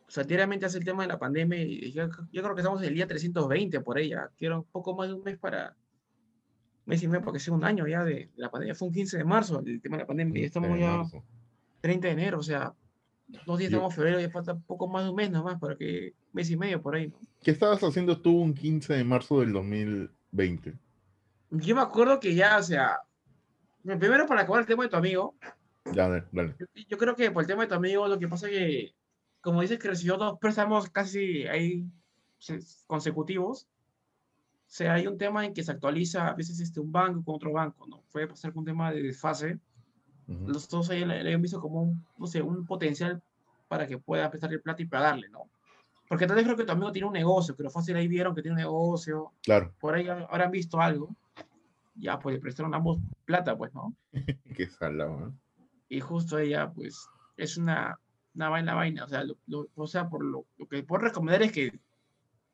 satiramente 0.08 0.66
hace 0.66 0.78
el 0.78 0.84
tema 0.84 1.02
de 1.02 1.08
la 1.08 1.18
pandemia 1.18 1.62
y 1.62 1.90
yo, 1.92 2.08
yo 2.30 2.42
creo 2.42 2.54
que 2.54 2.60
estamos 2.60 2.80
en 2.82 2.88
el 2.88 2.94
día 2.94 3.06
320 3.06 3.80
por 3.80 3.98
ya 4.10 4.30
quiero 4.36 4.58
un 4.58 4.64
poco 4.64 4.94
más 4.94 5.08
de 5.08 5.14
un 5.14 5.22
mes 5.22 5.38
para, 5.38 5.76
mes 6.86 7.02
y 7.02 7.08
medio, 7.08 7.22
porque 7.24 7.38
es 7.38 7.48
un 7.48 7.64
año 7.64 7.86
ya 7.86 8.04
de, 8.04 8.30
la 8.36 8.50
pandemia, 8.50 8.74
fue 8.74 8.88
un 8.88 8.94
15 8.94 9.18
de 9.18 9.24
marzo 9.24 9.62
el 9.64 9.80
tema 9.80 9.96
de 9.96 10.02
la 10.02 10.06
pandemia 10.06 10.40
y 10.42 10.44
estamos 10.44 10.78
ya 10.78 10.96
marzo. 10.98 11.22
30 11.80 12.06
de 12.08 12.12
enero, 12.12 12.38
o 12.38 12.42
sea, 12.42 12.74
dos 13.46 13.58
días 13.58 13.72
estamos 13.72 13.92
en 13.92 13.96
febrero 13.96 14.20
y 14.20 14.28
falta 14.30 14.54
poco 14.56 14.86
más 14.88 15.04
de 15.04 15.10
un 15.10 15.16
mes 15.16 15.30
nomás 15.30 15.58
para 15.58 15.76
que, 15.76 16.14
mes 16.32 16.50
y 16.50 16.56
medio 16.56 16.80
por 16.82 16.94
ahí, 16.96 17.08
¿no? 17.08 17.18
¿Qué 17.42 17.50
estabas 17.50 17.82
haciendo 17.82 18.20
tú 18.20 18.36
un 18.40 18.54
15 18.54 18.94
de 18.94 19.04
marzo 19.04 19.40
del 19.40 19.52
2020? 19.52 20.74
Yo 21.50 21.74
me 21.74 21.82
acuerdo 21.82 22.18
que 22.20 22.34
ya, 22.34 22.58
o 22.58 22.62
sea, 22.62 22.98
primero 23.82 24.26
para 24.26 24.42
acabar 24.42 24.60
el 24.60 24.66
tema 24.66 24.84
de 24.84 24.88
tu 24.90 24.96
amigo, 24.96 25.34
Ya, 25.92 26.08
dale, 26.08 26.24
dale. 26.32 26.54
Yo, 26.58 26.66
yo 26.88 26.98
creo 26.98 27.16
que 27.16 27.30
por 27.30 27.42
el 27.42 27.46
tema 27.48 27.62
de 27.62 27.68
tu 27.68 27.74
amigo, 27.74 28.06
lo 28.06 28.18
que 28.18 28.28
pasa 28.28 28.46
es 28.48 28.52
que, 28.52 28.94
como 29.40 29.60
dices 29.60 29.78
que 29.78 29.88
recibió 29.88 30.16
dos 30.16 30.38
préstamos 30.38 30.88
casi 30.90 31.46
ahí 31.48 31.84
se- 32.38 32.60
consecutivos, 32.86 33.66
sea, 34.74 34.94
hay 34.94 35.06
un 35.06 35.18
tema 35.18 35.44
en 35.44 35.52
que 35.52 35.62
se 35.62 35.70
actualiza 35.72 36.28
a 36.28 36.34
veces 36.34 36.58
este, 36.60 36.80
un 36.80 36.90
banco 36.90 37.22
con 37.24 37.34
otro 37.36 37.52
banco, 37.52 37.86
¿no? 37.86 38.02
Puede 38.10 38.26
pasar 38.26 38.52
con 38.52 38.60
un 38.60 38.64
tema 38.66 38.90
de 38.90 39.02
desfase. 39.02 39.58
Ujú. 40.28 40.48
Los 40.48 40.68
dos 40.68 40.88
ahí 40.90 41.04
le, 41.04 41.34
han 41.34 41.42
visto 41.42 41.60
como 41.60 41.82
un, 41.82 42.06
no 42.16 42.26
sé, 42.26 42.40
un 42.40 42.64
potencial 42.64 43.22
para 43.68 43.86
que 43.86 43.98
pueda 43.98 44.30
prestarle 44.30 44.58
plata 44.60 44.82
y 44.82 44.86
pagarle, 44.86 45.28
¿no? 45.28 45.50
Porque 46.08 46.26
tal 46.26 46.36
vez 46.36 46.44
creo 46.44 46.56
que 46.56 46.64
tu 46.64 46.72
amigo 46.72 46.92
tiene 46.92 47.06
un 47.08 47.12
negocio, 47.14 47.54
pero 47.56 47.70
fácil 47.70 47.96
ahí 47.96 48.08
vieron 48.08 48.34
que 48.34 48.42
tiene 48.42 48.54
un 48.54 48.60
negocio, 48.62 49.32
Claro, 49.42 49.74
por 49.80 49.94
ahí 49.94 50.08
ha- 50.08 50.26
habrán 50.30 50.50
visto 50.50 50.80
algo, 50.80 51.14
ya 51.94 52.18
pues 52.18 52.34
le 52.34 52.40
prestaron 52.40 52.74
ambos 52.74 52.98
plata, 53.24 53.56
pues, 53.56 53.72
¿no? 53.74 53.94
qué 54.56 54.68
salado, 54.68 55.28
¿eh? 55.28 55.32
y 55.88 56.00
justo 56.00 56.38
ella, 56.38 56.70
pues, 56.70 57.06
es 57.36 57.56
una, 57.58 57.98
una 58.34 58.48
vaina 58.48 58.74
vaina. 58.74 59.04
O 59.04 59.08
sea, 59.08 59.22
lo- 59.24 59.36
lo- 59.46 59.68
o 59.74 59.86
sea 59.86 60.08
por 60.08 60.24
lo, 60.24 60.46
lo 60.56 60.66
que 60.66 60.82
puedo 60.82 61.02
recomendar 61.04 61.42
es 61.42 61.52
que 61.52 61.78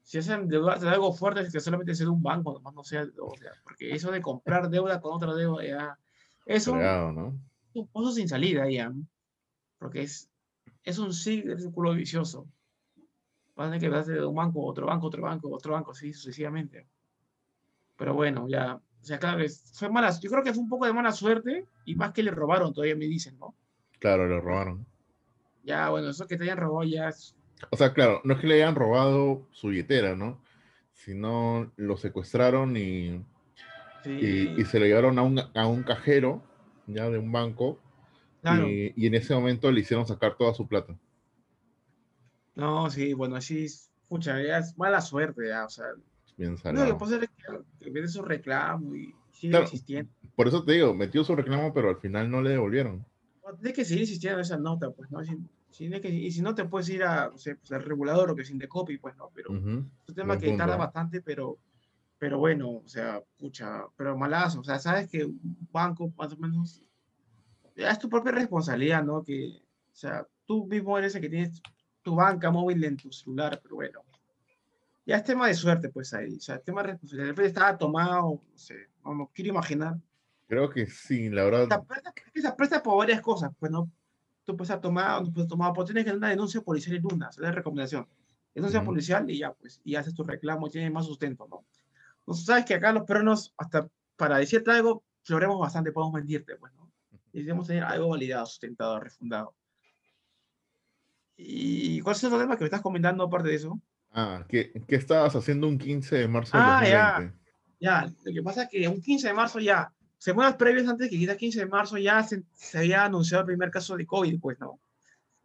si 0.09 0.17
es 0.17 0.29
endeudarte 0.31 0.87
de 0.87 0.93
algo 0.93 1.13
fuerte, 1.13 1.43
es 1.43 1.53
que 1.53 1.61
solamente 1.61 1.95
sea 1.95 2.07
de 2.07 2.13
un 2.13 2.23
banco, 2.23 2.55
nomás 2.55 2.73
no 2.73 2.83
sea, 2.83 3.07
o 3.21 3.37
sea, 3.37 3.53
porque 3.63 3.93
eso 3.93 4.11
de 4.11 4.23
comprar 4.23 4.71
deuda 4.71 5.03
con 5.03 5.13
otra 5.13 5.35
deuda, 5.35 5.63
ya, 5.63 5.99
es 6.47 6.67
un, 6.67 6.79
¿no? 6.79 7.39
un 7.75 7.89
pozo 7.89 8.13
sin 8.13 8.27
salida, 8.27 8.71
ya, 8.71 8.91
porque 9.79 10.05
es, 10.05 10.31
es 10.83 10.99
un 10.99 11.13
círculo 11.13 11.93
vicioso. 11.93 12.47
Vas 13.55 13.67
a 13.67 13.71
tener 13.73 13.81
que 13.83 13.95
darte 13.95 14.13
de 14.13 14.25
un 14.25 14.35
banco, 14.35 14.65
otro 14.65 14.87
banco, 14.87 15.09
otro 15.09 15.25
banco, 15.25 15.51
otro 15.51 15.75
banco, 15.75 15.91
así 15.91 16.15
sucesivamente. 16.15 16.87
Pero 17.99 18.15
bueno, 18.15 18.49
ya, 18.49 18.77
o 18.77 19.05
sea, 19.05 19.19
claro, 19.19 19.45
fue 19.75 19.91
mala, 19.91 20.19
yo 20.19 20.31
creo 20.31 20.43
que 20.43 20.55
fue 20.55 20.63
un 20.63 20.71
poco 20.71 20.87
de 20.87 20.95
mala 20.95 21.13
suerte, 21.13 21.67
y 21.85 21.95
más 21.97 22.13
que 22.13 22.23
le 22.23 22.31
robaron, 22.31 22.73
todavía 22.73 22.97
me 22.97 23.05
dicen, 23.05 23.39
¿no? 23.39 23.55
Claro, 23.99 24.27
lo 24.27 24.41
robaron. 24.41 24.87
Ya, 25.65 25.91
bueno, 25.91 26.09
eso 26.09 26.27
que 26.27 26.39
te 26.39 26.45
hayan 26.45 26.57
robado 26.57 26.85
ya 26.85 27.11
es 27.11 27.37
O 27.71 27.77
sea, 27.77 27.93
claro, 27.93 28.21
no 28.25 28.35
es 28.35 28.41
que 28.41 28.47
le 28.47 28.55
hayan 28.55 28.75
robado 28.75 29.47
su 29.53 29.69
billetera, 29.69 30.15
¿no? 30.17 30.39
Sino 30.95 31.71
lo 31.77 31.97
secuestraron 31.97 32.77
y, 32.77 33.25
sí, 34.05 34.11
y- 34.11 34.61
y 34.61 34.65
se 34.65 34.79
lo 34.81 34.87
llevaron 34.87 35.19
a 35.19 35.23
un, 35.23 35.39
a 35.55 35.67
un 35.67 35.83
cajero, 35.83 36.43
ya 36.87 37.09
de 37.11 37.19
un 37.19 37.33
banco, 37.33 37.79
claro. 38.43 38.67
y, 38.69 38.93
y 38.97 39.07
en 39.07 39.15
ese 39.15 39.35
momento 39.35 39.71
le 39.71 39.81
hicieron 39.81 40.07
sacar 40.07 40.37
toda 40.37 40.55
su 40.55 40.67
plata. 40.67 40.95
No, 42.55 42.91
sí, 42.91 43.13
bueno, 43.13 43.37
así 43.37 43.65
es, 43.65 43.91
pucha, 44.09 44.43
ya 44.43 44.59
es 44.59 44.77
mala 44.77 45.01
suerte, 45.01 45.49
ya, 45.49 45.65
o 45.65 45.69
sea, 45.69 45.87
Bien 46.37 46.57
no, 46.65 46.85
lo 46.85 46.93
que 46.95 46.99
pasa 47.01 47.17
es 47.17 47.29
que, 47.81 47.91
vende 47.91 48.09
su 48.09 48.23
reclamo 48.23 48.95
y 48.95 49.13
sigue 49.33 49.51
Claro. 49.51 49.65
insistiendo. 49.65 50.13
Por 50.37 50.47
eso 50.47 50.65
te 50.65 50.73
digo, 50.73 50.95
metió 50.95 51.25
su 51.25 51.35
reclamo, 51.35 51.73
pero 51.75 51.89
al 51.91 51.97
final 51.97 52.31
no 52.31 52.41
le 52.43 52.51
devolvieron. 52.51 53.05
No, 53.45 53.55
Tienes 53.55 53.75
que 53.75 53.85
seguir 53.85 54.03
insistiendo 54.03 54.39
en 54.39 54.45
esa 54.45 54.57
nota, 54.57 54.91
pues, 54.91 55.11
¿no? 55.11 55.21
Que- 55.77 56.09
y 56.09 56.33
si 56.33 56.43
no, 56.43 56.55
te 56.55 56.65
puedes 56.65 56.89
ir 56.89 57.05
a, 57.05 57.29
no 57.29 57.39
sé, 57.39 57.55
pues, 57.57 57.71
al 57.73 57.85
regulador 57.85 58.31
o 58.31 58.35
que 58.35 58.45
sin 58.45 58.59
de 58.59 58.69
copy, 58.69 58.99
pues, 58.99 59.17
¿no? 59.17 59.31
Pero 59.35 59.53
Ujú. 59.53 59.85
es 60.03 60.09
un 60.09 60.15
tema 60.15 60.35
buen 60.35 60.41
que 60.41 60.49
tarda 60.57 60.75
punto. 60.75 60.79
bastante, 60.79 61.21
pero, 61.21 61.59
pero 62.19 62.39
bueno, 62.39 62.71
o 62.71 62.89
sea, 62.89 63.23
pucha, 63.39 63.85
pero 63.97 64.17
malazo, 64.17 64.61
o 64.61 64.65
sea, 64.65 64.79
sabes 64.79 65.09
que 65.09 65.25
un 65.25 65.69
banco, 65.71 66.13
más 66.17 66.33
o 66.33 66.37
menos, 66.37 66.83
ya 67.77 67.91
es 67.91 67.99
tu 67.99 68.09
propia 68.09 68.33
responsabilidad, 68.33 69.05
¿no? 69.05 69.23
Que, 69.23 69.51
o 69.93 69.95
sea, 69.95 70.27
tú 70.47 70.67
mismo 70.67 70.99
eres 70.99 71.15
el 71.15 71.21
que 71.21 71.29
tienes 71.29 71.63
tu 72.03 72.17
banca 72.17 72.51
móvil 72.51 72.83
en 72.83 72.97
tu 72.97 73.13
celular, 73.13 73.61
pero 73.63 73.77
bueno. 73.77 74.01
Ya 75.07 75.17
es 75.17 75.25
tema 75.25 75.47
de 75.47 75.55
suerte, 75.55 75.89
pues 75.89 76.13
ahí. 76.13 76.37
O 76.37 76.41
sea, 76.41 76.59
tema 76.59 76.83
de 76.83 76.89
responsabilidad. 76.89 77.35
De 77.35 77.47
estaba 77.47 77.79
tomado, 77.79 78.43
no 78.51 78.59
sé, 78.59 78.89
no, 79.05 79.15
no 79.15 79.31
quiero 79.33 79.51
imaginar. 79.51 79.97
Creo 80.49 80.69
que 80.69 80.87
sí, 80.87 81.31
la 81.31 81.45
verdad. 81.45 81.69
Se 81.69 81.87
presta, 81.87 82.13
es 82.15 82.33
que 82.33 82.43
se 82.43 82.53
presta 82.53 82.83
por 82.83 82.99
varias 82.99 83.21
cosas, 83.21 83.53
pues 83.59 83.71
no. 83.71 83.91
Tú 84.49 84.57
puedes 84.57 84.81
tomado, 84.81 85.21
no 85.21 85.27
puedes 85.27 85.45
estar 85.45 85.49
tomado, 85.49 85.75
pero 85.75 85.85
tienes 85.85 86.05
que 86.05 86.09
hacer 86.09 86.17
una 86.17 86.31
denuncia 86.31 86.63
policial 86.63 86.97
en 86.97 87.05
una, 87.05 87.29
esa 87.29 87.43
es 87.43 87.45
la 87.45 87.53
recomendación. 87.53 88.09
Denuncia 88.55 88.81
Ujú. 88.81 88.87
policial 88.87 89.31
y 89.31 89.37
ya, 89.37 89.53
pues, 89.53 89.79
y 89.85 89.95
haces 89.95 90.15
tu 90.15 90.25
reclamo 90.25 90.67
y 90.67 90.71
tienes 90.71 90.91
más 90.91 91.05
sustento, 91.05 91.47
¿no? 91.51 91.67
Entonces, 92.21 92.47
sabes 92.47 92.65
que 92.65 92.73
acá 92.73 92.91
los 92.95 93.03
peruanos, 93.03 93.53
hasta 93.59 93.87
para 94.17 94.39
decirte 94.39 94.71
algo, 94.71 95.05
floremos 95.23 95.61
bastante, 95.61 95.93
podemos 95.93 96.15
mentirte, 96.15 96.57
pues, 96.57 96.73
¿no? 96.77 96.91
Y 97.31 97.43
debemos 97.43 97.67
tener 97.67 97.85
algo 97.85 98.09
validado, 98.09 98.47
sustentado, 98.47 98.99
refundado. 98.99 99.55
¿Y 101.37 102.01
cuál 102.01 102.17
es 102.17 102.25
el 102.25 102.31
tema 102.31 102.57
que 102.57 102.63
me 102.65 102.69
estás 102.69 102.81
comentando 102.81 103.25
aparte 103.25 103.51
de 103.51 103.55
eso? 103.55 103.79
Ah, 104.13 104.47
¿qué, 104.49 104.73
qué 104.89 104.97
estabas 104.97 105.37
haciendo 105.37 105.69
un 105.69 105.77
15 105.77 106.17
de 106.17 106.27
marzo 106.27 106.57
Ah, 106.57 106.89
ya. 106.89 107.13
2020? 107.19 107.39
Ya, 107.81 108.07
lo 108.25 108.33
que 108.33 108.43
pasa 108.43 108.63
es 108.63 108.71
que 108.71 108.89
un 108.89 109.03
15 109.03 109.29
de 109.29 109.35
marzo 109.35 109.61
ya, 109.61 109.93
semanas 110.19 110.57
previas 110.57 110.87
antes 110.89 111.09
que 111.09 111.19
quizá 111.19 111.37
15 111.37 111.61
de 111.61 111.67
marzo 111.67 111.97
ya 111.97 112.23
se, 112.23 112.43
se 112.55 112.79
había 112.79 113.05
anunciado 113.05 113.43
el 113.43 113.47
primer 113.47 113.71
caso 113.71 113.97
de 113.97 114.07
COVID, 114.07 114.41
pues, 114.41 114.59
¿no? 114.61 114.81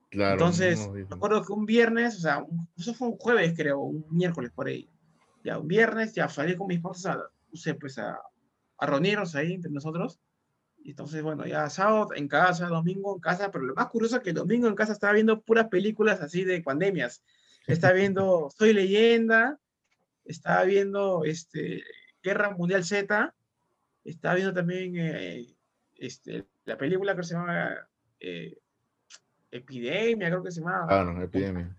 Claro. 0.10 0.34
Entonces, 0.34 0.88
no, 0.88 0.94
recuerdo 0.94 1.44
que 1.44 1.54
un 1.54 1.66
viernes, 1.66 2.18
o 2.18 2.20
sea, 2.20 2.44
un- 2.44 2.68
eso 2.78 2.94
fue 2.94 3.08
un 3.08 3.18
jueves, 3.18 3.54
creo, 3.56 3.80
un 3.80 4.06
miércoles 4.12 4.52
por 4.54 4.68
ahí. 4.68 4.88
Ya, 5.44 5.58
un 5.58 5.68
viernes, 5.68 6.14
ya 6.14 6.30
salí 6.30 6.56
con 6.56 6.68
mis 6.68 6.78
esposa 6.78 7.14
a, 7.14 7.16
no 7.18 7.58
sé, 7.58 7.74
pues 7.76 7.98
a, 7.98 8.20
a 8.78 8.86
reunirnos 8.86 9.36
ahí 9.36 9.54
entre 9.54 9.72
nosotros. 9.72 10.20
Y 10.84 10.92
entonces, 10.92 11.24
bueno, 11.24 11.46
ya 11.46 11.70
sábado 11.70 12.10
en 12.16 12.28
casa, 12.28 12.68
domingo 12.68 13.16
en 13.16 13.22
casa, 13.22 13.50
pero 13.52 13.64
lo 13.66 13.74
más 13.74 13.88
curioso 13.88 14.18
es 14.18 14.22
que 14.24 14.30
el 14.30 14.36
domingo 14.36 14.68
en 14.68 14.76
casa 14.76 14.94
estaba 14.94 15.14
viendo 15.14 15.42
puras 15.42 15.68
películas 15.70 16.22
así 16.22 16.44
de 16.44 16.62
pandemias. 16.62 17.24
Estaba 17.68 17.94
viendo 17.94 18.50
Soy 18.56 18.74
Leyenda, 18.74 19.60
estaba 20.26 20.64
viendo 20.64 21.24
este, 21.26 21.84
Guerra 22.22 22.52
Mundial 22.52 22.84
Z, 22.86 23.34
estaba 24.04 24.36
viendo 24.36 24.54
también 24.54 24.94
eh, 24.98 25.48
este, 25.98 26.46
la 26.66 26.78
película 26.78 27.16
que 27.16 27.24
se 27.24 27.34
llama 27.36 27.76
eh, 28.20 28.58
Epidemia, 29.52 30.30
creo 30.30 30.44
que 30.44 30.52
se 30.52 30.62
llama, 30.62 30.88
Ah, 30.90 31.04
no, 31.04 31.22
epidemia. 31.22 31.76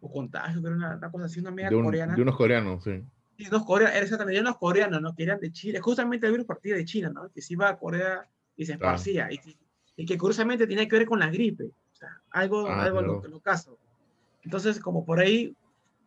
o 0.00 0.10
Contagio, 0.10 0.62
creo, 0.62 0.74
una, 0.74 0.96
una 0.96 1.10
cosa 1.10 1.26
así, 1.26 1.40
una 1.40 1.50
media 1.50 1.70
De, 1.70 1.76
un- 1.76 1.84
coreana. 1.84 2.14
de 2.14 2.22
unos 2.22 2.36
coreanos, 2.36 2.84
sí. 2.84 3.02
Sí, 3.38 3.46
unos 3.48 3.64
coreanos, 3.66 3.96
exactamente, 4.02 4.40
unos 4.40 4.56
coreanos, 4.56 5.02
¿no? 5.02 5.14
Que 5.14 5.24
eran 5.24 5.38
de 5.40 5.52
Chile. 5.52 5.78
Justamente 5.80 6.24
el 6.26 6.32
virus 6.32 6.46
partía 6.46 6.74
de 6.74 6.84
China, 6.86 7.10
¿no? 7.10 7.28
Que 7.30 7.42
se 7.42 7.52
iba 7.52 7.68
a 7.68 7.78
Corea 7.78 8.26
y 8.56 8.64
se 8.64 8.72
esparcía. 8.72 9.30
Y, 9.30 9.36
que- 9.38 9.56
y 9.96 10.06
que 10.06 10.16
curiosamente 10.16 10.66
tenía 10.66 10.88
que 10.88 10.96
ver 10.96 11.06
con 11.06 11.18
la 11.18 11.28
gripe. 11.30 11.64
O 11.64 11.94
sea, 11.94 12.08
algo, 12.30 12.66
Ah, 12.66 12.82
algo 12.84 12.98
claro. 13.00 13.20
lo, 13.22 13.28
lo 13.28 13.40
caso. 13.40 13.78
Entonces, 14.42 14.80
como 14.80 15.04
por 15.04 15.20
ahí, 15.20 15.54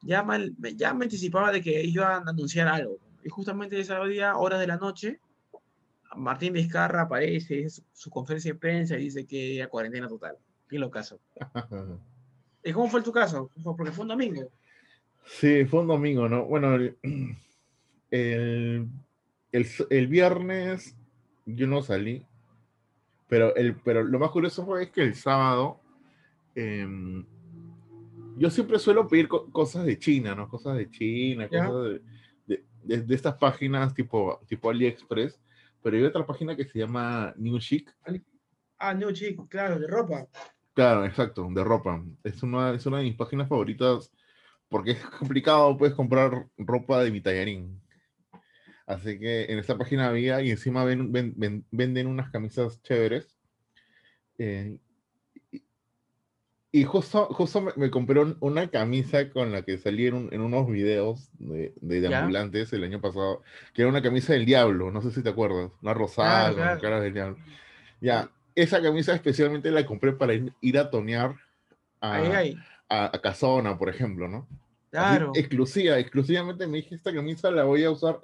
ya, 0.02 0.24
mal- 0.24 0.56
me- 0.58 0.76
ya 0.76 0.92
me 0.96 1.06
anticipaba 1.06 1.52
de 1.52 1.62
que 1.62 1.84
iban 1.84 2.28
a 2.28 2.32
anunciar 2.32 2.68
algo. 2.68 2.98
Y 3.24 3.30
justamente 3.30 3.80
ese 3.80 3.94
día, 4.08 4.36
horas 4.38 4.60
de 4.60 4.66
la 4.68 4.78
noche, 4.78 5.20
Martín 6.16 6.54
Vizcarra 6.54 7.04
aparece, 7.04 7.62
es 7.64 7.84
su, 7.94 8.10
conferencia 8.10 8.54
de 8.54 8.60
prensa 8.60 8.98
y 8.98 9.04
dice 9.04 9.26
que 9.26 9.62
a 9.62 9.68
cuarentena 9.70 10.08
total. 10.08 10.38
¿Qué 10.68 10.80
lo 10.80 10.90
caso? 10.90 11.20
¿Y 12.64 12.72
cómo 12.74 12.90
fue 12.90 13.02
tu 13.02 13.12
caso? 13.12 13.50
Porque 13.64 13.92
fue 13.92 14.04
un 14.04 14.10
domingo. 14.10 14.50
Sí, 15.26 15.66
fue 15.66 15.82
un 15.82 15.88
domingo, 15.88 16.28
¿no? 16.28 16.46
Bueno, 16.46 16.76
el, 16.76 16.98
el, 18.12 18.88
el 19.90 20.08
viernes 20.08 20.96
yo 21.46 21.68
no 21.68 21.82
salí, 21.82 22.26
pero, 23.28 23.56
el, 23.56 23.76
pero 23.76 24.04
lo 24.04 24.20
más 24.20 24.32
curioso 24.32 24.66
fue 24.66 24.92
que 24.92 25.02
el 25.04 25.16
sábado 25.16 25.80
em, 26.56 27.26
yo 28.38 28.50
siempre 28.50 28.80
suelo 28.80 29.08
pedir 29.08 29.28
co- 29.28 29.46
cosas 29.52 29.86
de 29.86 29.98
China, 30.00 30.34
¿no? 30.36 30.48
Cosas 30.50 30.78
de 30.78 30.90
China, 30.90 31.48
Ya. 31.52 31.68
cosas 31.68 31.84
de, 32.48 32.56
de- 32.56 32.64
de- 32.84 33.02
de 33.04 33.16
estas 33.16 33.36
páginas 33.36 33.94
tipo, 33.94 34.40
tipo 34.48 34.70
AliExpress, 34.70 35.40
pero 35.82 35.98
hay 35.98 36.04
otra 36.04 36.26
página 36.26 36.56
que 36.56 36.66
se 36.66 36.80
llama 36.80 37.34
New 37.38 37.60
Chic. 37.60 37.94
Ah, 38.78 38.94
no, 38.94 39.12
chico, 39.12 39.48
claro, 39.48 39.78
de 39.80 39.88
ropa. 39.88 40.28
Claro, 40.74 41.06
exacto, 41.06 41.48
de 41.52 41.64
ropa. 41.64 42.02
Es 42.24 42.42
una, 42.44 42.74
es 42.74 42.86
una 42.86 43.00
de 43.00 43.04
mis 43.04 43.16
páginas 43.16 43.50
favoritas 43.50 44.12
porque 44.70 44.92
es 44.92 45.06
complicado, 45.06 45.78
puedes 45.78 45.96
comprar 45.96 46.48
ropa 46.58 47.04
de 47.04 47.12
mi 47.12 47.22
tallarín. 47.22 47.82
Así 48.86 49.20
que 49.20 49.46
en 49.46 49.60
esta 49.60 49.78
página 49.78 50.08
había 50.08 50.42
y 50.42 50.52
encima 50.52 50.84
ven- 50.84 51.12
ven- 51.12 51.34
ven- 51.36 51.66
venden 51.72 52.08
unas 52.08 52.30
camisas 52.32 52.82
chéveres. 52.82 53.36
Eh, 54.38 54.78
y 56.72 56.84
justo, 56.84 57.26
justo 57.28 57.62
me, 57.62 57.72
me 57.76 57.90
compré 57.90 58.20
un- 58.20 58.38
una 58.42 58.70
camisa 58.70 59.30
con 59.32 59.52
la 59.52 59.64
que 59.64 59.78
salí 59.78 60.08
en, 60.08 60.14
un- 60.14 60.30
en 60.34 60.42
unos 60.42 60.68
videos 60.70 61.30
de, 61.40 61.74
de, 61.82 62.02
de 62.02 62.08
ambulantes 62.16 62.72
el 62.74 62.84
año 62.84 63.02
pasado, 63.02 63.42
que 63.74 63.82
era 63.82 63.90
una 63.90 64.02
camisa 64.02 64.34
del 64.34 64.46
diablo, 64.46 64.92
no 64.92 65.02
sé 65.02 65.12
si 65.12 65.24
te 65.24 65.30
acuerdas, 65.30 65.72
una 65.82 65.94
rosada 65.94 66.54
Claro, 66.54 66.72
con 66.74 66.82
caras 66.82 67.02
del 67.04 67.14
diablo. 67.14 67.38
Ya, 68.02 68.30
esa 68.56 68.82
camisa 68.82 69.14
especialmente 69.14 69.72
la 69.72 69.86
compré 69.86 70.14
para 70.14 70.34
ir, 70.34 70.54
ir 70.62 70.78
a 70.78 70.90
tonear 70.90 71.36
a, 72.02 72.14
Ahí, 72.14 72.28
ahí. 72.32 72.58
a, 72.88 73.06
a 73.16 73.22
Casona, 73.22 73.78
por 73.78 73.90
ejemplo, 73.90 74.28
¿no? 74.28 74.48
Así, 74.50 74.60
Claro. 74.92 75.32
exclusiva, 75.36 75.98
exclusivamente 76.00 76.66
me 76.68 76.78
dije, 76.78 76.96
esta 76.96 77.14
camisa 77.14 77.52
la 77.52 77.64
voy 77.64 77.84
a 77.84 77.92
usar 77.92 78.20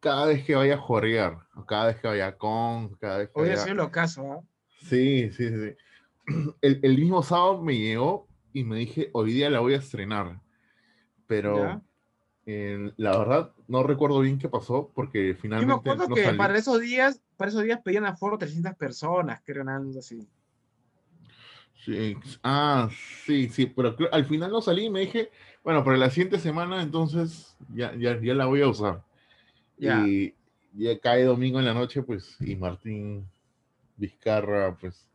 cada 0.00 0.26
vez 0.26 0.44
que 0.44 0.54
vaya 0.54 0.74
a 0.74 0.78
jorear, 0.78 1.38
cada 1.66 1.86
vez 1.86 1.96
que 2.00 2.08
vaya 2.08 2.36
con, 2.36 2.94
cada 2.96 3.18
vez 3.18 3.28
que 3.28 3.40
Hoy 3.40 3.48
vaya... 3.50 3.62
sido 3.62 3.74
lo 3.76 3.90
caso, 3.90 4.32
¿ah? 4.32 4.40
Sí, 4.80 5.30
sí, 5.32 5.48
sí. 5.48 5.76
El, 6.60 6.80
el 6.82 6.98
mismo 6.98 7.22
sábado 7.22 7.62
me 7.62 7.76
llegó 7.78 8.28
y 8.52 8.64
me 8.64 8.76
dije, 8.76 9.10
hoy 9.12 9.32
día 9.32 9.50
la 9.50 9.60
voy 9.60 9.74
a 9.74 9.78
estrenar. 9.78 10.40
Pero 11.26 11.82
eh, 12.44 12.92
la 12.96 13.16
verdad 13.16 13.52
no 13.68 13.82
recuerdo 13.82 14.20
bien 14.20 14.38
qué 14.38 14.48
pasó 14.48 14.90
porque 14.94 15.28
Yo 15.28 15.34
me 15.34 15.34
finalmente 15.34 15.72
acuerdo 15.74 16.08
no 16.08 16.14
que 16.14 16.32
para 16.34 16.58
esos 16.58 16.80
días, 16.80 17.22
para 17.36 17.50
esos 17.50 17.62
días 17.62 17.80
pedían 17.82 18.04
aforo 18.04 18.38
300 18.38 18.74
personas, 18.74 19.40
creo, 19.44 19.64
nada 19.64 19.80
más 19.80 19.96
así. 19.96 20.28
Sí, 21.84 22.16
Ah, 22.42 22.88
sí, 23.26 23.48
sí, 23.48 23.66
pero 23.66 23.96
al 24.12 24.24
final 24.24 24.52
no 24.52 24.60
salí 24.60 24.84
y 24.84 24.90
me 24.90 25.00
dije, 25.00 25.30
bueno, 25.64 25.82
para 25.82 25.96
la 25.96 26.10
siguiente 26.10 26.38
semana 26.38 26.80
entonces 26.82 27.56
ya, 27.74 27.94
ya, 27.96 28.20
ya 28.20 28.34
la 28.34 28.46
voy 28.46 28.62
a 28.62 28.68
usar. 28.68 29.02
Ya. 29.78 30.06
Y 30.06 30.34
ya 30.74 30.98
cae 31.00 31.24
domingo 31.24 31.58
en 31.58 31.64
la 31.64 31.74
noche, 31.74 32.02
pues, 32.02 32.36
y 32.40 32.54
Martín 32.54 33.28
Vizcarra, 33.96 34.76
pues, 34.76 35.08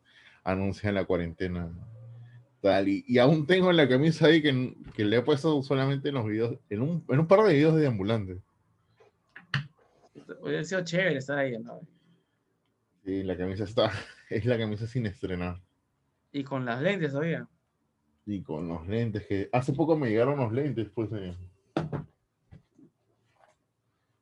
anuncia 0.52 0.92
la 0.92 1.06
cuarentena. 1.06 1.70
Tal, 2.62 2.88
y, 2.88 3.04
y 3.08 3.20
aún 3.20 3.46
tengo 3.46 3.72
la 3.72 3.88
camisa 3.88 4.28
ahí 4.28 4.42
que, 4.42 4.76
que 4.96 5.06
le 5.06 5.18
he 5.18 5.22
puesto 5.22 5.62
solamente 5.62 6.10
en 6.10 6.16
los 6.16 6.26
videos, 6.26 6.58
en 6.70 6.82
un, 6.82 7.06
en 7.08 7.20
un 7.20 7.28
par 7.28 7.44
de 7.44 7.54
videos 7.54 7.76
de 7.76 7.88
ambulante. 7.88 8.42
Hubiera 10.42 10.64
sido 10.64 10.84
chévere 10.84 11.18
estar 11.18 11.38
ahí, 11.38 11.58
¿no? 11.60 11.82
Sí, 13.06 13.24
la 13.24 13.38
camisa 13.38 13.66
está, 13.66 13.92
es 14.30 14.46
la 14.46 14.58
camisa 14.58 14.88
sin 14.88 15.06
estrenar. 15.06 15.62
Y 16.32 16.44
con 16.44 16.66
las 16.66 16.82
lentes 16.82 17.12
todavía. 17.12 17.48
Y 18.26 18.42
con 18.42 18.68
los 18.68 18.88
lentes 18.88 19.26
que, 19.28 19.50
hace 19.52 19.74
poco 19.74 19.96
me 19.98 20.10
llegaron 20.10 20.38
los 20.40 20.52
lentes, 20.52 20.90
pues, 20.94 21.10
eh, 21.14 21.36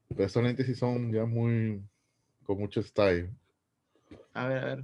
Pero 0.10 0.24
estos 0.26 0.44
lentes 0.44 0.66
sí 0.66 0.76
son 0.76 1.12
ya 1.12 1.26
muy. 1.26 1.82
con 2.44 2.58
mucho 2.60 2.82
style. 2.82 3.30
A 4.34 4.48
ver, 4.48 4.58
a 4.58 4.66
ver. 4.66 4.84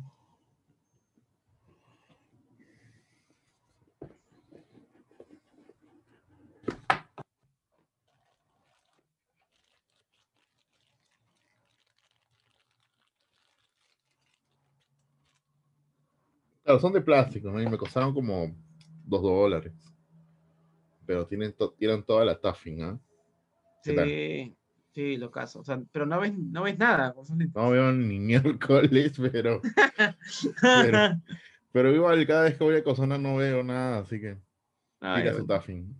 Claro, 16.72 16.80
son 16.80 16.94
de 16.94 17.02
plástico, 17.02 17.52
¿no? 17.52 17.62
Y 17.62 17.68
me 17.68 17.78
costaron 17.78 18.14
como 18.14 18.56
2 19.04 19.22
dólares. 19.22 19.74
Pero 21.06 21.28
tienen, 21.28 21.52
to- 21.52 21.74
tienen 21.74 22.02
toda 22.04 22.24
la 22.24 22.40
taffing, 22.40 22.82
¿ah? 22.84 23.00
Sí, 23.84 24.56
sí, 24.94 25.18
lo 25.18 25.30
caso. 25.30 25.60
O 25.60 25.64
sea, 25.66 25.82
pero 25.92 26.06
no 26.06 26.22
ves, 26.22 26.32
no 26.34 26.64
ves 26.64 26.78
nada. 26.80 27.14
No 27.54 27.70
veo 27.72 27.92
ni 27.92 28.20
miércoles, 28.22 29.20
pero, 29.20 29.60
pero- 30.62 30.98
pero 31.74 31.92
igual 31.94 32.26
cada 32.26 32.44
vez 32.44 32.58
que 32.58 32.64
voy 32.64 32.76
a 32.78 32.84
Cosona 32.86 33.18
no 33.18 33.36
veo 33.36 33.64
nada, 33.64 33.98
así 34.00 34.22
que 34.22 34.38
mira 35.02 35.26
ya, 35.26 35.34
su 35.34 35.46
taffing. 35.46 35.94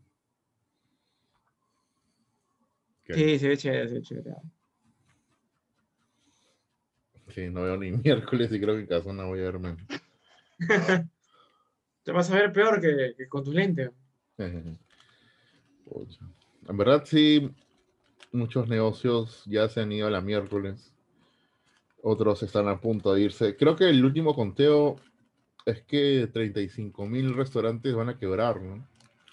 Sí, 3.10 3.40
se 3.40 3.48
ve 3.50 3.58
chévere, 3.58 3.90
se 3.90 3.96
ve 3.96 4.02
chévere. 4.04 4.36
sí, 7.34 7.50
no 7.50 7.64
veo 7.64 7.78
ni 7.78 7.92
miércoles 8.04 8.52
y 8.52 8.60
creo 8.60 8.76
que 8.76 8.82
en 8.82 8.88
Casona 8.88 9.24
voy 9.26 9.40
a 9.40 9.44
ver 9.44 9.60
menos. 9.60 9.82
Te 12.04 12.12
vas 12.12 12.32
a 12.32 12.36
ver 12.36 12.52
peor 12.52 12.82
que, 12.82 13.13
que 13.17 13.28
con 13.28 13.43
tus 13.43 13.54
lentes. 13.54 13.91
Pucha. 15.86 16.26
En 16.67 16.78
verdad, 16.78 17.04
sí, 17.06 17.52
muchos 18.32 18.67
negocios 18.67 19.43
ya 19.45 19.67
se 19.69 19.82
han 19.82 19.91
ido 19.91 20.08
a 20.08 20.12
la 20.12 20.21
miércoles. 20.21 20.93
Otros 22.04 22.41
están 22.43 22.67
a 22.67 22.80
punto 22.80 23.13
de 23.13 23.21
irse. 23.21 23.56
Creo 23.56 23.76
que 23.76 23.89
el 23.89 24.04
último 24.04 24.34
conteo 24.34 24.97
es 25.65 25.82
que 25.84 26.28
35 26.32 27.06
mil 27.06 27.34
restaurantes 27.36 27.93
van 27.93 28.10
a 28.10 28.17
quebrar, 28.17 28.62
¿no? 28.62 28.88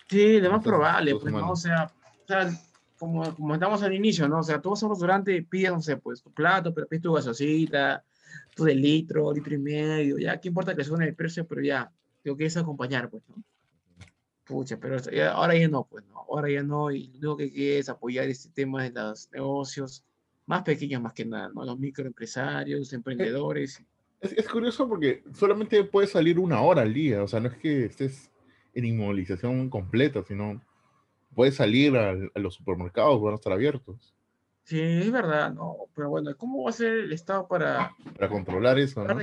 Sí, 0.08 0.40
lo 0.40 0.50
más 0.52 0.64
probable, 0.64 1.14
pues, 1.14 1.32
¿no? 1.32 1.50
O 1.50 1.56
semanas. 1.56 1.62
sea, 1.62 1.92
o 2.22 2.26
sea, 2.26 2.60
como, 2.98 3.34
como 3.34 3.54
estamos 3.54 3.82
al 3.82 3.94
inicio, 3.94 4.28
¿no? 4.28 4.40
O 4.40 4.42
sea, 4.42 4.60
tú 4.60 4.70
vas 4.70 4.82
a 4.82 4.86
un 4.86 4.92
restaurante 4.92 5.34
y 5.34 5.42
pides, 5.42 5.72
no 5.72 5.80
sé, 5.80 5.96
pues 5.96 6.22
tu 6.22 6.32
plato, 6.32 6.74
pero 6.74 6.86
pides 6.86 7.02
tu 7.02 7.12
gasosita, 7.12 8.04
tu 8.54 8.64
de 8.64 8.74
litro, 8.74 9.32
litro 9.32 9.54
y 9.54 9.58
medio, 9.58 10.18
ya, 10.18 10.40
¿qué 10.40 10.48
importa 10.48 10.74
que 10.74 10.84
suene 10.84 11.06
el 11.06 11.14
precio? 11.14 11.46
Pero 11.46 11.62
ya, 11.62 11.90
tengo 12.22 12.36
que 12.36 12.46
es 12.46 12.56
acompañar, 12.56 13.08
pues, 13.10 13.22
¿no? 13.28 13.36
Pucha, 14.44 14.78
pero 14.78 14.96
ya- 15.10 15.32
ahora 15.32 15.54
ya 15.56 15.68
no, 15.68 15.84
pues, 15.84 16.04
¿no? 16.06 16.18
Ahora 16.28 16.50
ya 16.50 16.62
no, 16.62 16.90
y 16.90 17.12
lo 17.20 17.36
que 17.36 17.52
quiere 17.52 17.78
es 17.78 17.88
apoyar 17.88 18.28
este 18.28 18.48
tema 18.50 18.82
de 18.82 18.90
los 18.90 19.30
negocios 19.32 20.04
más 20.46 20.62
pequeños 20.62 21.02
más 21.02 21.12
que 21.12 21.26
nada, 21.26 21.50
¿no? 21.54 21.64
Los 21.64 21.78
microempresarios, 21.78 22.92
emprendedores. 22.94 23.82
Es, 24.20 24.32
es 24.32 24.48
curioso 24.48 24.88
porque 24.88 25.22
solamente 25.34 25.84
puedes 25.84 26.10
salir 26.10 26.38
una 26.38 26.62
hora 26.62 26.82
al 26.82 26.94
día, 26.94 27.22
o 27.22 27.28
sea, 27.28 27.40
no 27.40 27.48
es 27.48 27.56
que 27.58 27.84
estés 27.84 28.30
en 28.74 28.86
inmovilización 28.86 29.68
completa, 29.68 30.22
sino 30.26 30.62
puedes 31.34 31.56
salir 31.56 31.94
al- 31.96 32.32
a 32.34 32.38
los 32.38 32.54
supermercados, 32.54 33.20
van 33.20 33.34
a 33.34 33.36
estar 33.36 33.52
abiertos 33.52 34.14
Sí, 34.68 34.78
es 34.83 35.11
verdad, 35.11 35.50
¿no? 35.54 35.76
Pero 35.94 36.11
bueno, 36.11 36.37
¿cómo 36.37 36.64
va 36.64 36.68
a 36.68 36.74
ser 36.74 36.92
el 36.98 37.12
Estado 37.14 37.48
para 37.48 37.90
para 38.14 38.28
controlar 38.28 38.78
eso, 38.78 39.02
¿no? 39.02 39.18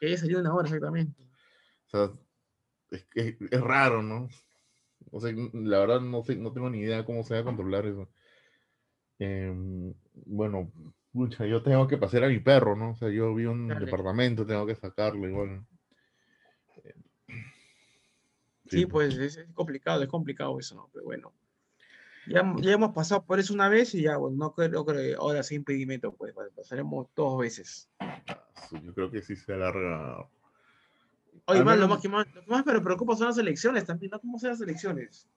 que 0.00 0.06
haya 0.06 0.16
salido 0.16 0.40
una 0.40 0.54
hora 0.54 0.66
exactamente? 0.66 1.22
O 1.22 1.90
sea, 1.90 2.10
es, 2.90 3.04
que 3.04 3.36
es 3.50 3.60
raro, 3.60 4.02
¿no? 4.02 4.30
O 5.10 5.20
sea, 5.20 5.30
la 5.52 5.78
verdad 5.78 6.00
no, 6.00 6.22
sé, 6.22 6.36
no 6.36 6.54
tengo 6.54 6.70
ni 6.70 6.78
idea 6.78 7.04
cómo 7.04 7.22
se 7.22 7.34
va 7.34 7.40
a 7.40 7.44
controlar 7.44 7.84
eso. 7.84 8.08
Em, 9.18 9.92
bueno, 10.24 10.72
pucha, 11.12 11.44
yo 11.44 11.62
tengo 11.62 11.86
que 11.86 11.98
pasear 11.98 12.24
a 12.24 12.28
mi 12.28 12.38
perro, 12.38 12.74
¿no? 12.74 12.92
O 12.92 12.96
sea, 12.96 13.10
yo 13.10 13.38
en 13.38 13.48
un 13.48 13.68
Dale. 13.68 13.84
departamento, 13.84 14.46
tengo 14.46 14.64
que 14.64 14.74
sacarlo 14.74 15.28
igual. 15.28 15.66
Eh, 16.82 16.94
Sí, 18.70 18.86
pues 18.86 19.18
es, 19.18 19.36
es 19.36 19.52
complicado, 19.52 20.02
es 20.02 20.08
complicado 20.08 20.58
eso, 20.58 20.74
¿no? 20.74 20.88
Pero 20.94 21.04
bueno, 21.04 21.34
ya, 22.26 22.54
ya 22.60 22.72
hemos 22.72 22.92
pasado 22.94 23.24
por 23.24 23.38
eso 23.38 23.52
una 23.54 23.68
vez 23.68 23.94
y 23.94 24.02
ya, 24.02 24.16
bueno, 24.16 24.36
no 24.36 24.54
creo, 24.54 24.84
creo 24.84 24.96
que 24.96 25.14
ahora 25.14 25.42
sin 25.42 25.58
impedimento, 25.58 26.12
pues 26.14 26.32
pa- 26.34 26.48
pasaremos 26.54 27.08
dos 27.14 27.38
veces. 27.40 27.88
Yo 28.82 28.94
creo 28.94 29.10
que 29.10 29.22
sí 29.22 29.36
se 29.36 29.52
alarga. 29.52 30.26
Oye, 31.46 31.64
más, 31.64 31.78
lo 31.78 31.88
más 31.88 32.00
que 32.00 32.08
más, 32.08 32.26
lo 32.34 32.44
que 32.44 32.50
más 32.50 32.64
me 32.64 32.80
preocupa 32.80 33.16
son 33.16 33.26
las 33.28 33.38
elecciones 33.38 33.84
también, 33.84 34.10
¿no? 34.12 34.20
¿Cómo 34.20 34.38
son 34.38 34.50
las 34.50 34.60
elecciones? 34.60 35.28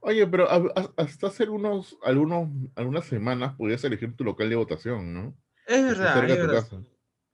Oye, 0.00 0.26
pero 0.26 0.48
a- 0.50 0.56
a- 0.56 0.92
hasta 0.96 1.26
hace 1.28 1.42
algunos, 1.44 1.96
algunos, 2.02 2.48
algunas 2.74 3.04
semanas 3.06 3.54
podías 3.56 3.82
elegir 3.84 4.14
tu 4.16 4.24
local 4.24 4.48
de 4.48 4.56
votación, 4.56 5.12
¿no? 5.12 5.34
Es 5.66 5.84
verdad, 5.84 6.30
es 6.30 6.38
verdad. 6.46 6.64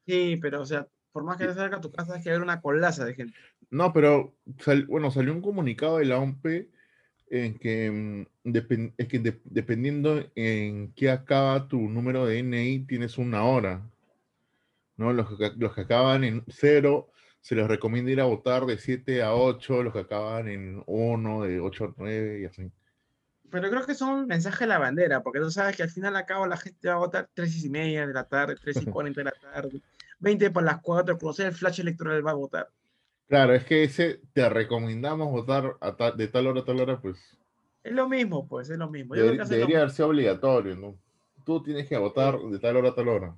Sí, 0.06 0.36
pero 0.40 0.62
o 0.62 0.66
sea, 0.66 0.88
por 1.12 1.22
más 1.24 1.36
que 1.36 1.44
esté 1.44 1.56
cerca 1.60 1.76
de 1.76 1.82
tu 1.82 1.92
casa, 1.92 2.14
hay 2.14 2.22
que 2.22 2.30
haber 2.30 2.42
una 2.42 2.60
colaza 2.60 3.04
de 3.04 3.14
gente. 3.14 3.34
No, 3.70 3.92
pero 3.92 4.34
sal- 4.58 4.86
bueno, 4.86 5.10
salió 5.10 5.32
un 5.32 5.42
comunicado 5.42 5.98
de 5.98 6.06
la 6.06 6.18
OMP 6.18 6.68
en 7.32 7.58
que, 7.58 7.90
mm, 7.90 8.50
depen- 8.50 8.92
es 8.98 9.08
que 9.08 9.18
de- 9.18 9.40
dependiendo 9.44 10.22
en 10.34 10.92
qué 10.92 11.10
acaba 11.10 11.66
tu 11.66 11.80
número 11.80 12.26
de 12.26 12.36
DNI, 12.42 12.80
tienes 12.80 13.16
una 13.16 13.42
hora. 13.44 13.80
¿no? 14.98 15.12
Los 15.14 15.26
los 15.56 15.74
que 15.74 15.80
acaban 15.80 16.22
en 16.24 16.44
cero, 16.48 17.08
se 17.40 17.54
les 17.54 17.66
recomienda 17.66 18.10
ir 18.10 18.20
a 18.20 18.24
votar 18.26 18.66
de 18.66 18.76
7 18.76 19.22
a 19.22 19.34
8, 19.34 19.82
los 19.82 19.94
que 19.94 20.00
acaban 20.00 20.46
en 20.48 20.82
1, 20.86 21.42
de 21.42 21.58
8 21.58 21.86
a 21.86 21.94
9 21.96 22.40
y 22.42 22.44
así. 22.44 22.70
Pero 23.50 23.70
creo 23.70 23.86
que 23.86 23.94
son 23.94 24.26
mensajes 24.26 24.60
de 24.60 24.66
la 24.66 24.78
bandera, 24.78 25.22
porque 25.22 25.40
tú 25.40 25.50
sabes 25.50 25.74
que 25.74 25.82
al 25.82 25.90
final 25.90 26.14
al 26.14 26.26
cabo 26.26 26.46
la 26.46 26.56
gente 26.58 26.86
va 26.88 26.94
a 26.94 26.98
votar 26.98 27.28
3 27.34 27.64
y 27.64 27.70
media 27.70 28.06
de 28.06 28.12
la 28.12 28.24
tarde, 28.24 28.56
3 28.62 28.76
y 28.82 28.84
40 28.86 29.20
de 29.20 29.24
la 29.24 29.34
tarde, 29.52 29.80
20 30.20 30.50
para 30.50 30.66
las 30.66 30.80
4, 30.82 31.16
conocer 31.18 31.46
el 31.46 31.54
flash 31.54 31.80
electoral 31.80 32.24
va 32.24 32.32
a 32.32 32.34
votar. 32.34 32.68
Claro, 33.32 33.54
es 33.54 33.64
que 33.64 33.82
ese 33.82 34.20
te 34.34 34.46
recomendamos 34.46 35.30
votar 35.30 35.78
a 35.80 35.96
ta- 35.96 36.12
de 36.12 36.28
tal 36.28 36.48
hora 36.48 36.60
a 36.60 36.64
tal 36.66 36.80
hora, 36.80 37.00
pues 37.00 37.16
Es 37.82 37.90
lo 37.92 38.06
mismo, 38.06 38.46
pues, 38.46 38.68
es 38.68 38.76
lo 38.76 38.90
mismo. 38.90 39.16
Yo 39.16 39.22
creo 39.22 39.32
que 39.32 39.38
lo 39.38 39.48
debería 39.48 39.78
haber 39.78 39.90
sido 39.90 40.08
obligatorio, 40.08 40.76
¿no? 40.76 40.98
Tú 41.46 41.62
tienes 41.62 41.88
que 41.88 41.96
votar 41.96 42.38
de 42.38 42.58
tal 42.58 42.76
hora 42.76 42.90
a 42.90 42.94
tal 42.94 43.08
hora. 43.08 43.34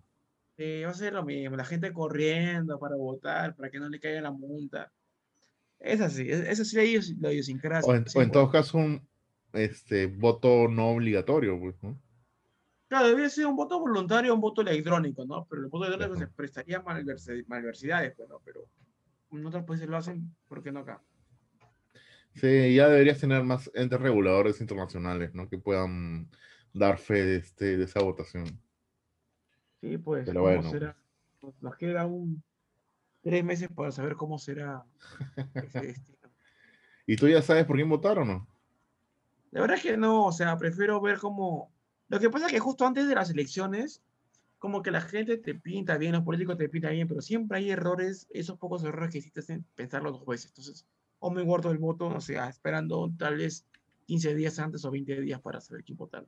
Sí, 0.57 0.83
va 0.83 0.91
a 0.91 0.95
ser 0.95 1.13
lo 1.13 1.25
mismo, 1.25 1.55
la 1.57 1.65
gente 1.65 1.93
corriendo 1.93 2.77
para 2.81 2.97
votar, 2.97 3.55
para 3.55 3.71
que 3.71 3.79
no 3.79 3.89
le 3.89 4.01
caiga 4.01 4.21
la 4.21 4.33
multa. 4.33 4.91
Es 5.79 6.01
así, 6.01 6.29
es- 6.29 6.41
eso 6.49 6.65
sí 6.65 6.77
la 6.77 6.83
idios- 6.83 7.15
la 7.21 7.31
idiosincrasia. 7.33 7.93
O 7.93 7.95
en, 7.95 8.09
sí, 8.09 8.19
o 8.19 8.23
en 8.23 8.31
pues. 8.31 8.33
todo 8.33 8.51
caso, 8.51 8.79
un 8.79 9.09
este, 9.53 10.07
voto 10.07 10.67
no 10.67 10.89
obligatorio, 10.91 11.57
pues, 11.61 11.77
¿no? 11.85 11.97
Claro, 12.89 13.07
debería 13.07 13.31
ser 13.31 13.47
un 13.47 13.55
voto 13.55 13.79
voluntario 13.79 14.35
un 14.35 14.41
voto 14.41 14.61
electrónico, 14.63 15.25
¿no? 15.25 15.47
Pero 15.49 15.63
el 15.63 15.69
voto 15.69 15.85
electrónico 15.87 16.19
se 16.19 16.27
prestaría 16.27 16.83
malversidades, 16.83 18.15
pues, 18.17 18.29
¿no? 18.29 18.41
Pero 18.45 18.65
en 19.39 19.47
otros 19.47 19.65
países 19.65 19.89
lo 19.89 19.97
hacen, 19.97 20.35
¿por 20.49 20.63
qué 20.63 20.73
no 20.73 20.81
acá? 20.81 21.03
Sí, 22.35 22.75
ya 22.75 22.89
deberías 22.89 23.21
tener 23.21 23.45
más 23.45 23.71
entes 23.75 24.01
reguladores 24.01 24.61
internacionales, 24.61 25.35
¿no? 25.35 25.49
Que 25.49 25.59
puedan 25.59 26.29
dar 26.73 26.99
fe 26.99 27.25
de, 27.25 27.37
este, 27.37 27.77
de 27.77 27.85
esa 27.85 28.01
votación. 28.03 28.61
Sí, 29.81 29.99
pues, 29.99 30.27
Pero 30.27 30.41
¿cómo 30.41 30.53
bueno. 30.53 30.71
será? 30.71 30.97
Nos- 31.43 31.63
Nos 31.63 31.77
queda 31.77 32.07
un 32.07 32.43
tres 33.23 33.45
meses 33.45 33.69
para 33.75 33.91
saber 33.93 34.17
cómo 34.17 34.39
será 34.39 34.85
ese 35.55 35.81
destino. 35.87 36.19
¿Y 37.07 37.17
tú 37.17 37.29
ya 37.29 37.41
sabes 37.43 37.65
por 37.67 37.77
quién 37.77 37.89
votar 37.89 38.19
o 38.19 38.25
no? 38.25 38.49
La 39.51 39.61
verdad 39.61 39.77
es 39.77 39.83
que 39.83 39.97
no, 39.97 40.27
o 40.27 40.33
sea, 40.33 40.57
prefiero 40.59 41.01
ver 41.01 41.19
cómo... 41.19 41.73
Lo 42.09 42.19
que 42.19 42.29
pasa 42.31 42.47
es 42.47 42.53
que 42.53 42.59
justo 42.59 42.87
antes 42.87 43.07
de 43.07 43.15
las 43.15 43.31
elecciones, 43.31 44.03
como 44.65 44.83
que 44.83 44.91
la 44.91 45.03
gente 45.03 45.37
te 45.37 45.55
pinta 45.55 45.99
bien, 45.99 46.13
los 46.13 46.23
políticos 46.23 46.57
te 46.57 46.71
pintan 46.71 46.93
bien, 46.93 47.07
pero 47.07 47.21
siempre 47.21 47.59
hay 47.59 47.71
errores, 47.71 48.27
esos 48.31 48.59
pocos 48.59 48.83
errores 48.83 49.13
que 49.13 49.21
sí 49.21 49.31
te 49.31 49.41
hacen 49.41 49.63
pensarlo 49.75 50.11
dos 50.11 50.25
veces. 50.25 50.53
Entonces, 50.53 50.87
o 51.19 51.31
me 51.31 51.43
guardo 51.43 51.71
el 51.71 51.77
voto, 51.77 52.09
no 52.09 52.19
sé, 52.19 52.39
esperando 52.49 53.13
tal 53.19 53.37
vez 53.37 53.67
15 54.07 54.35
días 54.35 54.59
antes 54.59 54.83
o 54.87 54.91
20 54.91 55.21
días 55.21 55.39
para 55.43 55.61
saber 55.61 55.85
quién 55.85 55.99
votar. 55.99 56.25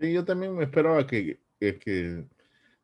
Sí, 0.00 0.14
yo 0.14 0.24
también 0.24 0.56
me 0.56 0.64
espero 0.64 0.96
a 0.96 1.06
que, 1.06 1.38
que, 1.60 1.78
que 1.78 2.26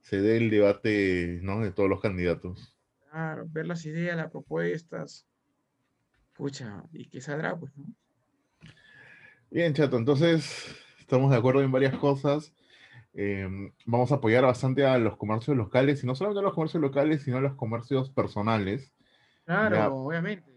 se 0.03 0.21
dé 0.21 0.37
el 0.37 0.51
debate, 0.51 1.41
¿no? 1.41 1.61
De 1.61 1.73
todos 1.73 1.89
los 1.89 2.03
candidatos. 2.03 2.77
Claro, 3.11 3.47
ver 3.49 3.67
las 3.67 3.87
ideas, 3.87 4.19
las 4.19 4.31
propuestas. 4.31 5.27
Pucha, 6.35 6.85
y 6.93 7.07
qué 7.07 7.23
saldrá, 7.23 7.59
pues, 7.59 7.75
¿no? 7.75 7.87
Bien, 9.51 9.73
chato, 9.73 9.97
entonces 9.97 10.77
estamos 10.99 11.31
de 11.31 11.39
acuerdo 11.39 11.63
en 11.63 11.73
varias 11.73 11.97
cosas. 11.97 12.53
Eh, 13.15 13.49
vamos 13.87 14.11
a 14.13 14.17
apoyar 14.17 14.45
bastante 14.45 14.87
a 14.87 14.99
los 14.99 15.17
comercios 15.17 15.57
locales, 15.57 16.03
y 16.03 16.07
no 16.07 16.15
solamente 16.15 16.41
a 16.41 16.45
los 16.45 16.55
comercios 16.55 16.81
locales, 16.83 17.23
sino 17.23 17.39
a 17.39 17.41
los 17.43 17.55
comercios 17.55 18.11
personales. 18.11 18.93
Claro, 19.45 19.77
Ya. 19.77 19.89
obviamente. 19.89 20.53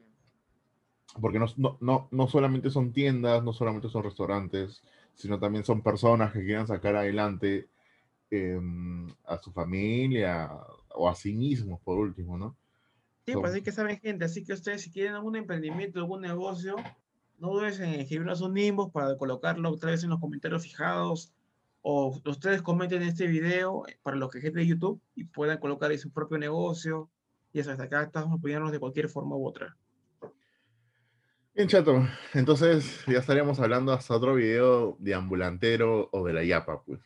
porque 1.21 1.39
no, 1.39 1.45
no, 1.57 1.77
no, 1.79 2.07
no 2.11 2.27
solamente 2.27 2.69
son 2.69 2.91
tiendas, 2.91 3.43
no 3.43 3.53
solamente 3.53 3.89
son 3.89 4.03
restaurantes, 4.03 4.83
sino 5.13 5.39
también 5.39 5.63
son 5.63 5.81
personas 5.81 6.33
que 6.33 6.43
quieran 6.43 6.67
sacar 6.67 6.95
adelante 6.95 7.69
em, 8.31 9.07
a 9.25 9.37
su 9.37 9.51
familia 9.51 10.51
o 10.95 11.09
a 11.09 11.15
sí 11.15 11.33
mismos, 11.33 11.79
por 11.81 11.97
último, 11.99 12.37
¿no? 12.37 12.55
Sí, 13.25 13.33
Son- 13.33 13.41
pues 13.41 13.53
así 13.53 13.61
que 13.63 13.71
saben 13.71 13.99
gente, 13.99 14.25
así 14.25 14.43
que 14.43 14.53
ustedes 14.53 14.81
si 14.81 14.91
quieren 14.91 15.15
algún 15.15 15.35
emprendimiento, 15.35 15.99
algún 15.99 16.21
negocio, 16.21 16.75
no 17.39 17.49
dudes 17.53 17.79
en 17.79 17.91
escribirnos 17.95 18.41
un 18.41 18.57
inbox 18.57 18.91
para 18.93 19.17
colocarlo 19.17 19.69
otra 19.71 19.91
vez 19.91 20.03
en 20.03 20.09
los 20.11 20.19
comentarios 20.19 20.63
fijados 20.63 21.33
o 21.87 22.19
ustedes 22.25 22.63
comenten 22.63 23.03
este 23.03 23.27
video 23.27 23.83
para 24.01 24.17
los 24.17 24.31
que 24.31 24.41
gente 24.41 24.57
de 24.57 24.65
YouTube 24.65 24.99
y 25.13 25.25
puedan 25.25 25.59
colocar 25.59 25.91
ahí 25.91 25.99
su 25.99 26.09
propio 26.11 26.39
negocio. 26.39 27.11
Y 27.53 27.59
eso, 27.59 27.69
hasta 27.69 27.83
acá 27.83 28.01
estamos 28.01 28.39
apoyándonos 28.39 28.71
de 28.71 28.79
cualquier 28.79 29.07
forma 29.07 29.35
u 29.35 29.45
otra. 29.45 29.77
Bien, 31.53 31.67
chato. 31.67 32.03
Entonces 32.33 33.05
ya 33.05 33.19
estaríamos 33.19 33.59
hablando 33.59 33.93
hasta 33.93 34.15
otro 34.15 34.33
video 34.33 34.97
de 34.97 35.13
ambulantero 35.13 36.09
o 36.11 36.25
de 36.25 36.33
la 36.33 36.43
Yapa, 36.43 36.81
pues. 36.81 37.01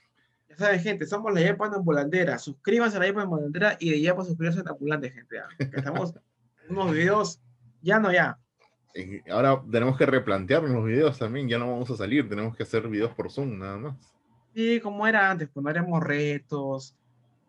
Ya 0.47 0.55
saben, 0.55 0.79
gente, 0.79 1.05
somos 1.05 1.33
la 1.33 1.41
Yapa 1.41 1.65
Ambulandera. 1.65 2.39
Suscríbanse 2.39 2.95
a 2.95 3.01
la 3.01 3.07
Yapa 3.07 3.23
Ambulandera 3.23 3.75
y 3.81 3.89
de 3.89 3.99
Yapa 3.99 4.23
suscribirse 4.23 4.61
a 4.65 4.71
Ambulante, 4.71 5.11
gente. 5.11 5.35
Que 5.57 5.75
Estamos 5.75 6.13
unos 6.69 6.91
videos, 6.93 7.41
ya 7.81 7.99
no 7.99 8.13
ya. 8.13 8.39
Y 8.95 9.29
ahora 9.29 9.61
tenemos 9.69 9.97
que 9.97 10.05
replantearnos 10.05 10.71
los 10.71 10.85
videos 10.85 11.19
también, 11.19 11.49
ya 11.49 11.59
no 11.59 11.69
vamos 11.69 11.91
a 11.91 11.97
salir, 11.97 12.29
tenemos 12.29 12.55
que 12.55 12.63
hacer 12.63 12.87
videos 12.87 13.13
por 13.13 13.29
Zoom 13.29 13.59
nada 13.59 13.77
más. 13.77 14.18
Sí, 14.59 14.81
como 14.81 15.07
era 15.07 15.31
antes, 15.31 15.47
pues 15.47 15.63
no 15.63 15.69
haremos 15.69 16.03
retos, 16.03 16.93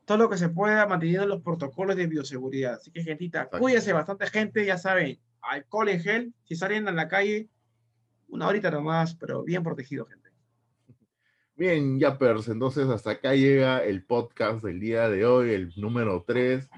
todo 0.04 0.16
lo 0.16 0.30
que 0.30 0.36
se 0.36 0.48
pueda 0.48 0.86
manteniendo 0.86 1.26
los 1.26 1.42
protocolos 1.42 1.96
de 1.96 2.06
bioseguridad. 2.06 2.74
Así 2.74 2.92
que, 2.92 3.02
gentita, 3.02 3.38
Exacto. 3.38 3.58
cuídense 3.58 3.92
bastante, 3.92 4.28
gente, 4.28 4.64
ya 4.64 4.78
saben, 4.78 5.18
alcohol 5.42 5.88
en 5.88 6.00
gel, 6.00 6.34
si 6.44 6.54
salen 6.54 6.86
a 6.86 6.92
la 6.92 7.08
calle, 7.08 7.48
una 8.28 8.46
horita 8.46 8.70
nomás, 8.70 9.16
pero 9.16 9.42
bien 9.42 9.64
protegido, 9.64 10.06
gente. 10.06 10.30
Bien, 11.56 11.98
Yappers, 11.98 12.46
entonces 12.46 12.88
hasta 12.88 13.10
acá 13.10 13.34
llega 13.34 13.82
el 13.82 14.04
podcast 14.04 14.62
del 14.62 14.78
día 14.78 15.08
de 15.08 15.26
hoy, 15.26 15.50
el 15.50 15.72
número 15.78 16.22
3, 16.24 16.70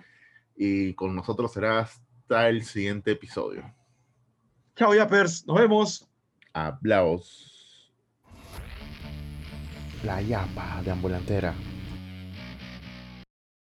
y 0.57 0.95
con 0.95 1.15
nosotros 1.15 1.53
será 1.53 1.81
hasta 1.81 2.49
el 2.49 2.65
siguiente 2.65 3.11
episodio. 3.11 3.71
Chao, 4.77 4.95
Yappers, 4.95 5.47
nos 5.47 5.59
vemos. 5.59 6.09
Hablaos. 6.55 7.52
La 10.03 10.21
Yapa 10.21 10.83
de 10.83 10.91
Ambulantera. 10.91 11.72